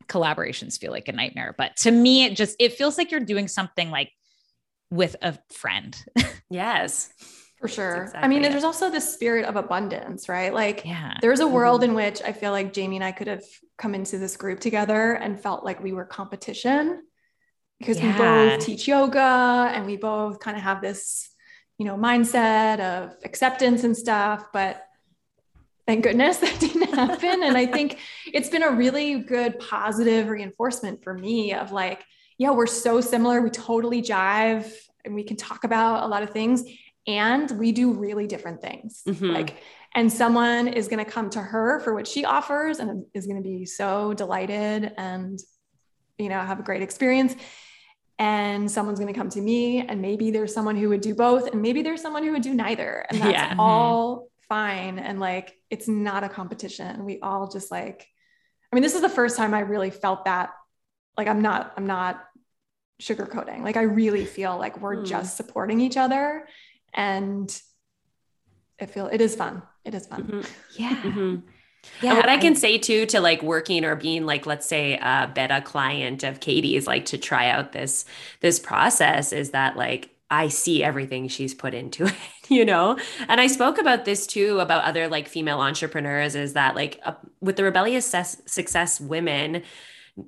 collaborations 0.08 0.80
feel 0.80 0.94
like 0.94 1.10
a 1.10 1.12
nightmare. 1.12 1.54
But 1.58 1.76
to 1.80 1.92
me, 1.92 2.24
it 2.24 2.38
just, 2.38 2.56
it 2.58 2.72
feels 2.72 2.98
like 2.98 3.12
you're 3.12 3.20
doing 3.20 3.50
something 3.50 3.92
like 3.92 4.14
with 4.90 5.18
a 5.22 5.38
friend. 5.52 6.02
Yes. 6.54 7.14
For 7.62 7.68
sure. 7.68 8.04
Exactly 8.04 8.22
I 8.24 8.28
mean, 8.28 8.44
it. 8.44 8.52
there's 8.52 8.64
also 8.64 8.90
the 8.90 9.00
spirit 9.00 9.46
of 9.46 9.56
abundance, 9.56 10.28
right? 10.28 10.52
Like, 10.52 10.84
yeah. 10.84 11.14
there's 11.22 11.42
a 11.42 11.48
world 11.48 11.82
mm-hmm. 11.82 11.92
in 11.92 11.96
which 11.96 12.22
I 12.24 12.34
feel 12.34 12.52
like 12.52 12.76
Jaime 12.76 12.98
and 12.98 13.06
I 13.06 13.12
could 13.12 13.28
have 13.28 13.44
come 13.78 13.94
into 13.94 14.18
this 14.18 14.36
group 14.36 14.60
together 14.60 15.14
and 15.14 15.40
felt 15.40 15.64
like 15.64 15.82
we 15.82 15.94
were 15.94 16.04
competition 16.04 17.04
because 17.80 18.00
yeah. 18.00 18.14
we 18.14 18.18
both 18.58 18.66
teach 18.66 18.88
yoga 18.88 19.72
and 19.74 19.86
we 19.86 19.96
both 19.96 20.40
kind 20.40 20.58
of 20.58 20.64
have 20.64 20.82
this, 20.82 21.30
you 21.78 21.86
know, 21.86 21.96
mindset 21.96 22.80
of 22.80 23.16
acceptance 23.24 23.84
and 23.84 23.96
stuff. 23.96 24.48
But 24.52 24.84
thank 25.86 26.04
goodness 26.04 26.38
that 26.40 26.60
didn't 26.60 26.94
happen. 26.94 27.44
and 27.44 27.56
I 27.56 27.68
think 27.68 28.00
it's 28.34 28.50
been 28.50 28.64
a 28.64 28.72
really 28.72 29.20
good 29.20 29.60
positive 29.60 30.30
reinforcement 30.30 31.04
for 31.04 31.14
me 31.14 31.54
of 31.54 31.72
like, 31.72 32.04
yeah, 32.40 32.50
we're 32.50 32.66
so 32.66 33.02
similar. 33.02 33.40
We 33.40 33.52
totally 33.52 34.02
jive 34.02 34.72
and 35.06 35.14
we 35.14 35.24
can 35.24 35.38
talk 35.38 35.64
about 35.64 36.04
a 36.04 36.08
lot 36.08 36.24
of 36.24 36.32
things. 36.32 36.64
And 37.08 37.50
we 37.52 37.72
do 37.72 37.94
really 37.94 38.28
different 38.28 38.62
things. 38.62 39.02
Mm-hmm. 39.08 39.32
Like, 39.32 39.58
and 39.94 40.12
someone 40.12 40.68
is 40.68 40.88
going 40.88 41.04
to 41.04 41.10
come 41.10 41.30
to 41.32 41.42
her 41.42 41.80
for 41.80 41.94
what 41.94 42.08
she 42.08 42.26
offers 42.26 42.80
and 42.80 43.06
is 43.14 43.26
going 43.26 43.38
to 43.38 43.44
be 43.44 43.66
so 43.66 44.14
delighted 44.14 44.94
and, 44.98 45.40
you 46.18 46.30
know, 46.30 46.40
have 46.40 46.60
a 46.60 46.64
great 46.64 46.82
experience 46.82 47.36
and 48.22 48.70
someone's 48.70 49.00
going 49.00 49.12
to 49.12 49.18
come 49.18 49.30
to 49.30 49.42
me 49.42 49.80
and 49.80 50.00
maybe 50.00 50.30
there's 50.30 50.54
someone 50.54 50.78
who 50.78 50.90
would 50.90 51.02
do 51.02 51.16
both 51.16 51.48
and 51.48 51.60
maybe 51.60 51.82
there's 51.82 52.04
someone 52.04 52.24
who 52.24 52.32
would 52.32 52.44
do 52.44 52.54
neither 52.54 53.04
and 53.10 53.20
that's 53.22 53.32
yeah. 53.32 53.56
all 53.58 54.30
fine 54.48 55.00
and 55.00 55.20
like 55.20 55.58
it's 55.72 55.88
not 55.88 56.24
a 56.24 56.30
competition 56.30 57.04
we 57.04 57.20
all 57.22 57.50
just 57.50 57.72
like 57.72 58.08
i 58.72 58.76
mean 58.76 58.84
this 58.84 58.94
is 58.94 59.02
the 59.02 59.10
first 59.10 59.38
time 59.38 59.56
i 59.56 59.62
really 59.62 59.90
felt 59.90 60.26
that 60.26 60.52
like 61.18 61.28
i'm 61.28 61.42
not 61.42 61.74
i'm 61.78 61.88
not 61.88 62.24
sugarcoating 63.02 63.64
like 63.64 63.76
i 63.76 63.82
really 63.82 64.26
feel 64.26 64.56
like 64.56 64.80
we're 64.80 64.98
mm. 64.98 65.06
just 65.06 65.36
supporting 65.36 65.82
each 65.82 65.98
other 65.98 66.48
and 66.94 67.62
i 68.80 68.86
feel 68.86 69.08
it 69.08 69.22
is 69.22 69.36
fun 69.36 69.62
it 69.86 69.94
is 69.94 70.08
fun 70.08 70.24
mm-hmm. 70.24 70.42
yeah 70.78 70.96
mm-hmm. 70.96 71.48
Yeah, 72.02 72.12
and 72.12 72.18
what 72.18 72.30
I, 72.30 72.36
I 72.36 72.38
can 72.38 72.56
say 72.56 72.78
too 72.78 73.06
to 73.08 73.20
like 73.20 73.42
working 73.42 73.86
or 73.86 73.96
being 73.96 74.26
like, 74.26 74.46
let's 74.46 74.68
say 74.68 74.98
a 74.98 75.32
beta 75.34 75.62
client 75.62 76.24
of 76.24 76.40
Katie's, 76.40 76.86
like 76.86 77.06
to 77.06 77.18
try 77.18 77.50
out 77.50 77.72
this 77.72 78.06
this 78.40 78.60
process 78.60 79.34
is 79.34 79.50
that 79.52 79.78
like 79.78 80.12
I 80.32 80.48
see 80.48 80.84
everything 80.84 81.28
she's 81.28 81.54
put 81.54 81.74
into 81.74 82.06
it, 82.08 82.16
you 82.50 82.66
know? 82.66 82.98
And 83.28 83.42
I 83.42 83.48
spoke 83.48 83.78
about 83.78 84.06
this 84.06 84.26
too 84.26 84.60
about 84.60 84.86
other 84.86 85.08
like 85.08 85.28
female 85.28 85.60
entrepreneurs 85.60 86.36
is 86.36 86.54
that 86.54 86.76
like 86.76 87.00
uh, 87.04 87.14
with 87.42 87.58
the 87.58 87.66
rebellious 87.66 88.06
ses- 88.06 88.42
success 88.46 89.02
women, 89.02 89.64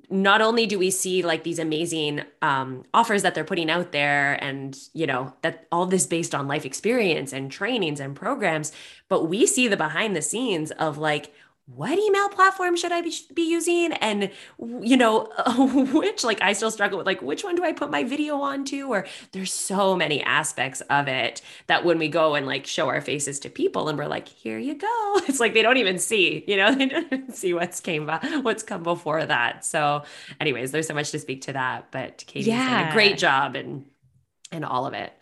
not 0.08 0.40
only 0.40 0.66
do 0.66 0.78
we 0.78 0.90
see 0.90 1.22
like 1.22 1.44
these 1.44 1.58
amazing 1.58 2.22
um, 2.40 2.84
offers 2.94 3.22
that 3.22 3.34
they're 3.34 3.44
putting 3.44 3.70
out 3.70 3.92
there 3.92 4.42
and 4.42 4.78
you 4.94 5.06
know 5.06 5.34
that 5.42 5.66
all 5.70 5.86
this 5.86 6.06
based 6.06 6.34
on 6.34 6.48
life 6.48 6.64
experience 6.64 7.32
and 7.32 7.50
trainings 7.50 8.00
and 8.00 8.16
programs 8.16 8.72
but 9.08 9.28
we 9.28 9.46
see 9.46 9.68
the 9.68 9.76
behind 9.76 10.16
the 10.16 10.22
scenes 10.22 10.70
of 10.72 10.96
like 10.96 11.34
what 11.66 11.98
email 11.98 12.28
platform 12.28 12.76
should 12.76 12.92
I 12.92 13.00
be, 13.00 13.14
be 13.32 13.50
using? 13.50 13.94
And, 13.94 14.30
you 14.58 14.98
know, 14.98 15.30
which, 15.92 16.22
like, 16.22 16.42
I 16.42 16.52
still 16.52 16.70
struggle 16.70 16.98
with, 16.98 17.06
like, 17.06 17.22
which 17.22 17.42
one 17.42 17.54
do 17.54 17.64
I 17.64 17.72
put 17.72 17.90
my 17.90 18.04
video 18.04 18.36
onto? 18.36 18.88
Or 18.88 19.06
there's 19.32 19.52
so 19.52 19.96
many 19.96 20.22
aspects 20.22 20.82
of 20.82 21.08
it 21.08 21.40
that 21.66 21.84
when 21.84 21.98
we 21.98 22.08
go 22.08 22.34
and, 22.34 22.46
like, 22.46 22.66
show 22.66 22.88
our 22.88 23.00
faces 23.00 23.40
to 23.40 23.48
people 23.48 23.88
and 23.88 23.96
we're 23.96 24.06
like, 24.06 24.28
here 24.28 24.58
you 24.58 24.74
go, 24.74 25.14
it's 25.26 25.40
like 25.40 25.54
they 25.54 25.62
don't 25.62 25.78
even 25.78 25.98
see, 25.98 26.44
you 26.46 26.56
know, 26.56 26.74
they 26.74 26.86
don't 26.86 27.34
see 27.34 27.54
what's 27.54 27.80
came, 27.80 28.08
what's 28.42 28.62
come 28.62 28.82
before 28.82 29.24
that. 29.24 29.64
So, 29.64 30.04
anyways, 30.40 30.70
there's 30.70 30.86
so 30.86 30.94
much 30.94 31.12
to 31.12 31.18
speak 31.18 31.42
to 31.42 31.54
that. 31.54 31.90
But 31.90 32.24
Katie's 32.26 32.48
yeah. 32.48 32.82
done 32.82 32.90
a 32.90 32.92
great 32.92 33.16
job 33.16 33.56
and, 33.56 33.86
and 34.52 34.66
all 34.66 34.84
of 34.84 34.92
it. 34.92 35.14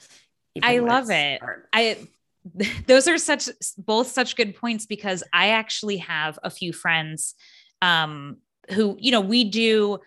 I 0.61 0.78
love 0.78 1.09
it. 1.11 1.40
Hard. 1.40 1.62
I 1.72 1.99
those 2.86 3.09
are 3.09 3.18
such 3.18 3.49
both 3.78 4.09
such 4.09 4.36
good 4.36 4.57
points 4.57 4.86
because 4.86 5.22
I 5.32 5.51
actually 5.51 5.99
have 5.99 6.38
a 6.43 6.51
few 6.51 6.72
friends 6.72 7.34
um, 7.80 8.38
who, 8.70 8.97
you 9.01 9.12
know, 9.12 9.20
we 9.20 9.45
do 9.45 10.01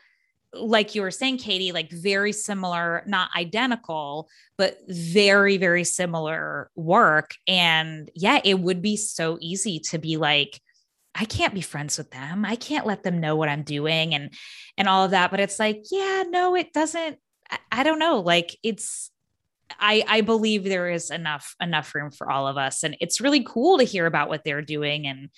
like 0.53 0.95
you 0.95 1.01
were 1.01 1.11
saying, 1.11 1.37
Katie, 1.37 1.71
like 1.71 1.91
very 1.91 2.31
similar, 2.31 3.03
not 3.05 3.29
identical, 3.35 4.29
but 4.57 4.79
very, 4.87 5.57
very 5.57 5.83
similar 5.83 6.71
work. 6.75 7.35
And 7.47 8.09
yeah, 8.15 8.39
it 8.43 8.59
would 8.59 8.81
be 8.81 8.95
so 8.95 9.37
easy 9.41 9.79
to 9.91 9.97
be 9.97 10.17
like, 10.17 10.61
I 11.13 11.25
can't 11.25 11.53
be 11.53 11.61
friends 11.61 11.97
with 11.97 12.11
them. 12.11 12.45
I 12.45 12.55
can't 12.55 12.85
let 12.85 13.03
them 13.03 13.19
know 13.19 13.35
what 13.35 13.49
I'm 13.49 13.63
doing 13.63 14.13
and 14.13 14.33
and 14.77 14.87
all 14.87 15.05
of 15.05 15.11
that. 15.11 15.31
But 15.31 15.39
it's 15.39 15.59
like, 15.59 15.85
yeah, 15.91 16.23
no, 16.27 16.55
it 16.55 16.73
doesn't. 16.73 17.17
I, 17.49 17.57
I 17.71 17.83
don't 17.83 17.99
know. 17.99 18.19
Like 18.19 18.57
it's 18.63 19.11
I, 19.79 20.03
I 20.07 20.21
believe 20.21 20.63
there 20.63 20.89
is 20.89 21.11
enough 21.11 21.55
enough 21.61 21.93
room 21.95 22.11
for 22.11 22.29
all 22.29 22.47
of 22.47 22.57
us, 22.57 22.83
and 22.83 22.95
it's 22.99 23.21
really 23.21 23.43
cool 23.43 23.77
to 23.77 23.83
hear 23.83 24.05
about 24.05 24.29
what 24.29 24.43
they're 24.43 24.61
doing 24.61 25.07
and 25.07 25.29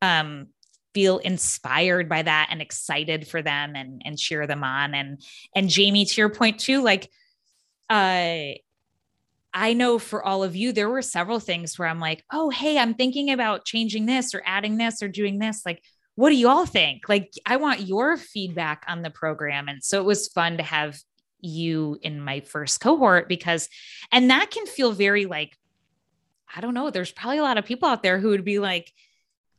um, 0.00 0.48
feel 0.94 1.18
inspired 1.18 2.08
by 2.08 2.22
that 2.22 2.48
and 2.50 2.60
excited 2.60 3.26
for 3.26 3.42
them 3.42 3.74
and 3.74 4.02
and 4.04 4.18
cheer 4.18 4.46
them 4.46 4.64
on. 4.64 4.94
And 4.94 5.22
and 5.54 5.74
Jaime, 5.74 6.04
to 6.04 6.20
your 6.20 6.30
point 6.30 6.60
too, 6.60 6.82
like 6.82 7.10
uh, 7.90 8.54
I 9.54 9.74
know 9.74 9.98
for 9.98 10.22
all 10.22 10.42
of 10.44 10.56
you, 10.56 10.72
there 10.72 10.88
were 10.88 11.02
several 11.02 11.40
things 11.40 11.78
where 11.78 11.88
I'm 11.88 12.00
like, 12.00 12.24
oh 12.32 12.50
hey, 12.50 12.78
I'm 12.78 12.94
thinking 12.94 13.30
about 13.30 13.64
changing 13.64 14.06
this 14.06 14.34
or 14.34 14.42
adding 14.46 14.76
this 14.76 15.02
or 15.02 15.08
doing 15.08 15.38
this. 15.38 15.62
Like, 15.66 15.82
what 16.14 16.30
do 16.30 16.36
you 16.36 16.48
all 16.48 16.66
think? 16.66 17.08
Like, 17.08 17.32
I 17.46 17.56
want 17.56 17.80
your 17.80 18.16
feedback 18.16 18.84
on 18.86 19.02
the 19.02 19.10
program, 19.10 19.68
and 19.68 19.82
so 19.82 20.00
it 20.00 20.04
was 20.04 20.28
fun 20.28 20.58
to 20.58 20.62
have 20.62 20.98
you 21.42 21.98
in 22.00 22.20
my 22.20 22.40
first 22.40 22.80
cohort 22.80 23.28
because, 23.28 23.68
and 24.10 24.30
that 24.30 24.50
can 24.50 24.66
feel 24.66 24.92
very 24.92 25.26
like, 25.26 25.56
I 26.54 26.60
don't 26.60 26.74
know, 26.74 26.90
there's 26.90 27.12
probably 27.12 27.38
a 27.38 27.42
lot 27.42 27.58
of 27.58 27.64
people 27.64 27.88
out 27.88 28.02
there 28.02 28.18
who 28.18 28.28
would 28.30 28.44
be 28.44 28.58
like, 28.58 28.92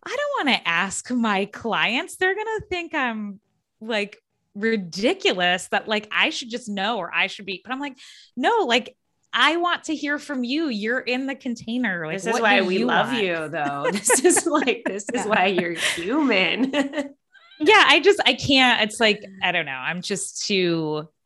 I 0.06 0.16
don't 0.16 0.48
want 0.48 0.58
to 0.58 0.68
ask 0.68 1.10
my 1.12 1.46
clients. 1.46 2.18
They're 2.18 2.36
going 2.36 2.60
to 2.60 2.66
think 2.70 2.94
I'm 2.94 3.40
like 3.80 4.18
ridiculous 4.56 5.68
that 5.70 5.88
like 5.88 6.08
I 6.12 6.30
should 6.30 6.50
just 6.50 6.70
know 6.70 6.98
or 6.98 7.14
I 7.14 7.28
should 7.28 7.46
be. 7.46 7.62
But 7.64 7.74
I'm 7.74 7.80
like, 7.80 7.98
no, 8.36 8.66
like 8.68 8.96
I 9.34 9.58
want 9.58 9.86
to 9.86 9.96
hear 9.96 10.20
from 10.20 10.44
you. 10.44 10.68
You're 10.68 11.00
in 11.00 11.26
the 11.26 11.36
container. 11.36 12.06
Like, 12.06 12.22
this 12.22 12.36
is 12.36 12.40
why 12.40 12.62
we 12.62 12.86
love 12.86 13.08
want? 13.08 13.24
you, 13.24 13.48
though. 13.50 13.88
This 13.92 14.24
is 14.24 14.46
like, 14.46 14.84
this 14.86 15.06
is 15.12 15.26
why 15.26 15.48
you're 15.48 15.74
human. 15.74 16.72
yeah, 17.60 17.84
I 17.88 18.00
just, 18.00 18.22
I 18.26 18.36
can't. 18.36 18.82
It's 18.82 19.00
like, 19.00 19.24
I 19.42 19.52
don't 19.52 19.66
know. 19.66 19.72
I'm 19.72 20.04
just 20.04 20.46
too, 20.46 21.10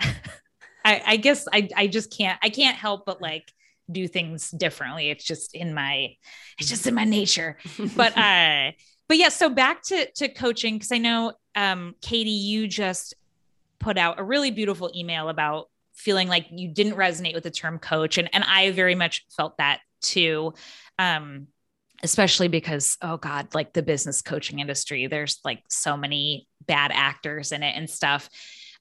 I, 0.88 1.02
I 1.06 1.18
guess 1.18 1.46
I, 1.52 1.68
I 1.76 1.88
just 1.88 2.16
can't, 2.16 2.40
I 2.42 2.48
can't 2.48 2.78
help 2.78 3.06
but 3.06 3.22
like 3.22 3.52
do 3.92 4.08
things 4.08 4.50
differently. 4.52 5.10
It's 5.10 5.26
just 5.26 5.54
in 5.54 5.74
my, 5.74 6.16
it's 6.58 6.70
just 6.70 6.88
in 6.88 6.94
my 6.94 7.04
nature. 7.04 7.58
but, 7.96 8.18
uh, 8.18 8.72
but 9.10 9.18
yeah, 9.18 9.28
so 9.28 9.50
back 9.50 9.82
to, 9.84 10.10
to 10.12 10.30
coaching. 10.30 10.80
Cause 10.80 10.94
I 10.94 10.98
know, 10.98 11.34
um, 11.56 11.96
Katie, 12.02 12.30
you 12.30 12.68
just 12.68 13.16
put 13.80 13.98
out 13.98 14.18
a 14.18 14.24
really 14.24 14.50
beautiful 14.50 14.90
email 14.96 15.28
about 15.28 15.70
feeling 15.94 16.30
like 16.30 16.46
you 16.52 16.70
didn't 16.70 16.96
resonate 16.96 17.34
with 17.34 17.44
the 17.44 17.52
term 17.52 17.80
coach. 17.80 18.18
And, 18.18 18.30
and 18.32 18.46
I 18.46 18.72
very 18.72 18.96
much 18.96 19.26
felt 19.36 19.58
that 19.58 19.82
too. 20.02 20.54
Um, 20.98 21.48
especially 22.04 22.48
because 22.48 22.96
oh 23.02 23.18
god 23.18 23.56
like 23.56 23.74
the 23.74 23.82
business 23.82 24.22
coaching 24.22 24.60
industry 24.60 25.08
there's 25.08 25.40
like 25.44 25.64
so 25.68 25.98
many 25.98 26.48
bad 26.68 26.92
actors 26.94 27.52
in 27.52 27.64
it 27.64 27.74
and 27.76 27.90
stuff 27.90 28.30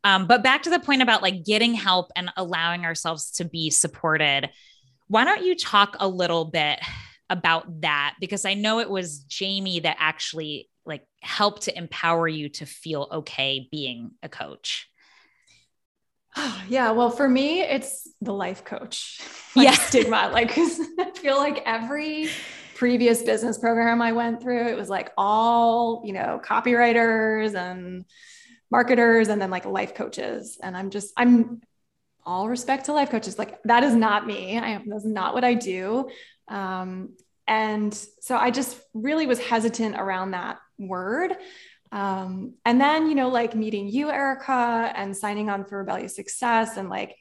um, 0.05 0.27
but 0.27 0.43
back 0.43 0.63
to 0.65 0.71
the 0.71 0.81
point 0.81 1.03
about 1.03 1.23
like 1.23 1.45
getting 1.45 1.75
help 1.75 2.11
and 2.17 2.31
allowing 2.37 2.85
ourselves 2.85 3.33
to 3.33 3.45
be 3.45 3.71
supported. 3.71 4.51
Why 5.09 5.25
don't 5.25 5.45
you 5.45 5.55
talk 5.57 5.97
a 6.01 6.09
little 6.09 6.45
bit 6.45 6.81
about 7.31 7.81
that? 7.83 8.15
Because 8.21 8.45
I 8.45 8.55
know 8.55 8.81
it 8.81 8.91
was 8.91 9.25
Jaime 9.37 9.81
that 9.81 9.97
actually 9.99 10.69
like 10.85 11.03
helped 11.21 11.63
to 11.63 11.77
empower 11.77 12.29
you 12.29 12.49
to 12.51 12.67
feel 12.67 13.09
okay 13.11 13.69
being 13.71 14.13
a 14.23 14.29
coach. 14.29 14.89
Oh, 16.37 16.63
yeah, 16.69 16.93
well, 16.93 17.11
for 17.11 17.29
me, 17.29 17.61
it's 17.63 18.09
the 18.21 18.33
life 18.33 18.65
coach 18.65 19.21
like, 19.57 19.67
yeah. 19.67 19.73
stigma. 19.73 20.31
Like, 20.33 20.57
I 20.57 21.11
feel 21.15 21.37
like 21.37 21.63
every 21.67 22.29
previous 22.75 23.23
business 23.23 23.59
program 23.59 24.03
I 24.03 24.13
went 24.13 24.43
through, 24.43 24.69
it 24.69 24.77
was 24.77 24.89
like 24.89 25.11
all, 25.17 26.03
you 26.05 26.13
know, 26.13 26.41
copywriters 26.45 27.55
and 27.55 28.05
marketers 28.71 29.29
and 29.29 29.41
then 29.41 29.51
like 29.51 29.65
life 29.65 29.95
coaches. 29.95 30.59
And 30.63 30.77
I'm 30.77 30.91
just, 30.91 31.13
I'm 31.17 31.61
all 32.25 32.49
respect 32.49 32.87
to 32.87 32.93
life 32.93 33.11
coaches. 33.11 33.39
Like 33.39 33.63
that 33.65 33.85
is 33.85 33.95
not 33.95 34.27
me. 34.27 34.59
I 34.59 34.71
am, 34.71 34.89
that's 34.89 35.05
not 35.05 35.35
what 35.35 35.45
I 35.45 35.55
do. 35.55 36.09
Um, 36.49 37.15
and 37.47 37.95
so 38.21 38.37
I 38.37 38.51
just 38.51 38.81
really 38.93 39.27
was 39.27 39.39
hesitant 39.39 39.97
around 39.97 40.33
that 40.33 40.59
word. 40.79 41.33
Um, 41.93 42.55
and 42.65 42.81
then, 42.81 43.09
you 43.09 43.15
know, 43.15 43.29
like 43.29 43.55
meeting 43.55 43.89
you, 43.89 44.11
Erika, 44.11 44.93
and 44.95 45.17
signing 45.17 45.49
on 45.49 45.65
for 45.65 45.79
Rebellious 45.79 46.17
Success 46.17 46.77
and 46.77 46.91
like, 46.91 47.17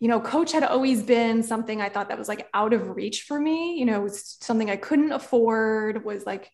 you 0.00 0.08
know, 0.08 0.20
coach 0.20 0.52
had 0.52 0.64
always 0.64 1.02
been 1.02 1.42
something 1.42 1.80
I 1.80 1.88
thought 1.88 2.10
that 2.10 2.18
was 2.18 2.28
like 2.28 2.46
out 2.52 2.74
of 2.74 2.94
reach 2.94 3.22
for 3.22 3.40
me. 3.40 3.78
You 3.78 3.86
know, 3.86 4.00
it 4.00 4.02
was 4.02 4.36
something 4.40 4.68
I 4.68 4.76
couldn't 4.76 5.12
afford, 5.12 6.04
was 6.04 6.26
like, 6.26 6.50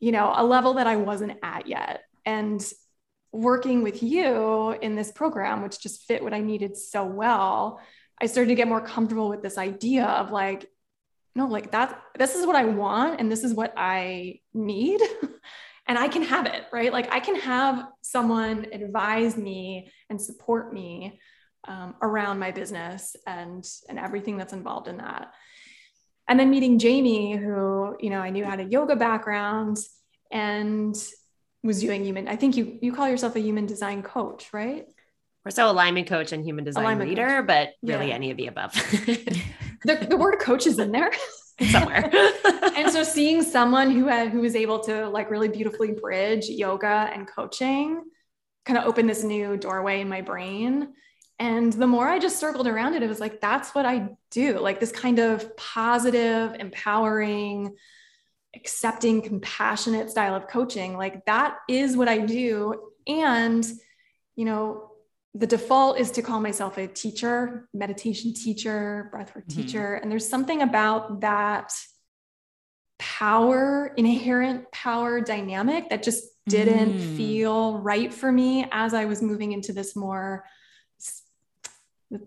you 0.00 0.12
know, 0.12 0.30
a 0.36 0.44
level 0.44 0.74
that 0.74 0.86
I 0.86 0.96
wasn't 0.96 1.38
at 1.42 1.66
yet. 1.66 2.02
And 2.26 2.62
working 3.32 3.82
with 3.82 4.02
you 4.02 4.70
in 4.80 4.96
this 4.96 5.12
program, 5.12 5.62
which 5.62 5.80
just 5.80 6.04
fit 6.04 6.22
what 6.22 6.34
I 6.34 6.40
needed 6.40 6.76
so 6.76 7.04
well, 7.04 7.80
I 8.20 8.26
started 8.26 8.48
to 8.48 8.54
get 8.54 8.68
more 8.68 8.80
comfortable 8.80 9.28
with 9.28 9.42
this 9.42 9.58
idea 9.58 10.04
of 10.04 10.30
like, 10.30 10.66
no, 11.34 11.46
like 11.46 11.70
that, 11.72 12.02
this 12.18 12.34
is 12.34 12.46
what 12.46 12.56
I 12.56 12.64
want 12.64 13.20
and 13.20 13.30
this 13.30 13.44
is 13.44 13.54
what 13.54 13.72
I 13.76 14.40
need. 14.54 15.00
and 15.88 15.98
I 15.98 16.08
can 16.08 16.22
have 16.22 16.46
it, 16.46 16.64
right? 16.72 16.92
Like 16.92 17.12
I 17.12 17.20
can 17.20 17.36
have 17.36 17.86
someone 18.02 18.66
advise 18.72 19.36
me 19.36 19.90
and 20.10 20.20
support 20.20 20.72
me 20.72 21.18
um, 21.66 21.94
around 22.02 22.38
my 22.38 22.50
business 22.50 23.16
and 23.26 23.66
and 23.88 23.98
everything 23.98 24.36
that's 24.36 24.52
involved 24.52 24.88
in 24.88 24.98
that. 24.98 25.32
And 26.28 26.38
then 26.38 26.50
meeting 26.50 26.78
Jaime, 26.78 27.36
who 27.36 27.96
you 27.98 28.10
know 28.10 28.20
I 28.20 28.30
knew 28.30 28.44
had 28.44 28.60
a 28.60 28.64
yoga 28.64 28.96
background 28.96 29.78
and 30.30 30.94
was 31.62 31.80
doing 31.80 32.04
human. 32.04 32.28
I 32.28 32.36
think 32.36 32.56
you 32.56 32.78
you 32.80 32.92
call 32.92 33.08
yourself 33.08 33.36
a 33.36 33.40
human 33.40 33.66
design 33.66 34.02
coach, 34.02 34.52
right? 34.52 34.86
We're 35.44 35.52
so 35.52 35.70
alignment 35.70 36.08
coach 36.08 36.32
and 36.32 36.44
human 36.44 36.64
design 36.64 36.84
alignment 36.84 37.10
leader, 37.10 37.38
coach. 37.38 37.46
but 37.46 37.68
really 37.82 38.08
yeah. 38.08 38.14
any 38.14 38.30
of 38.30 38.36
the 38.36 38.48
above. 38.48 38.72
the, 39.84 40.06
the 40.08 40.16
word 40.16 40.38
coach 40.40 40.66
is 40.66 40.78
in 40.78 40.92
there 40.92 41.10
somewhere. 41.70 42.10
and 42.76 42.92
so 42.92 43.02
seeing 43.02 43.42
someone 43.42 43.90
who 43.90 44.06
had, 44.08 44.28
who 44.28 44.40
was 44.40 44.54
able 44.54 44.80
to 44.80 45.08
like 45.08 45.30
really 45.30 45.48
beautifully 45.48 45.92
bridge 45.92 46.48
yoga 46.48 47.10
and 47.14 47.26
coaching 47.26 48.02
kind 48.64 48.78
of 48.78 48.84
opened 48.84 49.08
this 49.08 49.24
new 49.24 49.56
doorway 49.56 50.00
in 50.00 50.08
my 50.08 50.20
brain. 50.20 50.92
And 51.38 51.72
the 51.72 51.86
more 51.86 52.06
I 52.08 52.18
just 52.18 52.38
circled 52.38 52.66
around 52.66 52.94
it, 52.94 53.02
it 53.02 53.08
was 53.08 53.20
like, 53.20 53.40
that's 53.40 53.74
what 53.74 53.86
I 53.86 54.10
do. 54.30 54.58
Like 54.58 54.80
this 54.80 54.92
kind 54.92 55.18
of 55.18 55.56
positive, 55.56 56.56
empowering, 56.58 57.74
accepting, 58.58 59.22
compassionate 59.22 60.10
style 60.10 60.34
of 60.34 60.48
coaching. 60.48 60.96
Like 60.96 61.24
that 61.26 61.58
is 61.68 61.96
what 61.96 62.08
I 62.08 62.18
do. 62.18 62.90
And, 63.06 63.66
you 64.36 64.44
know, 64.44 64.90
the 65.34 65.46
default 65.46 65.98
is 65.98 66.10
to 66.12 66.22
call 66.22 66.40
myself 66.40 66.78
a 66.78 66.88
teacher, 66.88 67.68
meditation 67.72 68.34
teacher, 68.34 69.10
breathwork 69.14 69.46
mm-hmm. 69.46 69.62
teacher. 69.62 69.94
And 69.94 70.10
there's 70.10 70.28
something 70.28 70.62
about 70.62 71.20
that 71.20 71.72
power, 72.98 73.92
inherent 73.96 74.70
power 74.72 75.20
dynamic 75.20 75.90
that 75.90 76.02
just 76.02 76.24
didn't 76.48 76.94
mm. 76.94 77.16
feel 77.16 77.78
right 77.78 78.12
for 78.12 78.32
me 78.32 78.66
as 78.72 78.94
I 78.94 79.04
was 79.04 79.22
moving 79.22 79.52
into 79.52 79.72
this 79.72 79.94
more 79.94 80.44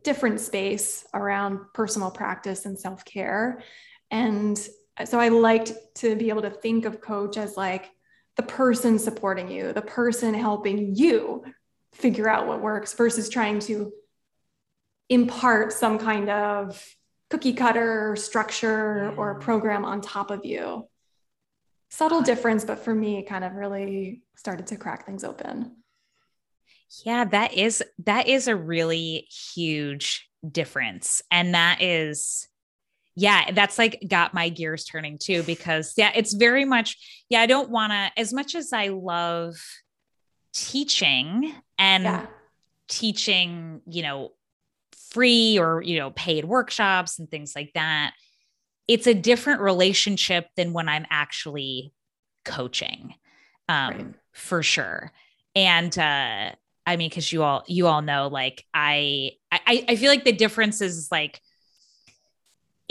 different 0.04 0.40
space 0.40 1.06
around 1.14 1.60
personal 1.74 2.12
practice 2.12 2.66
and 2.66 2.80
self 2.80 3.04
care. 3.04 3.64
And 4.10 4.58
so 5.06 5.20
I 5.20 5.30
liked 5.30 5.74
to 5.96 6.16
be 6.16 6.30
able 6.30 6.44
to 6.44 6.50
think 6.50 6.86
of 6.86 7.02
coach 7.02 7.38
as 7.38 7.58
like 7.58 7.89
the 8.38 8.44
person 8.44 9.00
supporting 9.00 9.50
you, 9.50 9.74
the 9.74 9.82
person 9.82 10.34
helping 10.34 10.96
you 10.96 11.44
figure 11.94 12.30
out 12.30 12.48
what 12.48 12.62
works 12.62 12.94
versus 12.94 13.30
trying 13.30 13.60
to 13.60 13.92
impart 15.10 15.74
some 15.74 16.00
kind 16.00 16.30
of 16.30 16.96
cookie 17.30 17.54
cutter 17.54 18.16
structure 18.16 19.14
or 19.18 19.36
mm. 19.36 19.42
program 19.42 19.86
on 19.86 20.02
top 20.02 20.32
of 20.32 20.46
you. 20.46 20.88
Subtle 21.89 22.22
difference, 22.22 22.64
but 22.64 22.80
for 22.80 22.96
me, 22.96 23.24
kind 23.24 23.44
of 23.44 23.54
really 23.54 24.22
started 24.36 24.68
to 24.68 24.78
crack 24.78 25.06
things 25.06 25.26
open. 25.26 25.76
Yeah, 27.06 27.26
that 27.26 27.54
is 27.54 27.84
that 28.06 28.28
is 28.28 28.48
a 28.48 28.56
really 28.56 29.28
huge 29.54 30.30
difference. 30.50 31.22
And 31.30 31.54
that 31.54 31.82
is 31.82 32.48
yeah, 33.16 33.51
that's 33.51 33.78
like 33.78 34.03
got 34.07 34.34
my 34.34 34.49
gears 34.49 34.86
turning 34.86 35.18
too 35.18 35.43
because 35.43 35.93
yeah, 35.97 36.12
it's 36.16 36.34
very 36.34 36.66
much 36.66 37.24
yeah, 37.30 37.41
I 37.41 37.45
don't 37.45 37.70
want 37.70 37.91
to 37.91 38.12
as 38.18 38.34
much 38.34 38.55
as 38.55 38.72
I 38.74 38.88
love 38.88 39.55
teaching 40.53 41.53
and 41.78 42.03
yeah. 42.03 42.26
teaching, 42.88 43.82
you 43.86 44.03
know, 44.03 44.32
free 45.12 45.59
or, 45.59 45.82
you 45.82 45.99
know, 45.99 46.12
paid 46.12 46.45
workshops 46.45 47.20
and 47.20 47.30
things 47.30 47.53
like 47.55 47.72
that. 47.76 48.14
It's 48.88 49.07
a 49.07 49.14
different 49.14 49.62
relationship 49.62 50.47
than 50.55 50.74
when 50.74 50.88
I'm 50.89 51.05
actually 51.09 51.93
coaching. 52.45 53.16
Um, 53.70 53.93
right. 53.93 54.05
for 54.34 54.64
sure. 54.64 55.12
And 55.55 55.97
uh 55.97 56.51
I 56.84 56.97
mean, 56.97 57.09
because 57.09 57.32
you 57.32 57.43
all 57.43 57.64
you 57.68 57.88
all 57.88 58.01
know, 58.01 58.28
like 58.28 58.66
I 58.74 59.32
I 59.51 59.86
I 59.88 59.95
feel 59.95 60.09
like 60.09 60.26
the 60.26 60.32
difference 60.32 60.82
is 60.82 61.09
like 61.12 61.39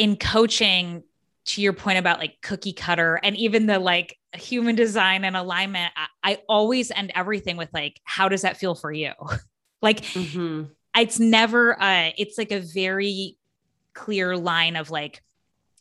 in 0.00 0.16
coaching, 0.16 1.02
to 1.44 1.60
your 1.60 1.72
point 1.74 1.98
about 1.98 2.18
like 2.18 2.40
cookie 2.42 2.72
cutter 2.72 3.20
and 3.22 3.36
even 3.36 3.66
the 3.66 3.78
like 3.78 4.16
human 4.34 4.76
design 4.76 5.24
and 5.24 5.36
alignment, 5.36 5.92
I, 5.96 6.32
I 6.32 6.38
always 6.48 6.90
end 6.90 7.12
everything 7.14 7.56
with 7.56 7.68
like, 7.74 8.00
how 8.04 8.28
does 8.28 8.42
that 8.42 8.56
feel 8.56 8.74
for 8.74 8.90
you? 8.90 9.12
like 9.82 10.00
mm-hmm. 10.00 10.64
it's 10.96 11.18
never 11.18 11.80
uh 11.80 12.10
it's 12.16 12.38
like 12.38 12.52
a 12.52 12.60
very 12.60 13.36
clear 13.94 14.36
line 14.36 14.76
of 14.76 14.90
like 14.90 15.22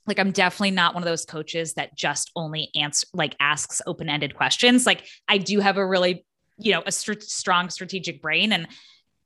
like 0.08 0.20
I'm 0.20 0.32
definitely 0.32 0.72
not 0.72 0.96
one 0.96 1.04
of 1.04 1.08
those 1.08 1.26
coaches 1.26 1.74
that 1.76 1.96
just 1.96 2.32
only 2.36 2.72
answer 2.76 3.08
like 3.14 3.36
asks 3.40 3.82
open-ended 3.86 4.36
questions. 4.36 4.86
Like 4.86 5.06
I 5.28 5.38
do 5.38 5.60
have 5.60 5.78
a 5.78 5.86
really 5.86 6.26
you 6.58 6.74
know 6.74 6.84
a 6.86 6.92
st- 6.92 7.24
strong 7.24 7.70
strategic 7.70 8.22
brain 8.22 8.52
and 8.52 8.68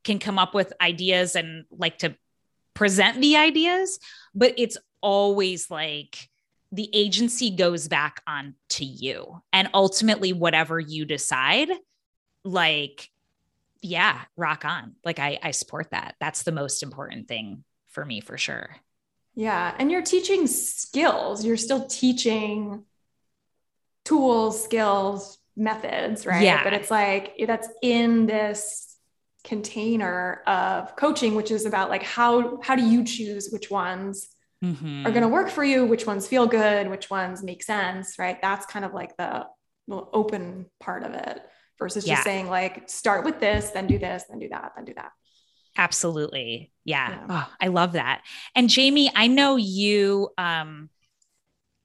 can 0.04 0.20
come 0.20 0.38
up 0.38 0.54
with 0.54 0.74
ideas 0.82 1.36
and 1.36 1.66
like 1.72 2.00
to 2.00 2.16
present 2.74 3.22
the 3.22 3.38
ideas 3.38 4.00
but 4.36 4.54
it's 4.58 4.78
always 5.02 5.70
like 5.70 6.30
the 6.72 6.90
agency 6.92 7.52
goes 7.52 7.88
back 7.88 8.22
on 8.26 8.56
to 8.68 8.84
you. 8.84 9.42
And 9.54 9.70
ultimately 9.74 10.34
whatever 10.34 10.80
you 10.80 11.06
decide 11.06 11.70
like 12.44 13.10
yeah 13.82 14.22
rock 14.36 14.66
on. 14.66 14.96
Like 15.06 15.20
i 15.20 15.40
i 15.44 15.52
support 15.52 15.92
that. 15.92 16.16
That's 16.20 16.44
the 16.44 16.52
most 16.52 16.82
important 16.82 17.28
thing 17.28 17.64
for 17.90 18.04
me 18.04 18.22
for 18.22 18.38
sure. 18.38 18.76
Yeah. 19.36 19.74
And 19.78 19.92
you're 19.92 20.02
teaching 20.02 20.48
skills. 20.48 21.46
You're 21.46 21.58
still 21.58 21.86
teaching 21.86 22.86
tools 24.06 24.64
skills 24.64 25.38
methods, 25.56 26.26
right? 26.26 26.44
Yeah. 26.44 26.64
But 26.64 26.74
it's 26.74 26.90
like 26.90 27.36
that's 27.46 27.70
in 27.84 28.26
this 28.26 28.93
container 29.44 30.41
of 30.48 30.96
coaching, 30.96 31.36
which 31.36 31.52
is 31.52 31.66
about 31.66 31.89
like 31.89 32.04
how 32.04 32.62
how 32.62 32.76
do 32.76 32.86
you 32.86 33.04
choose 33.04 33.50
which 33.52 33.70
ones 33.70 34.30
mm-hmm. 34.64 35.06
are 35.06 35.12
going 35.12 35.24
to 35.24 35.28
work 35.28 35.50
for 35.50 35.64
you, 35.64 35.86
which 35.86 36.08
ones 36.08 36.28
feel 36.28 36.48
good, 36.48 36.89
which 36.89 37.10
ones 37.10 37.44
make 37.44 37.64
sense, 37.64 38.18
right? 38.18 38.41
That's 38.41 38.66
kind 38.66 38.86
of 38.86 38.94
like 38.94 39.16
the, 39.18 39.46
open 39.89 40.66
part 40.80 41.04
of 41.04 41.14
it 41.14 41.41
versus 41.78 42.06
just 42.06 42.24
saying 42.24 42.48
like 42.48 42.89
start 42.89 43.26
with 43.26 43.41
this, 43.41 43.72
then 43.72 43.86
do 43.86 44.00
this, 44.00 44.24
then 44.30 44.39
do 44.39 44.48
that, 44.48 44.72
then 44.78 44.86
do 44.86 44.94
that. 44.94 45.12
Absolutely. 45.78 46.72
Yeah. 46.86 47.10
yeah. 47.10 47.26
Oh, 47.30 47.54
I 47.60 47.68
love 47.68 47.91
that. 47.91 48.22
And 48.56 48.74
Jaime, 48.74 49.12
I 49.14 49.28
know 49.28 49.58
you 49.58 50.30
um 50.38 50.89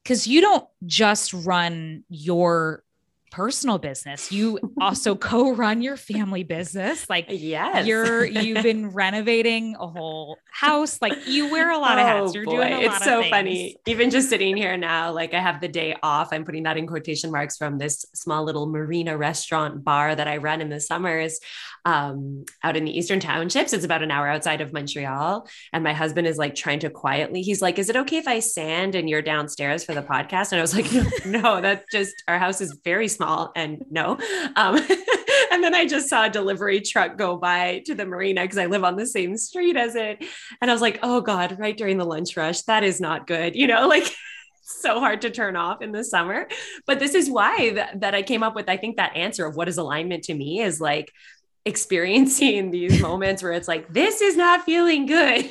because 0.05 0.29
you 0.29 0.41
don't 0.41 0.65
just 0.87 1.35
run 1.35 2.05
your 2.09 2.85
personal 3.31 3.79
business. 3.79 4.33
You 4.33 4.59
also 4.81 5.15
co-run 5.29 5.83
your 5.83 5.97
family 5.97 6.45
business. 6.45 7.09
Like 7.09 7.27
yes. 7.29 7.87
you're 7.87 8.25
you've 8.25 8.63
been 8.63 8.91
renovating 8.93 9.77
a 9.79 9.87
whole 9.87 10.39
house. 10.51 11.01
Like 11.01 11.27
you 11.27 11.51
wear 11.51 11.71
a 11.71 11.79
lot 11.79 11.99
of 11.99 12.07
hats. 12.07 12.31
Oh, 12.31 12.35
you're 12.35 12.45
boy. 12.45 12.57
doing 12.57 12.73
a 12.73 12.81
it's 12.81 13.05
so 13.05 13.23
funny. 13.25 13.77
Even 13.87 14.11
just 14.11 14.29
sitting 14.29 14.57
here 14.57 14.77
now, 14.77 15.13
like 15.13 15.35
I 15.35 15.41
have 15.41 15.61
the 15.61 15.69
day 15.69 15.97
off. 16.03 16.29
I'm 16.33 16.45
putting 16.45 16.65
that 16.65 16.77
in 16.77 16.87
quotation 16.87 17.31
marks 17.31 17.57
from 17.57 17.79
this 17.79 18.05
small 18.15 18.45
little 18.45 18.67
marina 18.67 19.17
restaurant 19.17 19.85
bar 19.85 20.15
that 20.15 20.29
I 20.29 20.39
run 20.39 20.61
in 20.61 20.69
the 20.69 20.81
summers 20.81 21.41
um, 21.85 22.45
out 22.63 22.77
in 22.77 22.85
the 22.85 22.97
eastern 22.97 23.21
townships. 23.21 23.73
It's 23.73 23.85
about 23.85 24.03
an 24.03 24.11
hour 24.11 24.29
outside 24.29 24.61
of 24.61 24.73
Montreal. 24.73 25.49
And 25.73 25.85
my 25.85 25.93
husband 25.93 26.27
is 26.27 26.37
like 26.37 26.55
trying 26.55 26.81
to 26.81 26.91
quietly, 26.91 27.43
he's 27.43 27.63
like, 27.63 27.79
Is 27.79 27.89
it 27.89 27.97
okay 27.97 28.19
if 28.19 28.29
I 28.29 28.41
sand 28.41 28.95
and 28.95 29.09
you're 29.09 29.23
downstairs 29.23 29.85
for 29.85 29.95
the 29.95 30.03
podcast? 30.03 30.53
And 30.53 30.59
I 30.59 30.63
was 30.63 30.75
like, 30.75 30.93
No, 31.25 31.39
no 31.41 31.61
that 31.61 31.85
just 31.91 32.23
our 32.27 32.39
house 32.39 32.61
is 32.61 32.79
very 32.85 33.09
small 33.19 33.53
and 33.55 33.85
no. 33.91 34.13
Um, 34.57 34.77
and 35.53 35.63
then 35.63 35.75
I 35.75 35.87
just 35.87 36.09
saw 36.09 36.27
a 36.27 36.31
delivery 36.31 36.81
truck 36.81 37.19
go 37.19 37.37
by 37.37 37.83
to 37.87 37.95
the 37.95 38.07
marina 38.07 38.43
because 38.43 38.59
I 38.59 38.67
live 38.67 38.85
on 38.85 38.97
the 38.97 39.07
same 39.07 39.37
street 39.37 39.77
as 39.77 39.95
it. 39.97 40.25
And 40.61 40.71
I 40.71 40.75
was 40.75 40.81
like, 40.81 41.01
oh 41.03 41.21
God, 41.21 41.59
right 41.59 41.77
during 41.77 41.99
the 41.99 42.05
lunch 42.05 42.37
rush. 42.37 42.63
That 42.63 42.85
is 42.85 43.01
not 43.01 43.27
good. 43.27 43.55
You 43.55 43.67
know, 43.67 43.87
like 43.97 44.15
so 44.63 45.01
hard 45.01 45.23
to 45.23 45.31
turn 45.31 45.57
off 45.57 45.83
in 45.83 45.93
the 45.93 46.05
summer. 46.05 46.47
But 46.87 47.01
this 47.01 47.15
is 47.15 47.29
why 47.29 47.71
that, 47.71 48.01
that 48.01 48.15
I 48.15 48.23
came 48.23 48.43
up 48.43 48.55
with, 48.55 48.69
I 48.69 48.77
think 48.77 48.97
that 48.97 49.17
answer 49.17 49.47
of 49.47 49.57
what 49.57 49.69
is 49.69 49.79
alignment 49.79 50.25
to 50.25 50.35
me 50.35 50.61
is 50.61 50.81
like 50.81 51.11
experiencing 51.69 52.71
these 52.71 53.01
moments 53.03 53.43
where 53.43 53.53
it's 53.53 53.69
like, 53.69 53.93
this 53.93 54.21
is 54.21 54.37
not 54.37 54.65
feeling 54.65 55.07
good. 55.07 55.49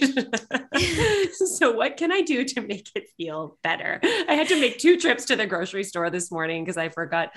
so, 1.34 1.72
what 1.72 1.96
can 1.96 2.12
I 2.12 2.22
do 2.22 2.44
to 2.44 2.62
make 2.62 2.90
it 2.96 3.10
feel 3.16 3.58
better? 3.64 4.00
I 4.04 4.34
had 4.34 4.48
to 4.50 4.60
make 4.60 4.80
two 4.80 4.98
trips 5.00 5.26
to 5.26 5.36
the 5.36 5.46
grocery 5.46 5.84
store 5.84 6.10
this 6.10 6.32
morning 6.32 6.64
because 6.64 6.78
I 6.78 6.90
forgot 6.90 7.30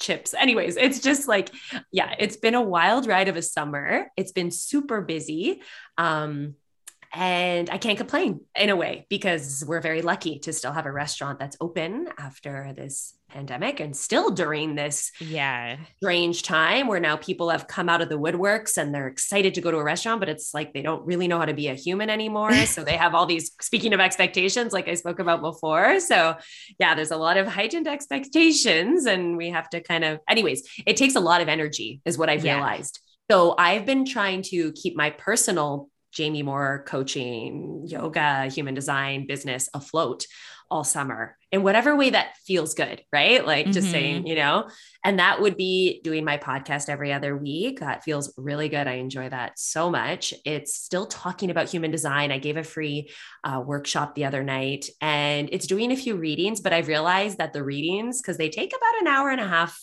chips. 0.00 0.32
Anyways, 0.32 0.76
it's 0.76 1.00
just 1.00 1.28
like, 1.28 1.50
yeah, 1.92 2.14
it's 2.18 2.36
been 2.36 2.54
a 2.54 2.62
wild 2.62 3.06
ride 3.06 3.28
of 3.28 3.36
a 3.36 3.42
summer. 3.42 4.10
It's 4.16 4.32
been 4.32 4.50
super 4.50 5.00
busy. 5.00 5.62
Um, 5.98 6.54
and 7.12 7.68
I 7.70 7.78
can't 7.78 7.98
complain 7.98 8.40
in 8.54 8.70
a 8.70 8.76
way 8.76 9.06
because 9.08 9.64
we're 9.66 9.80
very 9.80 10.00
lucky 10.00 10.38
to 10.40 10.52
still 10.52 10.72
have 10.72 10.86
a 10.86 10.92
restaurant 10.92 11.40
that's 11.40 11.56
open 11.60 12.08
after 12.16 12.72
this 12.76 13.14
pandemic 13.28 13.80
and 13.80 13.96
still 13.96 14.30
during 14.30 14.76
this 14.76 15.10
yeah. 15.20 15.76
strange 15.96 16.42
time 16.42 16.86
where 16.86 17.00
now 17.00 17.16
people 17.16 17.50
have 17.50 17.66
come 17.66 17.88
out 17.88 18.00
of 18.00 18.08
the 18.08 18.18
woodworks 18.18 18.76
and 18.76 18.94
they're 18.94 19.08
excited 19.08 19.54
to 19.54 19.60
go 19.60 19.70
to 19.70 19.78
a 19.78 19.82
restaurant 19.82 20.20
but 20.20 20.28
it's 20.28 20.52
like 20.52 20.72
they 20.72 20.82
don't 20.82 21.04
really 21.04 21.28
know 21.28 21.38
how 21.38 21.44
to 21.44 21.54
be 21.54 21.68
a 21.68 21.74
human 21.74 22.10
anymore. 22.10 22.50
So 22.70 22.84
they 22.84 22.96
have 22.96 23.14
all 23.14 23.26
these 23.26 23.50
speaking 23.60 23.92
of 23.92 24.00
expectations 24.00 24.72
like 24.72 24.86
I 24.86 24.94
spoke 24.94 25.18
about 25.18 25.40
before. 25.40 25.98
So 25.98 26.36
yeah 26.78 26.94
there's 26.94 27.10
a 27.10 27.16
lot 27.16 27.36
of 27.36 27.48
heightened 27.48 27.88
expectations 27.88 29.06
and 29.06 29.36
we 29.36 29.50
have 29.50 29.68
to 29.70 29.80
kind 29.80 30.04
of 30.04 30.20
anyways 30.28 30.62
it 30.86 30.96
takes 30.96 31.16
a 31.16 31.20
lot 31.20 31.40
of 31.40 31.48
energy 31.48 32.00
is 32.04 32.16
what 32.16 32.28
I've 32.28 32.44
yeah. 32.44 32.54
realized. 32.54 33.00
So 33.30 33.54
I've 33.58 33.86
been 33.86 34.04
trying 34.04 34.42
to 34.50 34.72
keep 34.72 34.96
my 34.96 35.10
personal 35.10 35.88
Jaime 36.16 36.42
Moar 36.42 36.84
coaching, 36.86 37.84
yoga, 37.86 38.46
human 38.46 38.74
design 38.74 39.26
business 39.26 39.68
afloat 39.74 40.26
all 40.70 40.84
summer 40.84 41.36
in 41.52 41.62
whatever 41.62 41.96
way 41.96 42.10
that 42.10 42.36
feels 42.46 42.74
good, 42.74 43.02
right? 43.12 43.44
Like 43.44 43.66
mm-hmm. 43.66 43.72
just 43.72 43.90
saying, 43.90 44.26
you 44.26 44.36
know, 44.36 44.68
and 45.04 45.18
that 45.18 45.40
would 45.40 45.56
be 45.56 46.00
doing 46.04 46.24
my 46.24 46.38
podcast 46.38 46.88
every 46.88 47.12
other 47.12 47.36
week. 47.36 47.80
That 47.80 48.04
feels 48.04 48.32
really 48.36 48.68
good. 48.68 48.86
I 48.86 48.94
enjoy 48.94 49.28
that 49.30 49.58
so 49.58 49.90
much. 49.90 50.32
It's 50.44 50.74
still 50.74 51.06
talking 51.06 51.50
about 51.50 51.68
human 51.68 51.90
design. 51.90 52.30
I 52.30 52.38
gave 52.38 52.56
a 52.56 52.62
free 52.62 53.10
uh, 53.42 53.62
workshop 53.64 54.14
the 54.14 54.26
other 54.26 54.44
night 54.44 54.86
and 55.00 55.48
it's 55.50 55.66
doing 55.66 55.90
a 55.90 55.96
few 55.96 56.16
readings, 56.16 56.60
but 56.60 56.72
I've 56.72 56.88
realized 56.88 57.38
that 57.38 57.52
the 57.52 57.64
readings, 57.64 58.22
because 58.22 58.36
they 58.36 58.48
take 58.48 58.72
about 58.76 59.00
an 59.00 59.08
hour 59.08 59.30
and 59.30 59.40
a 59.40 59.48
half 59.48 59.76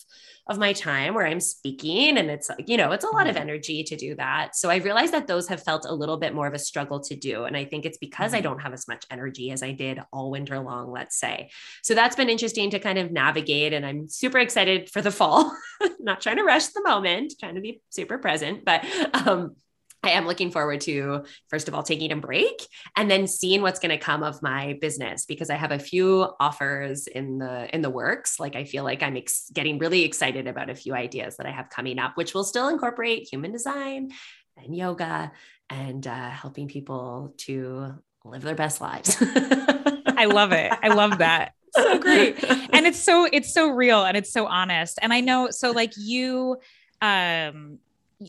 of 0.48 0.58
my 0.58 0.72
time 0.72 1.12
where 1.12 1.26
I'm 1.26 1.40
speaking 1.40 2.16
and 2.16 2.30
it's 2.30 2.48
like, 2.48 2.68
you 2.68 2.78
know, 2.78 2.92
it's 2.92 3.04
a 3.04 3.08
lot 3.08 3.26
of 3.26 3.34
mm-hmm. 3.34 3.42
energy 3.42 3.84
to 3.84 3.96
do 3.96 4.14
that. 4.14 4.56
So 4.56 4.70
I 4.70 4.76
realized 4.76 5.12
that 5.12 5.26
those 5.26 5.46
have 5.48 5.62
felt 5.62 5.84
a 5.84 5.94
little 5.94 6.16
bit 6.16 6.34
more 6.34 6.46
of 6.46 6.54
a 6.54 6.58
struggle 6.58 7.00
to 7.00 7.14
do. 7.14 7.44
And 7.44 7.54
I 7.54 7.66
think 7.66 7.84
it's 7.84 7.98
because 7.98 8.32
I 8.32 8.38
mm-hmm. 8.38 8.44
don't 8.44 8.62
have 8.62 8.72
as 8.72 8.88
much 8.88 9.04
energy 9.10 9.50
as 9.50 9.62
I 9.62 9.72
did 9.72 10.00
all 10.10 10.30
winter 10.30 10.58
long, 10.58 10.90
let's 10.90 11.18
say. 11.18 11.50
So 11.82 11.94
that's 11.94 12.16
been 12.16 12.28
interesting 12.28 12.70
to 12.70 12.78
kind 12.78 12.98
of 12.98 13.12
navigate. 13.12 13.72
And 13.72 13.84
I'm 13.84 14.08
super 14.08 14.38
excited 14.38 14.90
for 14.90 15.02
the 15.02 15.10
fall. 15.10 15.56
Not 16.00 16.20
trying 16.20 16.36
to 16.36 16.44
rush 16.44 16.68
the 16.68 16.82
moment, 16.82 17.34
trying 17.38 17.54
to 17.54 17.60
be 17.60 17.80
super 17.90 18.18
present, 18.18 18.64
but 18.64 18.84
um, 19.14 19.56
I 20.02 20.10
am 20.10 20.26
looking 20.26 20.50
forward 20.50 20.80
to, 20.82 21.24
first 21.48 21.66
of 21.66 21.74
all, 21.74 21.82
taking 21.82 22.12
a 22.12 22.16
break 22.16 22.66
and 22.96 23.10
then 23.10 23.26
seeing 23.26 23.62
what's 23.62 23.80
going 23.80 23.90
to 23.90 24.02
come 24.02 24.22
of 24.22 24.42
my 24.42 24.78
business 24.80 25.24
because 25.24 25.50
I 25.50 25.56
have 25.56 25.72
a 25.72 25.78
few 25.78 26.28
offers 26.38 27.08
in 27.08 27.38
the 27.38 27.74
in 27.74 27.82
the 27.82 27.90
works. 27.90 28.38
Like 28.38 28.54
I 28.54 28.64
feel 28.64 28.84
like 28.84 29.02
I'm 29.02 29.16
ex- 29.16 29.50
getting 29.52 29.78
really 29.78 30.04
excited 30.04 30.46
about 30.46 30.70
a 30.70 30.74
few 30.74 30.94
ideas 30.94 31.36
that 31.36 31.46
I 31.46 31.50
have 31.50 31.68
coming 31.68 31.98
up, 31.98 32.16
which 32.16 32.32
will 32.32 32.44
still 32.44 32.68
incorporate 32.68 33.28
human 33.30 33.50
design 33.50 34.10
and 34.56 34.76
yoga 34.76 35.32
and 35.68 36.06
uh, 36.06 36.30
helping 36.30 36.68
people 36.68 37.34
to 37.38 37.94
live 38.24 38.42
their 38.42 38.54
best 38.54 38.80
lives. 38.80 39.16
I 40.18 40.24
love 40.26 40.52
it. 40.52 40.72
I 40.82 40.88
love 40.88 41.18
that. 41.18 41.52
So 41.72 41.98
great. 41.98 42.42
And 42.72 42.86
it's 42.86 42.98
so 42.98 43.28
it's 43.30 43.52
so 43.52 43.68
real 43.68 44.04
and 44.04 44.16
it's 44.16 44.32
so 44.32 44.46
honest. 44.46 44.98
And 45.00 45.12
I 45.12 45.20
know 45.20 45.48
so 45.50 45.70
like 45.70 45.92
you 45.96 46.56
um 47.00 47.78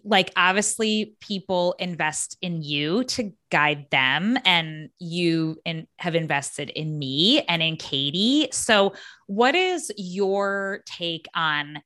like 0.04 0.32
obviously 0.38 1.16
people 1.20 1.74
invest 1.80 2.38
in 2.42 2.62
you 2.62 3.04
to 3.06 3.32
guide 3.50 3.88
them 3.90 4.38
and 4.46 4.90
you 5.00 5.58
and 5.66 5.88
have 5.98 6.14
invested 6.14 6.70
in 6.70 7.00
me 7.00 7.42
and 7.42 7.64
in 7.64 7.76
Katie. 7.76 8.50
So 8.52 8.94
what 9.26 9.56
is 9.56 9.92
your 9.98 10.84
take 10.86 11.28
on 11.34 11.82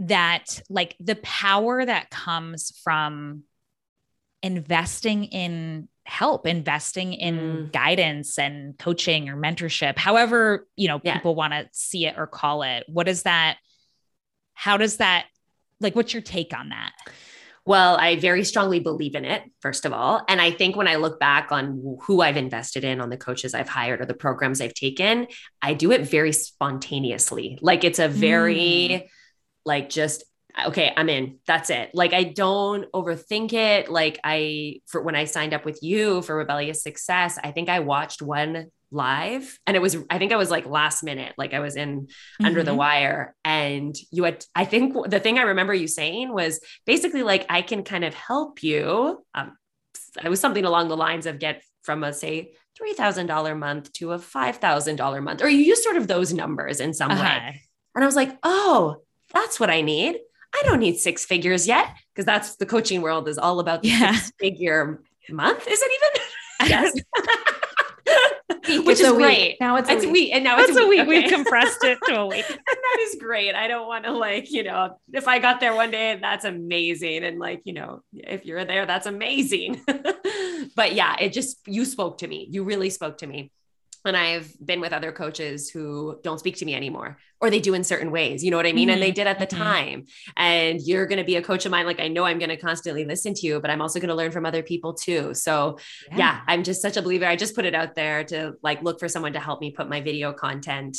that 0.00 0.62
like 0.70 0.96
the 1.00 1.16
power 1.16 1.84
that 1.84 2.08
comes 2.08 2.72
from 2.82 3.42
investing 4.42 5.24
in 5.24 5.88
help 6.04 6.46
investing 6.46 7.12
in 7.12 7.36
mm. 7.36 7.72
guidance 7.72 8.38
and 8.38 8.78
coaching 8.78 9.28
or 9.28 9.36
mentorship 9.36 9.98
however 9.98 10.66
you 10.74 10.88
know 10.88 11.00
yeah. 11.02 11.14
people 11.14 11.34
want 11.34 11.52
to 11.52 11.68
see 11.72 12.06
it 12.06 12.14
or 12.16 12.26
call 12.26 12.62
it 12.62 12.84
what 12.88 13.08
is 13.08 13.24
that 13.24 13.58
how 14.54 14.78
does 14.78 14.96
that 14.96 15.26
like 15.80 15.94
what's 15.94 16.14
your 16.14 16.22
take 16.22 16.56
on 16.56 16.70
that 16.70 16.92
well, 17.68 17.98
I 18.00 18.16
very 18.16 18.44
strongly 18.44 18.80
believe 18.80 19.14
in 19.14 19.26
it, 19.26 19.42
first 19.60 19.84
of 19.84 19.92
all. 19.92 20.24
And 20.26 20.40
I 20.40 20.52
think 20.52 20.74
when 20.74 20.88
I 20.88 20.96
look 20.96 21.20
back 21.20 21.52
on 21.52 21.98
who 22.00 22.22
I've 22.22 22.38
invested 22.38 22.82
in, 22.82 22.98
on 22.98 23.10
the 23.10 23.18
coaches 23.18 23.52
I've 23.52 23.68
hired 23.68 24.00
or 24.00 24.06
the 24.06 24.14
programs 24.14 24.62
I've 24.62 24.72
taken, 24.72 25.26
I 25.60 25.74
do 25.74 25.92
it 25.92 26.08
very 26.08 26.32
spontaneously. 26.32 27.58
Like 27.60 27.84
it's 27.84 27.98
a 27.98 28.08
very, 28.08 28.56
mm. 28.56 29.08
like, 29.66 29.90
just, 29.90 30.24
okay, 30.66 30.92
I'm 30.96 31.08
in. 31.08 31.38
That's 31.46 31.70
it. 31.70 31.90
Like 31.94 32.12
I 32.12 32.24
don't 32.24 32.90
overthink 32.92 33.52
it. 33.52 33.90
Like 33.90 34.18
I, 34.24 34.80
for 34.86 35.02
when 35.02 35.14
I 35.14 35.24
signed 35.24 35.54
up 35.54 35.64
with 35.64 35.78
you 35.82 36.22
for 36.22 36.36
Rebellious 36.36 36.82
Success, 36.82 37.38
I 37.42 37.52
think 37.52 37.68
I 37.68 37.80
watched 37.80 38.22
one 38.22 38.70
live 38.90 39.58
and 39.66 39.76
it 39.76 39.80
was 39.80 39.98
i 40.08 40.18
think 40.18 40.32
i 40.32 40.36
was 40.36 40.50
like 40.50 40.64
last 40.64 41.02
minute 41.02 41.34
like 41.36 41.52
i 41.52 41.60
was 41.60 41.76
in 41.76 42.02
mm-hmm. 42.02 42.44
under 42.44 42.62
the 42.62 42.70
mm-hmm. 42.70 42.78
wire 42.78 43.34
and 43.44 43.94
you 44.10 44.24
had 44.24 44.42
i 44.54 44.64
think 44.64 44.96
the 45.10 45.20
thing 45.20 45.38
i 45.38 45.42
remember 45.42 45.74
you 45.74 45.86
saying 45.86 46.32
was 46.32 46.58
basically 46.86 47.22
like 47.22 47.44
i 47.50 47.60
can 47.60 47.84
kind 47.84 48.02
of 48.02 48.14
help 48.14 48.62
you 48.62 49.22
um 49.34 49.54
it 50.24 50.30
was 50.30 50.40
something 50.40 50.64
along 50.64 50.88
the 50.88 50.96
lines 50.96 51.26
of 51.26 51.38
get 51.38 51.62
from 51.82 52.02
a 52.02 52.12
say 52.12 52.52
$3000 52.80 53.58
month 53.58 53.92
to 53.94 54.12
a 54.12 54.18
$5000 54.18 55.22
month 55.22 55.42
or 55.42 55.48
you 55.48 55.58
use 55.58 55.82
sort 55.82 55.96
of 55.96 56.06
those 56.06 56.32
numbers 56.32 56.80
in 56.80 56.94
some 56.94 57.10
uh-huh. 57.10 57.22
way 57.22 57.62
and 57.94 58.04
i 58.04 58.06
was 58.06 58.16
like 58.16 58.38
oh 58.42 58.96
that's 59.34 59.60
what 59.60 59.68
i 59.68 59.82
need 59.82 60.18
i 60.58 60.62
don't 60.64 60.80
need 60.80 60.98
six 60.98 61.24
figures 61.24 61.66
yet 61.66 61.88
because 62.14 62.24
that's 62.26 62.56
the 62.56 62.66
coaching 62.66 63.00
world 63.02 63.28
is 63.28 63.38
all 63.38 63.60
about 63.60 63.82
the 63.82 63.88
yeah. 63.88 64.12
six 64.12 64.32
figure 64.38 65.02
month 65.30 65.66
is 65.68 65.80
it 65.82 65.92
even 65.92 66.70
yes 66.70 66.92
which 68.84 69.00
is 69.00 69.12
great. 69.12 69.56
Now 69.60 69.76
it's 69.76 69.88
a 69.88 69.92
it's 69.92 70.04
week. 70.04 70.12
week. 70.12 70.34
and 70.34 70.44
now 70.44 70.58
it's, 70.58 70.70
it's 70.70 70.78
a 70.78 70.86
week. 70.86 71.00
Okay. 71.00 71.08
We've 71.08 71.30
compressed 71.30 71.84
it 71.84 71.98
to 72.06 72.20
a 72.20 72.26
week. 72.28 72.44
and 72.48 72.58
that 72.58 72.96
is 73.00 73.16
great. 73.20 73.54
I 73.54 73.68
don't 73.68 73.86
want 73.86 74.04
to 74.04 74.12
like, 74.12 74.50
you 74.50 74.62
know, 74.62 74.98
if 75.12 75.28
I 75.28 75.38
got 75.38 75.60
there 75.60 75.74
one 75.74 75.90
day, 75.90 76.18
that's 76.20 76.44
amazing. 76.44 77.24
And 77.24 77.38
like, 77.38 77.62
you 77.64 77.72
know, 77.72 78.02
if 78.12 78.44
you're 78.44 78.64
there, 78.64 78.86
that's 78.86 79.06
amazing. 79.06 79.80
but 80.76 80.94
yeah, 80.94 81.16
it 81.20 81.32
just 81.32 81.66
you 81.66 81.84
spoke 81.84 82.18
to 82.18 82.28
me. 82.28 82.46
You 82.50 82.64
really 82.64 82.90
spoke 82.90 83.18
to 83.18 83.26
me 83.26 83.52
and 84.04 84.16
I've 84.16 84.52
been 84.64 84.80
with 84.80 84.92
other 84.92 85.12
coaches 85.12 85.68
who 85.70 86.18
don't 86.22 86.38
speak 86.38 86.56
to 86.56 86.64
me 86.64 86.74
anymore, 86.74 87.18
or 87.40 87.50
they 87.50 87.60
do 87.60 87.74
in 87.74 87.84
certain 87.84 88.10
ways. 88.10 88.44
You 88.44 88.50
know 88.50 88.56
what 88.56 88.66
I 88.66 88.72
mean? 88.72 88.88
Mm-hmm. 88.88 88.94
And 88.94 89.02
they 89.02 89.08
mm-hmm. 89.08 89.14
did 89.14 89.26
at 89.26 89.38
the 89.38 89.46
mm-hmm. 89.46 89.62
time. 89.62 90.06
And 90.36 90.80
you're 90.80 91.06
going 91.06 91.18
to 91.18 91.24
be 91.24 91.36
a 91.36 91.42
coach 91.42 91.66
of 91.66 91.70
mine. 91.70 91.86
Like, 91.86 92.00
I 92.00 92.08
know 92.08 92.24
I'm 92.24 92.38
going 92.38 92.48
to 92.50 92.56
constantly 92.56 93.04
listen 93.04 93.34
to 93.34 93.46
you, 93.46 93.60
but 93.60 93.70
I'm 93.70 93.80
also 93.80 93.98
going 93.98 94.08
to 94.08 94.14
learn 94.14 94.30
from 94.30 94.46
other 94.46 94.62
people 94.62 94.94
too. 94.94 95.34
So, 95.34 95.78
yeah. 96.10 96.16
yeah, 96.16 96.40
I'm 96.46 96.62
just 96.62 96.82
such 96.82 96.96
a 96.96 97.02
believer. 97.02 97.26
I 97.26 97.36
just 97.36 97.54
put 97.54 97.64
it 97.64 97.74
out 97.74 97.94
there 97.94 98.24
to 98.24 98.54
like 98.62 98.82
look 98.82 98.98
for 98.98 99.08
someone 99.08 99.34
to 99.34 99.40
help 99.40 99.60
me 99.60 99.70
put 99.70 99.88
my 99.88 100.00
video 100.00 100.32
content 100.32 100.98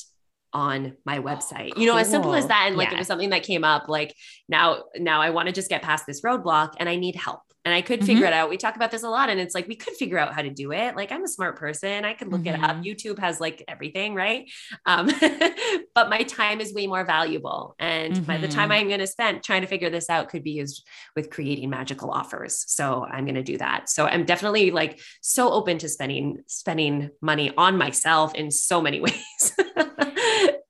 on 0.51 0.97
my 1.05 1.19
website. 1.19 1.73
Oh, 1.75 1.79
you 1.79 1.87
know, 1.87 1.97
as 1.97 2.09
simple 2.09 2.33
as 2.33 2.47
that. 2.47 2.65
And 2.67 2.75
like, 2.75 2.89
yeah. 2.89 2.95
it 2.95 2.99
was 2.99 3.07
something 3.07 3.29
that 3.29 3.43
came 3.43 3.63
up 3.63 3.87
like 3.87 4.15
now, 4.47 4.83
now 4.97 5.21
I 5.21 5.29
want 5.29 5.47
to 5.47 5.53
just 5.53 5.69
get 5.69 5.81
past 5.81 6.05
this 6.07 6.21
roadblock 6.21 6.73
and 6.79 6.89
I 6.89 6.95
need 6.95 7.15
help 7.15 7.41
and 7.69 7.75
I 7.75 7.81
could 7.81 7.99
figure 7.99 8.23
mm-hmm. 8.23 8.33
it 8.33 8.33
out. 8.33 8.49
We 8.49 8.57
talk 8.57 8.75
about 8.75 8.89
this 8.89 9.03
a 9.03 9.09
lot 9.09 9.29
and 9.29 9.39
it's 9.39 9.53
like 9.53 9.67
we 9.67 9.75
could 9.75 9.93
figure 9.93 10.17
out 10.17 10.33
how 10.33 10.41
to 10.41 10.49
do 10.49 10.71
it. 10.71 10.95
Like 10.95 11.11
I'm 11.11 11.23
a 11.23 11.27
smart 11.27 11.55
person. 11.55 12.03
I 12.03 12.15
could 12.15 12.31
look 12.31 12.41
mm-hmm. 12.41 12.63
it 12.63 12.67
up. 12.67 12.77
Mm-hmm. 12.77 12.81
YouTube 12.81 13.19
has 13.19 13.39
like 13.39 13.63
everything, 13.67 14.15
right? 14.15 14.49
Um, 14.87 15.07
but 15.93 16.09
my 16.09 16.23
time 16.23 16.61
is 16.61 16.73
way 16.73 16.87
more 16.87 17.05
valuable. 17.05 17.75
And 17.77 18.15
mm-hmm. 18.15 18.23
by 18.23 18.37
the 18.37 18.47
time 18.47 18.69
mm-hmm. 18.69 18.81
I'm 18.81 18.87
going 18.87 19.01
to 19.01 19.07
spend 19.07 19.43
trying 19.43 19.61
to 19.61 19.67
figure 19.67 19.91
this 19.91 20.09
out 20.09 20.29
could 20.29 20.43
be 20.43 20.51
used 20.51 20.87
with 21.15 21.29
creating 21.29 21.69
magical 21.69 22.09
offers. 22.09 22.65
So 22.67 23.05
I'm 23.05 23.25
going 23.25 23.35
to 23.35 23.43
do 23.43 23.59
that. 23.59 23.87
So 23.87 24.07
I'm 24.07 24.25
definitely 24.25 24.71
like 24.71 24.99
so 25.21 25.51
open 25.51 25.77
to 25.77 25.89
spending 25.89 26.43
spending 26.47 27.11
money 27.21 27.51
on 27.55 27.77
myself 27.77 28.33
in 28.33 28.49
so 28.49 28.81
many 28.81 28.99
ways. 29.01 29.53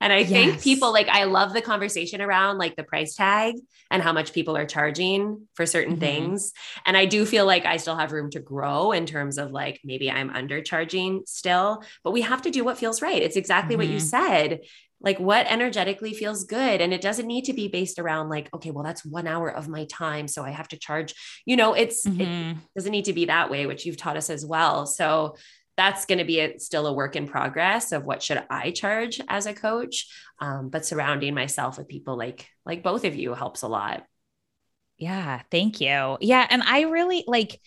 And 0.09 0.17
I 0.17 0.21
yes. 0.21 0.29
think 0.29 0.61
people 0.63 0.91
like, 0.91 1.07
I 1.07 1.25
love 1.25 1.53
the 1.53 1.61
conversation 1.61 2.19
around 2.19 2.57
like 2.57 2.75
the 2.75 2.83
price 2.83 3.13
tag 3.13 3.53
and 3.91 4.01
how 4.01 4.11
much 4.11 4.33
people 4.33 4.57
are 4.57 4.65
charging 4.65 5.47
for 5.53 5.67
certain 5.67 5.93
mm-hmm. 5.93 6.01
things. 6.01 6.51
And 6.83 6.97
I 6.97 7.05
do 7.05 7.27
feel 7.27 7.45
like 7.45 7.65
I 7.65 7.77
still 7.77 7.95
have 7.95 8.11
room 8.11 8.31
to 8.31 8.39
grow 8.39 8.91
in 8.91 9.05
terms 9.05 9.37
of 9.37 9.51
like 9.51 9.79
maybe 9.83 10.09
I'm 10.09 10.31
undercharging 10.31 11.27
still, 11.27 11.83
but 12.03 12.09
we 12.09 12.21
have 12.21 12.41
to 12.41 12.49
do 12.49 12.63
what 12.63 12.79
feels 12.79 13.03
right. 13.03 13.21
It's 13.21 13.35
exactly 13.35 13.75
mm-hmm. 13.75 13.81
what 13.81 13.87
you 13.87 13.97
mm-hmm. 13.97 14.47
said. 14.47 14.59
Like 14.99 15.19
what 15.19 15.45
energetically 15.45 16.13
feels 16.13 16.43
good. 16.43 16.81
And 16.81 16.91
it 16.91 17.01
doesn't 17.01 17.27
need 17.27 17.45
to 17.45 17.53
be 17.53 17.67
based 17.67 17.99
around 17.99 18.29
like, 18.29 18.49
okay, 18.53 18.71
well, 18.71 18.83
that's 18.83 19.05
one 19.05 19.27
hour 19.27 19.47
of 19.47 19.69
my 19.69 19.85
time. 19.85 20.27
So 20.27 20.43
I 20.43 20.49
have 20.49 20.67
to 20.69 20.77
charge, 20.77 21.13
you 21.45 21.55
know, 21.55 21.73
it's, 21.73 22.05
mm-hmm. 22.05 22.19
it 22.19 22.57
doesn't 22.75 22.91
need 22.91 23.05
to 23.05 23.13
be 23.13 23.25
that 23.25 23.51
way, 23.51 23.67
which 23.67 23.85
you've 23.85 23.95
taught 23.95 24.17
us 24.17 24.31
as 24.31 24.43
well. 24.43 24.87
So 24.87 25.35
that's 25.79 26.05
going 26.05 26.17
to 26.17 26.25
be 26.25 26.41
a, 26.41 26.59
still 26.59 26.87
a 26.87 26.93
work 26.93 27.15
in 27.15 27.25
progress 27.25 27.93
of 27.93 28.03
what 28.03 28.21
should 28.21 28.43
I 28.49 28.71
charge 28.71 29.21
as 29.29 29.45
a 29.45 29.53
coach. 29.53 30.07
Um, 30.39 30.67
but 30.67 30.85
surrounding 30.85 31.33
myself 31.33 31.77
with 31.77 31.87
people 31.87 32.17
like 32.17 32.49
like 32.65 32.83
both 32.83 33.05
of 33.05 33.15
you 33.15 33.33
helps 33.33 33.61
a 33.61 33.69
lot. 33.69 34.03
Yeah, 34.97 35.41
thank 35.49 35.79
you. 35.79 36.17
Yeah, 36.19 36.45
and 36.49 36.61
I 36.63 36.81
really 36.81 37.23
like 37.27 37.61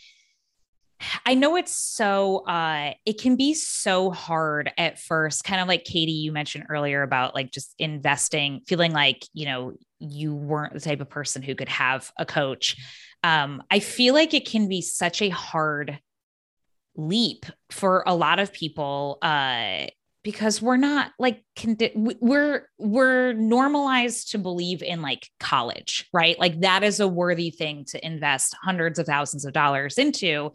I 1.24 1.32
know 1.32 1.56
it's 1.56 1.74
so 1.74 2.44
uh 2.46 2.92
it 3.06 3.18
can 3.18 3.36
be 3.36 3.54
so 3.54 4.10
hard 4.10 4.70
at 4.76 5.00
first 5.00 5.42
kind 5.42 5.62
of 5.62 5.66
like 5.66 5.84
Katie 5.84 6.12
you 6.12 6.32
mentioned 6.32 6.66
earlier 6.68 7.02
about 7.02 7.34
like 7.34 7.50
just 7.50 7.74
investing 7.78 8.60
feeling 8.66 8.92
like 8.92 9.26
you 9.32 9.46
know 9.46 9.72
you 9.98 10.34
weren't 10.34 10.74
the 10.74 10.80
type 10.80 11.00
of 11.00 11.08
person 11.08 11.42
who 11.42 11.54
could 11.54 11.70
have 11.70 12.12
a 12.18 12.26
coach 12.26 12.76
um 13.24 13.64
I 13.68 13.80
feel 13.80 14.14
like 14.14 14.32
it 14.32 14.46
can 14.46 14.68
be 14.68 14.80
such 14.80 15.22
a 15.22 15.30
hard 15.30 15.98
leap 16.96 17.46
for 17.70 18.02
a 18.06 18.14
lot 18.14 18.38
of 18.38 18.52
people 18.52 19.18
uh 19.22 19.86
because 20.22 20.62
we're 20.62 20.76
not 20.76 21.10
like 21.18 21.42
we're 21.94 22.68
we're 22.78 23.32
normalized 23.32 24.30
to 24.30 24.38
believe 24.38 24.82
in 24.82 25.00
like 25.02 25.28
college 25.40 26.06
right 26.12 26.38
like 26.38 26.60
that 26.60 26.84
is 26.84 27.00
a 27.00 27.08
worthy 27.08 27.50
thing 27.50 27.84
to 27.84 28.04
invest 28.06 28.54
hundreds 28.62 28.98
of 28.98 29.06
thousands 29.06 29.44
of 29.44 29.52
dollars 29.52 29.96
into 29.98 30.52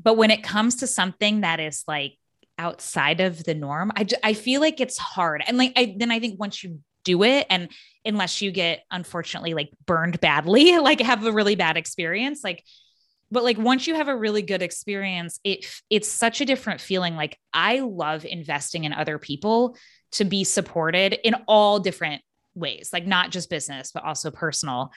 but 0.00 0.16
when 0.16 0.30
it 0.30 0.42
comes 0.42 0.76
to 0.76 0.86
something 0.86 1.42
that 1.42 1.60
is 1.60 1.84
like 1.86 2.16
outside 2.58 3.20
of 3.20 3.42
the 3.44 3.54
norm, 3.54 3.92
I, 3.96 4.06
I 4.22 4.32
feel 4.34 4.60
like 4.60 4.80
it's 4.80 4.98
hard. 4.98 5.42
And 5.46 5.58
like, 5.58 5.72
I, 5.76 5.96
then 5.98 6.10
I 6.10 6.20
think 6.20 6.38
once 6.38 6.62
you 6.62 6.80
do 7.04 7.24
it, 7.24 7.46
and 7.50 7.68
unless 8.04 8.40
you 8.40 8.52
get 8.52 8.84
unfortunately 8.90 9.54
like 9.54 9.70
burned 9.86 10.20
badly, 10.20 10.78
like 10.78 11.00
have 11.00 11.24
a 11.24 11.32
really 11.32 11.56
bad 11.56 11.76
experience, 11.76 12.42
like, 12.44 12.64
but 13.32 13.42
like 13.42 13.56
once 13.56 13.86
you 13.86 13.94
have 13.94 14.08
a 14.08 14.16
really 14.16 14.42
good 14.42 14.62
experience, 14.62 15.40
it 15.42 15.64
it's 15.88 16.08
such 16.08 16.40
a 16.40 16.44
different 16.44 16.80
feeling. 16.80 17.16
Like 17.16 17.38
I 17.52 17.80
love 17.80 18.26
investing 18.26 18.84
in 18.84 18.92
other 18.92 19.18
people 19.18 19.76
to 20.12 20.24
be 20.24 20.44
supported 20.44 21.14
in 21.26 21.34
all 21.48 21.80
different 21.80 22.22
ways, 22.54 22.90
like 22.92 23.06
not 23.06 23.30
just 23.30 23.48
business, 23.48 23.90
but 23.92 24.04
also 24.04 24.30
personal. 24.30 24.92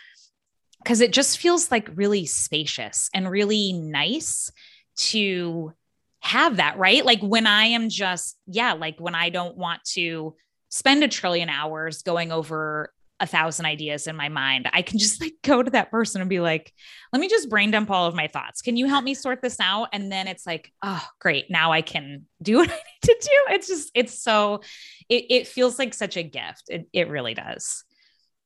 Cause 0.83 0.99
it 0.99 1.13
just 1.13 1.39
feels 1.39 1.71
like 1.71 1.89
really 1.95 2.25
spacious 2.25 3.09
and 3.13 3.31
really 3.31 3.71
nice 3.73 4.51
to 4.97 5.73
have 6.19 6.57
that, 6.57 6.77
right? 6.77 7.05
Like 7.05 7.21
when 7.21 7.47
I 7.47 7.67
am 7.67 7.89
just, 7.89 8.37
yeah, 8.47 8.73
like 8.73 8.99
when 8.99 9.15
I 9.15 9.29
don't 9.29 9.57
want 9.57 9.83
to 9.93 10.35
spend 10.69 11.03
a 11.03 11.07
trillion 11.07 11.49
hours 11.49 12.01
going 12.01 12.31
over 12.31 12.91
a 13.25 13.27
thousand 13.27 13.65
ideas 13.65 14.07
in 14.07 14.15
my 14.15 14.29
mind, 14.29 14.69
I 14.71 14.81
can 14.81 14.99
just 14.99 15.19
like 15.19 15.33
go 15.43 15.61
to 15.61 15.71
that 15.71 15.91
person 15.91 16.21
and 16.21 16.29
be 16.29 16.39
like, 16.39 16.71
let 17.11 17.19
me 17.19 17.27
just 17.27 17.49
brain 17.49 17.71
dump 17.71 17.89
all 17.89 18.05
of 18.05 18.15
my 18.15 18.27
thoughts. 18.27 18.61
Can 18.61 18.77
you 18.77 18.85
help 18.85 19.03
me 19.03 19.13
sort 19.13 19.41
this 19.41 19.59
out? 19.59 19.89
And 19.91 20.11
then 20.11 20.27
it's 20.27 20.45
like, 20.47 20.71
oh, 20.81 21.05
great. 21.19 21.49
Now 21.49 21.71
I 21.71 21.81
can 21.81 22.25
do 22.41 22.57
what 22.59 22.69
I 22.69 22.73
need 22.73 23.01
to 23.03 23.17
do. 23.21 23.53
It's 23.53 23.67
just, 23.67 23.91
it's 23.93 24.21
so, 24.21 24.61
it, 25.09 25.25
it 25.29 25.47
feels 25.47 25.77
like 25.77 25.93
such 25.93 26.15
a 26.15 26.23
gift. 26.23 26.69
It, 26.69 26.87
it 26.93 27.09
really 27.09 27.33
does. 27.33 27.83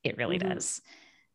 It 0.04 0.18
really 0.18 0.40
mm-hmm. 0.40 0.54
does. 0.54 0.82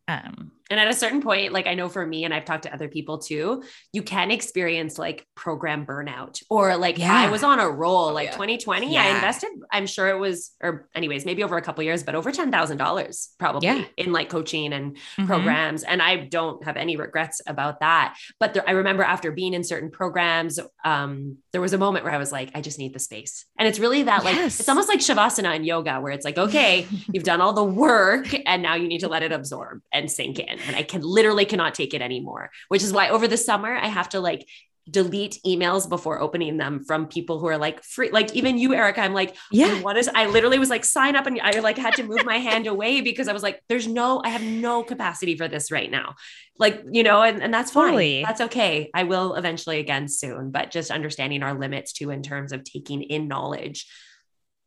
Um, 0.08 0.52
and 0.70 0.80
at 0.80 0.88
a 0.88 0.94
certain 0.94 1.20
point, 1.20 1.52
like 1.52 1.66
I 1.66 1.74
know 1.74 1.88
for 1.88 2.06
me, 2.06 2.24
and 2.24 2.32
I've 2.32 2.44
talked 2.44 2.62
to 2.62 2.72
other 2.72 2.88
people 2.88 3.18
too, 3.18 3.62
you 3.92 4.02
can 4.02 4.30
experience 4.30 4.98
like 4.98 5.26
program 5.34 5.84
burnout 5.84 6.42
or 6.48 6.76
like 6.76 6.98
yeah. 6.98 7.12
I 7.12 7.30
was 7.30 7.42
on 7.42 7.60
a 7.60 7.68
roll, 7.68 8.08
oh, 8.08 8.12
like 8.12 8.28
yeah. 8.28 8.32
2020. 8.32 8.94
Yeah. 8.94 9.02
I 9.02 9.14
invested, 9.14 9.50
I'm 9.70 9.86
sure 9.86 10.08
it 10.08 10.18
was, 10.18 10.52
or 10.62 10.88
anyways, 10.94 11.26
maybe 11.26 11.44
over 11.44 11.58
a 11.58 11.62
couple 11.62 11.84
years, 11.84 12.02
but 12.02 12.14
over 12.14 12.32
$10,000 12.32 13.28
probably 13.38 13.86
in 13.96 14.12
like 14.12 14.30
coaching 14.30 14.72
and 14.72 14.96
mm-hmm. 14.96 15.26
programs. 15.26 15.82
And 15.82 16.00
I 16.00 16.16
don't 16.16 16.64
have 16.64 16.76
any 16.76 16.96
regrets 16.96 17.42
about 17.46 17.80
that. 17.80 18.16
But 18.40 18.54
there, 18.54 18.64
I 18.66 18.72
remember 18.72 19.02
after 19.02 19.32
being 19.32 19.52
in 19.52 19.64
certain 19.64 19.90
programs, 19.90 20.58
um, 20.84 21.38
there 21.52 21.60
was 21.60 21.74
a 21.74 21.78
moment 21.78 22.04
where 22.04 22.14
I 22.14 22.18
was 22.18 22.32
like, 22.32 22.50
I 22.54 22.62
just 22.62 22.78
need 22.78 22.94
the 22.94 22.98
space. 22.98 23.44
And 23.58 23.68
it's 23.68 23.78
really 23.78 24.04
that 24.04 24.24
like, 24.24 24.36
yes. 24.36 24.60
it's 24.60 24.68
almost 24.68 24.88
like 24.88 25.00
Shavasana 25.00 25.54
in 25.56 25.64
yoga, 25.64 26.00
where 26.00 26.12
it's 26.12 26.24
like, 26.24 26.38
okay, 26.38 26.86
you've 27.12 27.24
done 27.24 27.42
all 27.42 27.52
the 27.52 27.64
work 27.64 28.28
and 28.46 28.62
now 28.62 28.76
you 28.76 28.88
need 28.88 29.00
to 29.00 29.08
let 29.08 29.22
it 29.22 29.30
absorb 29.30 29.82
and 29.92 30.10
sink 30.10 30.38
in 30.38 30.53
and 30.66 30.76
I 30.76 30.82
can 30.82 31.02
literally 31.02 31.44
cannot 31.44 31.74
take 31.74 31.94
it 31.94 32.02
anymore, 32.02 32.50
which 32.68 32.82
is 32.82 32.92
why 32.92 33.08
over 33.08 33.28
the 33.28 33.36
summer 33.36 33.74
I 33.74 33.88
have 33.88 34.08
to 34.10 34.20
like 34.20 34.46
delete 34.90 35.40
emails 35.46 35.88
before 35.88 36.20
opening 36.20 36.58
them 36.58 36.84
from 36.84 37.06
people 37.06 37.38
who 37.38 37.46
are 37.46 37.56
like 37.56 37.82
free 37.82 38.10
like 38.10 38.34
even 38.36 38.58
you 38.58 38.74
Erika 38.74 39.00
I'm 39.00 39.14
like 39.14 39.34
yeah. 39.50 39.80
what 39.80 39.96
is 39.96 40.10
I 40.14 40.26
literally 40.26 40.58
was 40.58 40.68
like 40.68 40.84
sign 40.84 41.16
up 41.16 41.26
and 41.26 41.40
I 41.42 41.58
like 41.60 41.78
had 41.78 41.94
to 41.94 42.02
move 42.02 42.26
my 42.26 42.36
hand 42.36 42.66
away 42.66 43.00
because 43.00 43.26
I 43.26 43.32
was 43.32 43.42
like 43.42 43.62
there's 43.68 43.86
no 43.86 44.20
I 44.22 44.28
have 44.28 44.42
no 44.42 44.82
capacity 44.82 45.36
for 45.36 45.48
this 45.48 45.70
right 45.72 45.90
now. 45.90 46.16
Like 46.58 46.82
you 46.90 47.02
know 47.02 47.22
and, 47.22 47.42
and 47.42 47.52
that's 47.52 47.70
fine. 47.70 47.92
Totally. 47.92 48.24
that's 48.24 48.42
okay. 48.42 48.90
I 48.92 49.04
will 49.04 49.34
eventually 49.36 49.80
again 49.80 50.06
soon 50.06 50.50
but 50.50 50.70
just 50.70 50.90
understanding 50.90 51.42
our 51.42 51.54
limits 51.54 51.94
too 51.94 52.10
in 52.10 52.22
terms 52.22 52.52
of 52.52 52.62
taking 52.62 53.02
in 53.02 53.26
knowledge 53.26 53.86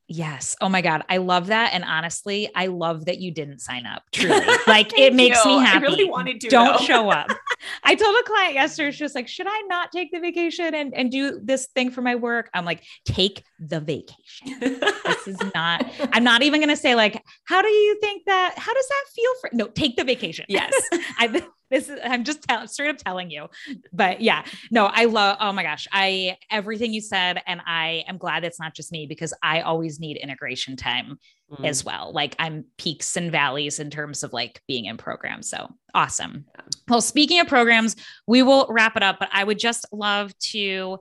Yes. 0.09 0.55
Oh 0.61 0.69
my 0.69 0.81
God. 0.81 1.03
I 1.09 1.17
love 1.17 1.47
that. 1.47 1.73
And 1.73 1.83
honestly, 1.83 2.49
I 2.55 2.67
love 2.67 3.05
that 3.05 3.19
you 3.19 3.31
didn't 3.31 3.59
sign 3.59 3.85
up. 3.85 4.03
Truly. 4.11 4.39
Like 4.65 4.97
it 4.97 5.13
makes 5.13 5.43
you. 5.43 5.51
me 5.51 5.59
happy. 5.59 5.85
I 5.85 5.89
really 5.89 6.09
wanted 6.09 6.39
to. 6.41 6.49
Don't 6.49 6.79
show 6.81 7.09
up. 7.09 7.29
I 7.83 7.95
told 7.95 8.15
a 8.15 8.23
client 8.23 8.53
yesterday, 8.53 8.91
she 8.91 9.03
was 9.03 9.15
like, 9.15 9.27
should 9.27 9.47
I 9.49 9.63
not 9.67 9.91
take 9.91 10.11
the 10.11 10.19
vacation 10.19 10.73
and, 10.73 10.93
and 10.93 11.11
do 11.11 11.39
this 11.43 11.67
thing 11.67 11.91
for 11.91 12.01
my 12.01 12.15
work? 12.15 12.49
I'm 12.53 12.63
like, 12.63 12.83
take 13.03 13.43
the 13.59 13.81
vacation. 13.81 14.59
this 14.59 15.27
is 15.27 15.41
not, 15.53 15.85
I'm 16.13 16.23
not 16.23 16.41
even 16.41 16.61
going 16.61 16.69
to 16.69 16.77
say 16.77 16.95
like, 16.95 17.21
how 17.45 17.61
do 17.61 17.67
you 17.67 17.99
think 17.99 18.25
that, 18.25 18.53
how 18.57 18.73
does 18.73 18.87
that 18.87 19.05
feel 19.13 19.31
for, 19.41 19.49
no, 19.53 19.67
take 19.67 19.97
the 19.97 20.05
vacation. 20.05 20.45
Yes. 20.47 20.73
I, 21.17 21.43
this 21.69 21.89
is 21.89 21.99
i'm 22.03 22.23
just 22.23 22.43
tell, 22.43 22.67
straight 22.67 22.89
up 22.89 22.97
telling 22.97 23.29
you 23.29 23.47
but 23.93 24.21
yeah 24.21 24.43
no 24.71 24.85
i 24.85 25.05
love 25.05 25.37
oh 25.39 25.51
my 25.51 25.63
gosh 25.63 25.87
i 25.91 26.37
everything 26.51 26.93
you 26.93 27.01
said 27.01 27.41
and 27.45 27.61
i 27.65 28.03
am 28.07 28.17
glad 28.17 28.43
it's 28.43 28.59
not 28.59 28.73
just 28.73 28.91
me 28.91 29.05
because 29.05 29.33
i 29.43 29.61
always 29.61 29.99
need 29.99 30.17
integration 30.17 30.75
time 30.75 31.17
mm. 31.51 31.65
as 31.67 31.83
well 31.83 32.11
like 32.13 32.35
i'm 32.39 32.65
peaks 32.77 33.15
and 33.15 33.31
valleys 33.31 33.79
in 33.79 33.89
terms 33.89 34.23
of 34.23 34.33
like 34.33 34.61
being 34.67 34.85
in 34.85 34.97
programs 34.97 35.49
so 35.49 35.69
awesome 35.93 36.45
yeah. 36.55 36.61
well 36.87 37.01
speaking 37.01 37.39
of 37.39 37.47
programs 37.47 37.95
we 38.27 38.43
will 38.43 38.65
wrap 38.69 38.95
it 38.95 39.03
up 39.03 39.17
but 39.19 39.29
i 39.33 39.43
would 39.43 39.59
just 39.59 39.85
love 39.91 40.37
to 40.39 40.99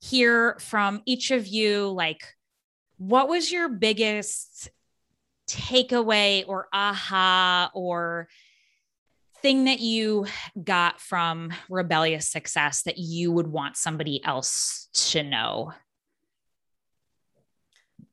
hear 0.00 0.56
from 0.60 1.02
each 1.06 1.30
of 1.30 1.46
you 1.46 1.88
like 1.88 2.22
what 2.98 3.28
was 3.28 3.50
your 3.50 3.68
biggest 3.68 4.70
takeaway 5.48 6.44
or 6.46 6.68
aha 6.72 7.70
or 7.74 8.28
thing 9.46 9.66
that 9.66 9.78
you 9.78 10.26
got 10.60 11.00
from 11.00 11.52
rebellious 11.70 12.26
success 12.26 12.82
that 12.82 12.98
you 12.98 13.30
would 13.30 13.46
want 13.46 13.76
somebody 13.76 14.20
else 14.24 14.88
to 14.92 15.22
know? 15.22 15.72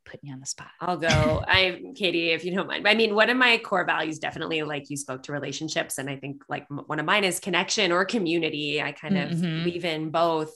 Put 0.05 0.23
me 0.23 0.31
on 0.31 0.39
the 0.39 0.45
spot. 0.45 0.67
I'll 0.79 0.97
go. 0.97 1.43
I, 1.47 1.81
Katie, 1.95 2.29
if 2.29 2.45
you 2.45 2.55
don't 2.55 2.67
mind. 2.67 2.87
I 2.87 2.93
mean, 2.93 3.15
one 3.15 3.31
of 3.31 3.37
my 3.37 3.57
core 3.57 3.83
values 3.83 4.19
definitely, 4.19 4.61
like 4.61 4.91
you 4.91 4.95
spoke 4.95 5.23
to 5.23 5.31
relationships, 5.31 5.97
and 5.97 6.07
I 6.07 6.17
think 6.17 6.43
like 6.49 6.67
one 6.69 6.99
of 6.99 7.05
mine 7.07 7.23
is 7.23 7.39
connection 7.39 7.91
or 7.91 8.05
community. 8.05 8.79
I 8.79 8.91
kind 8.91 9.17
of 9.17 9.31
mm-hmm. 9.31 9.65
weave 9.65 9.85
in 9.85 10.11
both. 10.11 10.53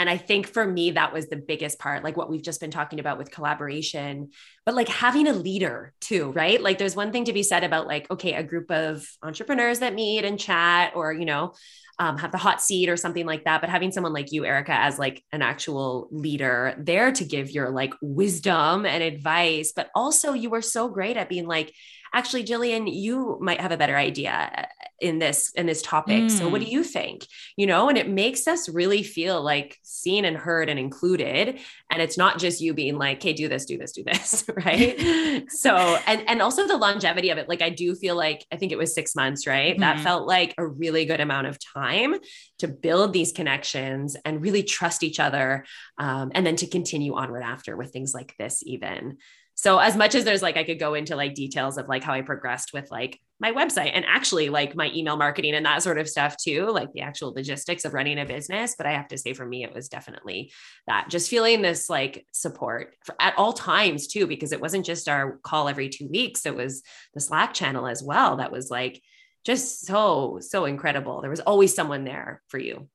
And 0.00 0.08
I 0.08 0.16
think 0.16 0.46
for 0.46 0.66
me, 0.66 0.92
that 0.92 1.12
was 1.12 1.28
the 1.28 1.36
biggest 1.36 1.78
part, 1.78 2.02
like 2.02 2.16
what 2.16 2.30
we've 2.30 2.42
just 2.42 2.58
been 2.58 2.70
talking 2.70 3.00
about 3.00 3.18
with 3.18 3.30
collaboration, 3.30 4.30
but 4.64 4.74
like 4.74 4.88
having 4.88 5.28
a 5.28 5.34
leader 5.34 5.92
too, 6.00 6.32
right? 6.32 6.58
Like 6.58 6.78
there's 6.78 6.96
one 6.96 7.12
thing 7.12 7.26
to 7.26 7.34
be 7.34 7.42
said 7.42 7.64
about 7.64 7.86
like, 7.86 8.10
okay, 8.10 8.32
a 8.32 8.42
group 8.42 8.70
of 8.70 9.06
entrepreneurs 9.22 9.80
that 9.80 9.92
meet 9.92 10.24
and 10.24 10.40
chat 10.40 10.92
or, 10.96 11.12
you 11.12 11.26
know, 11.26 11.52
um, 11.98 12.16
have 12.16 12.32
the 12.32 12.38
hot 12.38 12.62
seat 12.62 12.88
or 12.88 12.96
something 12.96 13.26
like 13.26 13.44
that. 13.44 13.60
But 13.60 13.68
having 13.68 13.92
someone 13.92 14.14
like 14.14 14.32
you, 14.32 14.46
Erika, 14.46 14.72
as 14.72 14.98
like 14.98 15.22
an 15.32 15.42
actual 15.42 16.08
leader 16.10 16.74
there 16.78 17.12
to 17.12 17.24
give 17.26 17.50
your 17.50 17.68
like 17.68 17.92
wisdom 18.00 18.86
and 18.86 19.02
advice, 19.02 19.74
but 19.76 19.90
also 19.94 20.32
you 20.32 20.48
were 20.48 20.62
so 20.62 20.88
great 20.88 21.18
at 21.18 21.28
being 21.28 21.46
like, 21.46 21.74
actually 22.14 22.44
jillian 22.44 22.92
you 22.92 23.38
might 23.40 23.60
have 23.60 23.72
a 23.72 23.76
better 23.76 23.96
idea 23.96 24.68
in 25.00 25.18
this 25.18 25.50
in 25.52 25.66
this 25.66 25.82
topic 25.82 26.24
mm. 26.24 26.30
so 26.30 26.48
what 26.48 26.60
do 26.60 26.66
mm. 26.66 26.72
you 26.72 26.84
think 26.84 27.26
you 27.56 27.66
know 27.66 27.88
and 27.88 27.96
it 27.96 28.08
makes 28.08 28.46
us 28.46 28.68
really 28.68 29.02
feel 29.02 29.42
like 29.42 29.78
seen 29.82 30.24
and 30.24 30.36
heard 30.36 30.68
and 30.68 30.78
included 30.78 31.58
and 31.90 32.02
it's 32.02 32.18
not 32.18 32.38
just 32.38 32.60
you 32.60 32.74
being 32.74 32.98
like 32.98 33.22
hey 33.22 33.32
do 33.32 33.48
this 33.48 33.64
do 33.64 33.78
this 33.78 33.92
do 33.92 34.04
this 34.04 34.44
right 34.64 35.50
so 35.50 35.74
and 36.06 36.22
and 36.28 36.42
also 36.42 36.66
the 36.66 36.76
longevity 36.76 37.30
of 37.30 37.38
it 37.38 37.48
like 37.48 37.62
i 37.62 37.70
do 37.70 37.94
feel 37.94 38.14
like 38.14 38.44
i 38.52 38.56
think 38.56 38.72
it 38.72 38.78
was 38.78 38.94
6 38.94 39.14
months 39.16 39.46
right 39.46 39.72
mm-hmm. 39.72 39.80
that 39.80 40.00
felt 40.00 40.26
like 40.26 40.54
a 40.58 40.66
really 40.66 41.06
good 41.06 41.20
amount 41.20 41.46
of 41.46 41.58
time 41.58 42.14
to 42.58 42.68
build 42.68 43.12
these 43.12 43.32
connections 43.32 44.16
and 44.24 44.42
really 44.42 44.62
trust 44.62 45.02
each 45.02 45.18
other 45.18 45.64
um, 45.98 46.30
and 46.34 46.46
then 46.46 46.56
to 46.56 46.66
continue 46.66 47.14
onward 47.14 47.42
after 47.42 47.76
with 47.76 47.90
things 47.90 48.12
like 48.12 48.34
this 48.38 48.62
even 48.66 49.16
so 49.60 49.78
as 49.78 49.96
much 49.96 50.14
as 50.14 50.24
there's 50.24 50.42
like 50.42 50.56
i 50.56 50.64
could 50.64 50.78
go 50.78 50.94
into 50.94 51.16
like 51.16 51.34
details 51.34 51.78
of 51.78 51.88
like 51.88 52.02
how 52.02 52.12
i 52.12 52.22
progressed 52.22 52.72
with 52.72 52.90
like 52.90 53.20
my 53.38 53.52
website 53.52 53.90
and 53.94 54.04
actually 54.06 54.48
like 54.48 54.76
my 54.76 54.90
email 54.94 55.16
marketing 55.16 55.54
and 55.54 55.66
that 55.66 55.82
sort 55.82 55.98
of 55.98 56.08
stuff 56.08 56.36
too 56.36 56.66
like 56.66 56.92
the 56.92 57.00
actual 57.00 57.32
logistics 57.32 57.84
of 57.84 57.94
running 57.94 58.18
a 58.18 58.26
business 58.26 58.74
but 58.76 58.86
i 58.86 58.92
have 58.92 59.08
to 59.08 59.18
say 59.18 59.32
for 59.32 59.46
me 59.46 59.64
it 59.64 59.74
was 59.74 59.88
definitely 59.88 60.52
that 60.86 61.08
just 61.08 61.30
feeling 61.30 61.62
this 61.62 61.88
like 61.88 62.26
support 62.32 62.94
for, 63.04 63.14
at 63.20 63.34
all 63.36 63.52
times 63.52 64.06
too 64.06 64.26
because 64.26 64.52
it 64.52 64.60
wasn't 64.60 64.84
just 64.84 65.08
our 65.08 65.38
call 65.42 65.68
every 65.68 65.88
two 65.88 66.08
weeks 66.08 66.46
it 66.46 66.54
was 66.54 66.82
the 67.14 67.20
slack 67.20 67.54
channel 67.54 67.86
as 67.86 68.02
well 68.02 68.36
that 68.36 68.52
was 68.52 68.70
like 68.70 69.00
just 69.44 69.86
so 69.86 70.38
so 70.40 70.64
incredible. 70.64 71.20
There 71.20 71.30
was 71.30 71.40
always 71.40 71.74
someone 71.74 72.04
there 72.04 72.42
for 72.48 72.58
you. 72.58 72.88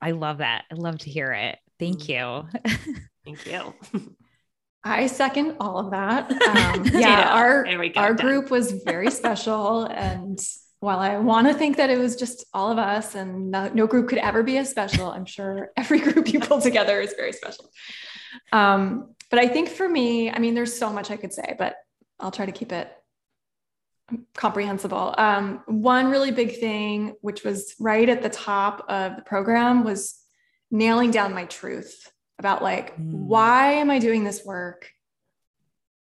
I 0.00 0.12
love 0.12 0.38
that. 0.38 0.64
I 0.70 0.74
love 0.74 0.98
to 0.98 1.10
hear 1.10 1.32
it. 1.32 1.58
Thank 1.78 2.02
mm. 2.02 2.48
you. 2.64 2.74
Thank 3.24 3.46
you. 3.46 3.74
I 4.82 5.06
second 5.08 5.56
all 5.60 5.78
of 5.78 5.90
that. 5.90 6.30
Um, 6.50 6.84
yeah, 6.86 7.28
our 7.32 7.66
our 7.96 8.14
group 8.14 8.50
was 8.50 8.72
very 8.84 9.10
special, 9.22 9.84
and 9.84 10.38
while 10.80 10.98
I 10.98 11.18
want 11.18 11.46
to 11.46 11.54
think 11.54 11.76
that 11.76 11.90
it 11.90 11.98
was 11.98 12.16
just 12.16 12.44
all 12.52 12.72
of 12.72 12.78
us, 12.78 13.14
and 13.14 13.50
no, 13.50 13.68
no, 13.68 13.86
group 13.86 14.08
could 14.08 14.18
ever 14.18 14.42
be 14.42 14.56
as 14.58 14.68
special, 14.68 15.10
I'm 15.10 15.26
sure 15.26 15.70
every 15.76 16.00
group 16.00 16.32
you 16.32 16.40
pull 16.40 16.60
together 16.60 17.00
is 17.00 17.14
very 17.16 17.32
special. 17.32 17.70
Um, 18.52 19.14
but 19.30 19.38
I 19.38 19.48
think 19.48 19.68
for 19.68 19.88
me, 19.88 20.30
I 20.30 20.38
mean, 20.38 20.54
there's 20.54 20.76
so 20.76 20.90
much 20.90 21.10
I 21.10 21.16
could 21.16 21.32
say, 21.32 21.54
but 21.58 21.76
I'll 22.18 22.30
try 22.32 22.46
to 22.46 22.52
keep 22.52 22.72
it 22.72 22.90
comprehensible. 24.34 25.14
Um, 25.16 25.62
one 25.66 26.10
really 26.10 26.32
big 26.32 26.58
thing, 26.58 27.14
which 27.20 27.44
was 27.44 27.74
right 27.78 28.08
at 28.08 28.22
the 28.22 28.28
top 28.28 28.84
of 28.88 29.16
the 29.16 29.22
program, 29.22 29.84
was 29.84 30.18
nailing 30.70 31.10
down 31.10 31.34
my 31.34 31.44
truth 31.44 32.10
about 32.40 32.60
like, 32.62 32.96
mm. 32.96 33.12
why 33.12 33.74
am 33.74 33.88
I 33.88 34.00
doing 34.00 34.24
this 34.24 34.44
work? 34.44 34.90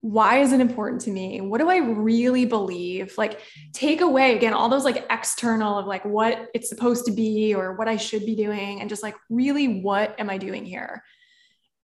Why 0.03 0.41
is 0.41 0.53
it 0.53 0.61
important 0.61 1.01
to 1.03 1.11
me? 1.11 1.41
What 1.41 1.63
do 1.63 1.71
I 1.71 1.79
really 1.79 2.45
believe? 2.45 3.17
Like, 3.17 3.41
take 3.73 4.03
away 4.03 4.37
again 4.37 4.53
all 4.53 4.69
those 4.69 4.85
like 4.85 5.07
external 5.09 5.79
of 5.79 5.87
like 5.87 6.05
what 6.05 6.51
it's 6.53 6.69
supposed 6.69 7.07
to 7.07 7.13
be 7.13 7.55
or 7.55 7.73
what 7.73 7.89
I 7.89 7.97
should 7.97 8.27
be 8.27 8.35
doing, 8.35 8.83
and 8.83 8.91
just 8.91 9.03
like, 9.03 9.15
really, 9.31 9.81
what 9.81 10.15
am 10.21 10.29
I 10.29 10.37
doing 10.37 10.67
here? 10.67 11.03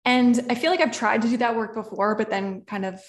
And 0.03 0.37
I 0.49 0.55
feel 0.55 0.71
like 0.71 0.81
I've 0.81 0.91
tried 0.91 1.21
to 1.21 1.29
do 1.29 1.37
that 1.37 1.55
work 1.55 1.73
before, 1.73 2.15
but 2.15 2.29
then 2.29 2.63
kind 2.67 2.83
of 2.83 2.99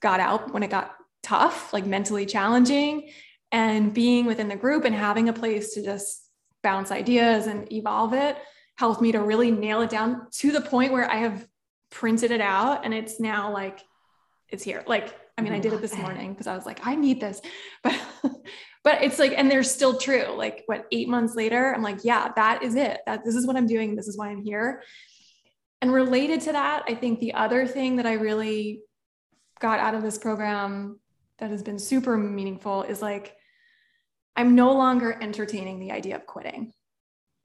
got 0.00 0.20
out 0.20 0.54
when 0.54 0.62
it 0.62 0.70
got 0.70 0.94
tough, 1.22 1.74
like 1.74 1.84
mentally 1.84 2.24
challenging. 2.24 3.10
And 3.50 3.94
being 3.94 4.26
within 4.26 4.48
the 4.48 4.56
group 4.56 4.84
and 4.84 4.94
having 4.94 5.30
a 5.30 5.32
place 5.32 5.72
to 5.72 5.82
just 5.82 6.22
bounce 6.62 6.90
ideas 6.90 7.46
and 7.46 7.72
evolve 7.72 8.12
it 8.12 8.36
helped 8.78 9.02
me 9.02 9.10
to 9.10 9.18
really 9.18 9.50
nail 9.50 9.82
it 9.82 9.90
down 9.90 10.28
to 10.30 10.52
the 10.52 10.60
point 10.60 10.92
where 10.92 11.10
I 11.10 11.16
have 11.16 11.46
printed 11.90 12.30
it 12.30 12.40
out 12.40 12.84
and 12.84 12.94
it's 12.94 13.18
now 13.18 13.52
like 13.52 13.80
it's 14.50 14.62
here. 14.62 14.84
Like, 14.86 15.14
I 15.36 15.42
mean, 15.42 15.52
I 15.52 15.58
mm, 15.58 15.62
did 15.62 15.72
it 15.72 15.80
this 15.80 15.96
morning 15.98 16.32
because 16.32 16.46
I 16.46 16.54
was 16.54 16.64
like, 16.64 16.86
I 16.86 16.94
need 16.94 17.20
this. 17.20 17.40
But 17.82 18.00
but 18.84 19.02
it's 19.02 19.18
like, 19.18 19.32
and 19.36 19.50
they're 19.50 19.64
still 19.64 19.98
true. 19.98 20.26
Like 20.36 20.62
what 20.66 20.86
eight 20.92 21.08
months 21.08 21.34
later, 21.34 21.74
I'm 21.74 21.82
like, 21.82 22.04
yeah, 22.04 22.32
that 22.36 22.62
is 22.62 22.76
it. 22.76 23.00
That 23.06 23.24
this 23.24 23.34
is 23.34 23.46
what 23.46 23.56
I'm 23.56 23.66
doing. 23.66 23.96
This 23.96 24.06
is 24.06 24.16
why 24.16 24.28
I'm 24.28 24.42
here. 24.42 24.82
And 25.82 25.92
related 25.92 26.40
to 26.42 26.52
that, 26.52 26.84
I 26.88 26.94
think 26.94 27.18
the 27.18 27.34
other 27.34 27.66
thing 27.66 27.96
that 27.96 28.06
I 28.06 28.14
really 28.14 28.80
got 29.60 29.80
out 29.80 29.94
of 29.94 30.02
this 30.02 30.16
program 30.16 31.00
that 31.38 31.50
has 31.50 31.62
been 31.62 31.78
super 31.78 32.16
meaningful 32.16 32.84
is 32.84 33.02
like 33.02 33.34
I'm 34.36 34.54
no 34.54 34.72
longer 34.72 35.18
entertaining 35.20 35.80
the 35.80 35.90
idea 35.90 36.14
of 36.14 36.24
quitting. 36.26 36.72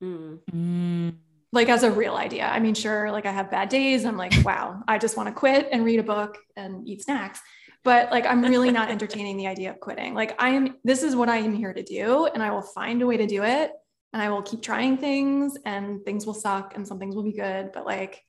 Mm. 0.03 1.15
Like 1.51 1.69
as 1.69 1.83
a 1.83 1.91
real 1.91 2.15
idea. 2.15 2.47
I 2.47 2.59
mean, 2.59 2.73
sure, 2.73 3.11
like 3.11 3.25
I 3.25 3.31
have 3.31 3.51
bad 3.51 3.69
days. 3.69 4.05
I'm 4.05 4.17
like, 4.17 4.33
wow, 4.43 4.81
I 4.87 4.97
just 4.97 5.15
want 5.15 5.29
to 5.29 5.33
quit 5.33 5.69
and 5.71 5.85
read 5.85 5.99
a 5.99 6.03
book 6.03 6.37
and 6.55 6.87
eat 6.87 7.03
snacks. 7.03 7.39
But 7.83 8.11
like, 8.11 8.25
I'm 8.25 8.41
really 8.41 8.71
not 8.71 8.89
entertaining 8.89 9.37
the 9.37 9.47
idea 9.47 9.71
of 9.71 9.79
quitting. 9.79 10.13
Like, 10.13 10.41
I 10.41 10.49
am, 10.49 10.77
this 10.83 11.03
is 11.03 11.15
what 11.15 11.29
I 11.29 11.37
am 11.37 11.53
here 11.53 11.73
to 11.73 11.83
do, 11.83 12.25
and 12.25 12.41
I 12.41 12.51
will 12.51 12.61
find 12.61 13.01
a 13.01 13.05
way 13.05 13.17
to 13.17 13.27
do 13.27 13.43
it. 13.43 13.71
And 14.13 14.21
I 14.21 14.29
will 14.29 14.41
keep 14.41 14.61
trying 14.61 14.97
things, 14.97 15.57
and 15.65 16.03
things 16.05 16.25
will 16.25 16.33
suck 16.33 16.75
and 16.75 16.87
some 16.87 16.99
things 16.99 17.15
will 17.15 17.23
be 17.23 17.33
good. 17.33 17.71
But 17.73 17.85
like, 17.85 18.21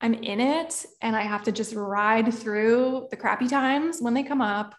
I'm 0.00 0.14
in 0.14 0.40
it, 0.40 0.86
and 1.00 1.16
I 1.16 1.22
have 1.22 1.44
to 1.44 1.52
just 1.52 1.74
ride 1.74 2.32
through 2.32 3.08
the 3.10 3.16
crappy 3.16 3.48
times 3.48 4.00
when 4.00 4.14
they 4.14 4.22
come 4.22 4.42
up, 4.42 4.74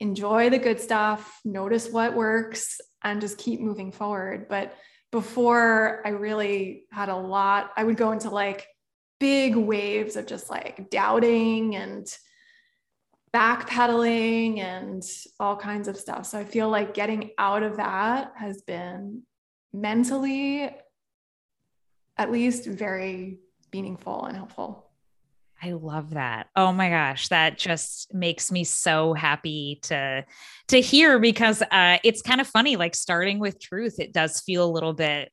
enjoy 0.00 0.50
the 0.50 0.58
good 0.58 0.80
stuff, 0.80 1.40
notice 1.44 1.88
what 1.88 2.14
works, 2.14 2.80
and 3.02 3.20
just 3.20 3.38
keep 3.38 3.60
moving 3.60 3.92
forward. 3.92 4.48
But 4.48 4.74
before 5.12 6.02
I 6.04 6.10
really 6.10 6.84
had 6.90 7.08
a 7.08 7.16
lot, 7.16 7.72
I 7.76 7.84
would 7.84 7.96
go 7.96 8.12
into 8.12 8.30
like 8.30 8.66
big 9.18 9.56
waves 9.56 10.16
of 10.16 10.26
just 10.26 10.50
like 10.50 10.90
doubting 10.90 11.76
and 11.76 12.06
backpedaling 13.34 14.58
and 14.58 15.02
all 15.38 15.56
kinds 15.56 15.88
of 15.88 15.96
stuff. 15.96 16.26
So 16.26 16.38
I 16.38 16.44
feel 16.44 16.68
like 16.68 16.94
getting 16.94 17.30
out 17.38 17.62
of 17.62 17.76
that 17.76 18.32
has 18.36 18.62
been 18.62 19.22
mentally 19.72 20.70
at 22.16 22.32
least 22.32 22.66
very 22.66 23.38
meaningful 23.72 24.24
and 24.24 24.36
helpful. 24.36 24.85
I 25.62 25.72
love 25.72 26.10
that. 26.10 26.48
Oh 26.54 26.72
my 26.72 26.90
gosh, 26.90 27.28
that 27.28 27.58
just 27.58 28.12
makes 28.12 28.52
me 28.52 28.64
so 28.64 29.14
happy 29.14 29.78
to 29.84 30.24
to 30.68 30.80
hear 30.80 31.18
because 31.18 31.62
uh 31.62 31.98
it's 32.04 32.22
kind 32.22 32.40
of 32.40 32.46
funny 32.46 32.76
like 32.76 32.94
starting 32.94 33.38
with 33.38 33.60
truth 33.60 33.98
it 33.98 34.12
does 34.12 34.40
feel 34.40 34.64
a 34.64 34.70
little 34.70 34.92
bit 34.92 35.30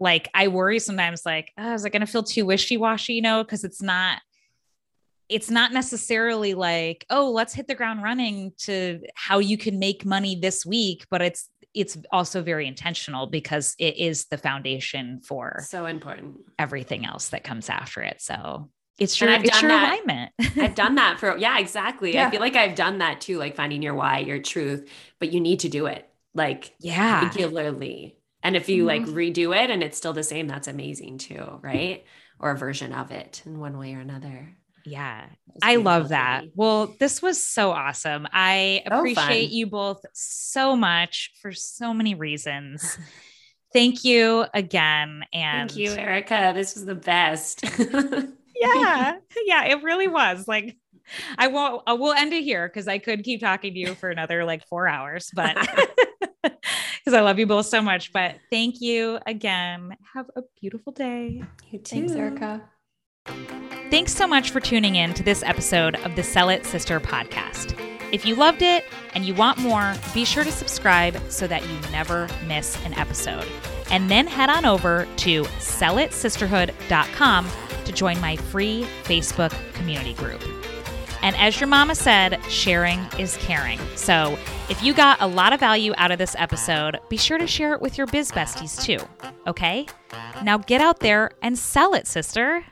like 0.00 0.28
I 0.34 0.48
worry 0.48 0.78
sometimes 0.78 1.22
like 1.24 1.52
oh, 1.58 1.74
is 1.74 1.84
it 1.84 1.90
going 1.90 2.00
to 2.00 2.06
feel 2.06 2.22
too 2.22 2.46
wishy-washy, 2.46 3.14
you 3.14 3.22
know, 3.22 3.42
because 3.42 3.64
it's 3.64 3.82
not 3.82 4.20
it's 5.28 5.50
not 5.50 5.72
necessarily 5.72 6.54
like, 6.54 7.04
oh, 7.10 7.30
let's 7.30 7.52
hit 7.52 7.68
the 7.68 7.74
ground 7.74 8.02
running 8.02 8.52
to 8.58 9.00
how 9.14 9.38
you 9.38 9.58
can 9.58 9.78
make 9.78 10.06
money 10.06 10.36
this 10.36 10.64
week, 10.64 11.06
but 11.10 11.20
it's 11.20 11.48
it's 11.74 11.98
also 12.10 12.42
very 12.42 12.66
intentional 12.66 13.26
because 13.26 13.74
it 13.78 13.98
is 13.98 14.26
the 14.26 14.38
foundation 14.38 15.20
for 15.20 15.60
so 15.68 15.84
important 15.84 16.36
everything 16.58 17.04
else 17.04 17.28
that 17.28 17.44
comes 17.44 17.68
after 17.68 18.00
it. 18.02 18.20
So 18.20 18.70
it's 18.98 19.20
your, 19.20 19.30
it's 19.30 19.62
your 19.62 19.70
that, 19.70 19.84
alignment. 19.84 20.32
I've 20.56 20.74
done 20.74 20.96
that 20.96 21.18
for, 21.20 21.36
yeah, 21.36 21.58
exactly. 21.58 22.14
Yeah. 22.14 22.26
I 22.26 22.30
feel 22.30 22.40
like 22.40 22.56
I've 22.56 22.74
done 22.74 22.98
that 22.98 23.20
too, 23.20 23.38
like 23.38 23.54
finding 23.54 23.82
your 23.82 23.94
why, 23.94 24.18
your 24.18 24.40
truth, 24.40 24.88
but 25.18 25.32
you 25.32 25.40
need 25.40 25.60
to 25.60 25.68
do 25.68 25.86
it 25.86 26.08
like 26.34 26.74
yeah, 26.80 27.24
regularly. 27.24 28.18
And 28.42 28.56
if 28.56 28.68
you 28.68 28.86
mm-hmm. 28.86 29.06
like 29.06 29.14
redo 29.14 29.56
it 29.56 29.70
and 29.70 29.82
it's 29.82 29.96
still 29.96 30.12
the 30.12 30.22
same, 30.22 30.46
that's 30.46 30.68
amazing 30.68 31.18
too, 31.18 31.60
right? 31.62 32.04
Or 32.40 32.52
a 32.52 32.56
version 32.56 32.92
of 32.92 33.10
it 33.10 33.42
in 33.46 33.58
one 33.58 33.78
way 33.78 33.94
or 33.94 34.00
another. 34.00 34.56
Yeah, 34.84 35.26
I 35.62 35.76
love 35.76 36.10
that. 36.10 36.44
Well, 36.54 36.94
this 36.98 37.20
was 37.20 37.42
so 37.42 37.72
awesome. 37.72 38.26
I 38.32 38.84
so 38.88 38.98
appreciate 38.98 39.48
fun. 39.48 39.56
you 39.56 39.66
both 39.66 40.00
so 40.14 40.76
much 40.76 41.32
for 41.42 41.52
so 41.52 41.92
many 41.92 42.14
reasons. 42.14 42.98
Thank 43.72 44.02
you 44.04 44.46
again. 44.54 45.24
And 45.30 45.70
thank 45.70 45.78
you, 45.78 45.90
Erika. 45.90 46.52
This 46.54 46.74
was 46.74 46.86
the 46.86 46.94
best. 46.94 47.64
yeah. 48.60 49.18
Yeah, 49.46 49.64
it 49.66 49.82
really 49.82 50.08
was. 50.08 50.46
Like 50.46 50.76
I 51.38 51.48
won't 51.48 51.82
I 51.86 51.94
will 51.94 52.12
end 52.12 52.32
it 52.32 52.42
here 52.42 52.68
because 52.68 52.88
I 52.88 52.98
could 52.98 53.24
keep 53.24 53.40
talking 53.40 53.72
to 53.72 53.78
you 53.78 53.94
for 53.94 54.10
another 54.10 54.44
like 54.44 54.66
four 54.66 54.88
hours, 54.88 55.30
but 55.34 55.56
because 56.42 57.14
I 57.14 57.20
love 57.20 57.38
you 57.38 57.46
both 57.46 57.66
so 57.66 57.80
much. 57.82 58.12
But 58.12 58.36
thank 58.50 58.80
you 58.80 59.18
again. 59.26 59.96
Have 60.14 60.26
a 60.36 60.42
beautiful 60.60 60.92
day. 60.92 61.42
You 61.70 61.78
too. 61.78 61.96
Thanks, 61.96 62.12
Erika. 62.12 62.62
Thanks 63.90 64.14
so 64.14 64.26
much 64.26 64.50
for 64.50 64.60
tuning 64.60 64.96
in 64.96 65.14
to 65.14 65.22
this 65.22 65.42
episode 65.42 65.96
of 66.04 66.14
the 66.16 66.22
Sell 66.22 66.48
It 66.48 66.66
Sister 66.66 66.98
podcast. 67.00 67.78
If 68.10 68.24
you 68.24 68.34
loved 68.34 68.62
it 68.62 68.86
and 69.14 69.26
you 69.26 69.34
want 69.34 69.58
more, 69.58 69.94
be 70.14 70.24
sure 70.24 70.44
to 70.44 70.52
subscribe 70.52 71.20
so 71.28 71.46
that 71.46 71.62
you 71.62 71.78
never 71.90 72.26
miss 72.46 72.82
an 72.86 72.94
episode. 72.94 73.46
And 73.90 74.10
then 74.10 74.26
head 74.26 74.48
on 74.48 74.64
over 74.64 75.06
to 75.18 75.42
sellitsisterhood.com 75.42 77.50
to 77.88 77.92
join 77.94 78.20
my 78.20 78.36
free 78.36 78.86
Facebook 79.04 79.50
community 79.72 80.12
group. 80.14 80.42
And 81.22 81.34
as 81.36 81.58
your 81.58 81.66
mama 81.66 81.94
said, 81.94 82.38
sharing 82.44 83.00
is 83.18 83.36
caring. 83.38 83.80
So 83.96 84.38
if 84.68 84.82
you 84.82 84.94
got 84.94 85.20
a 85.20 85.26
lot 85.26 85.52
of 85.52 85.58
value 85.58 85.92
out 85.96 86.10
of 86.12 86.18
this 86.18 86.36
episode, 86.38 87.00
be 87.08 87.16
sure 87.16 87.38
to 87.38 87.46
share 87.46 87.72
it 87.74 87.80
with 87.80 87.98
your 87.98 88.06
biz 88.06 88.30
besties 88.30 88.80
too. 88.80 88.98
Okay? 89.46 89.86
Now 90.44 90.58
get 90.58 90.80
out 90.80 91.00
there 91.00 91.32
and 91.42 91.58
sell 91.58 91.94
it, 91.94 92.06
sister. 92.06 92.64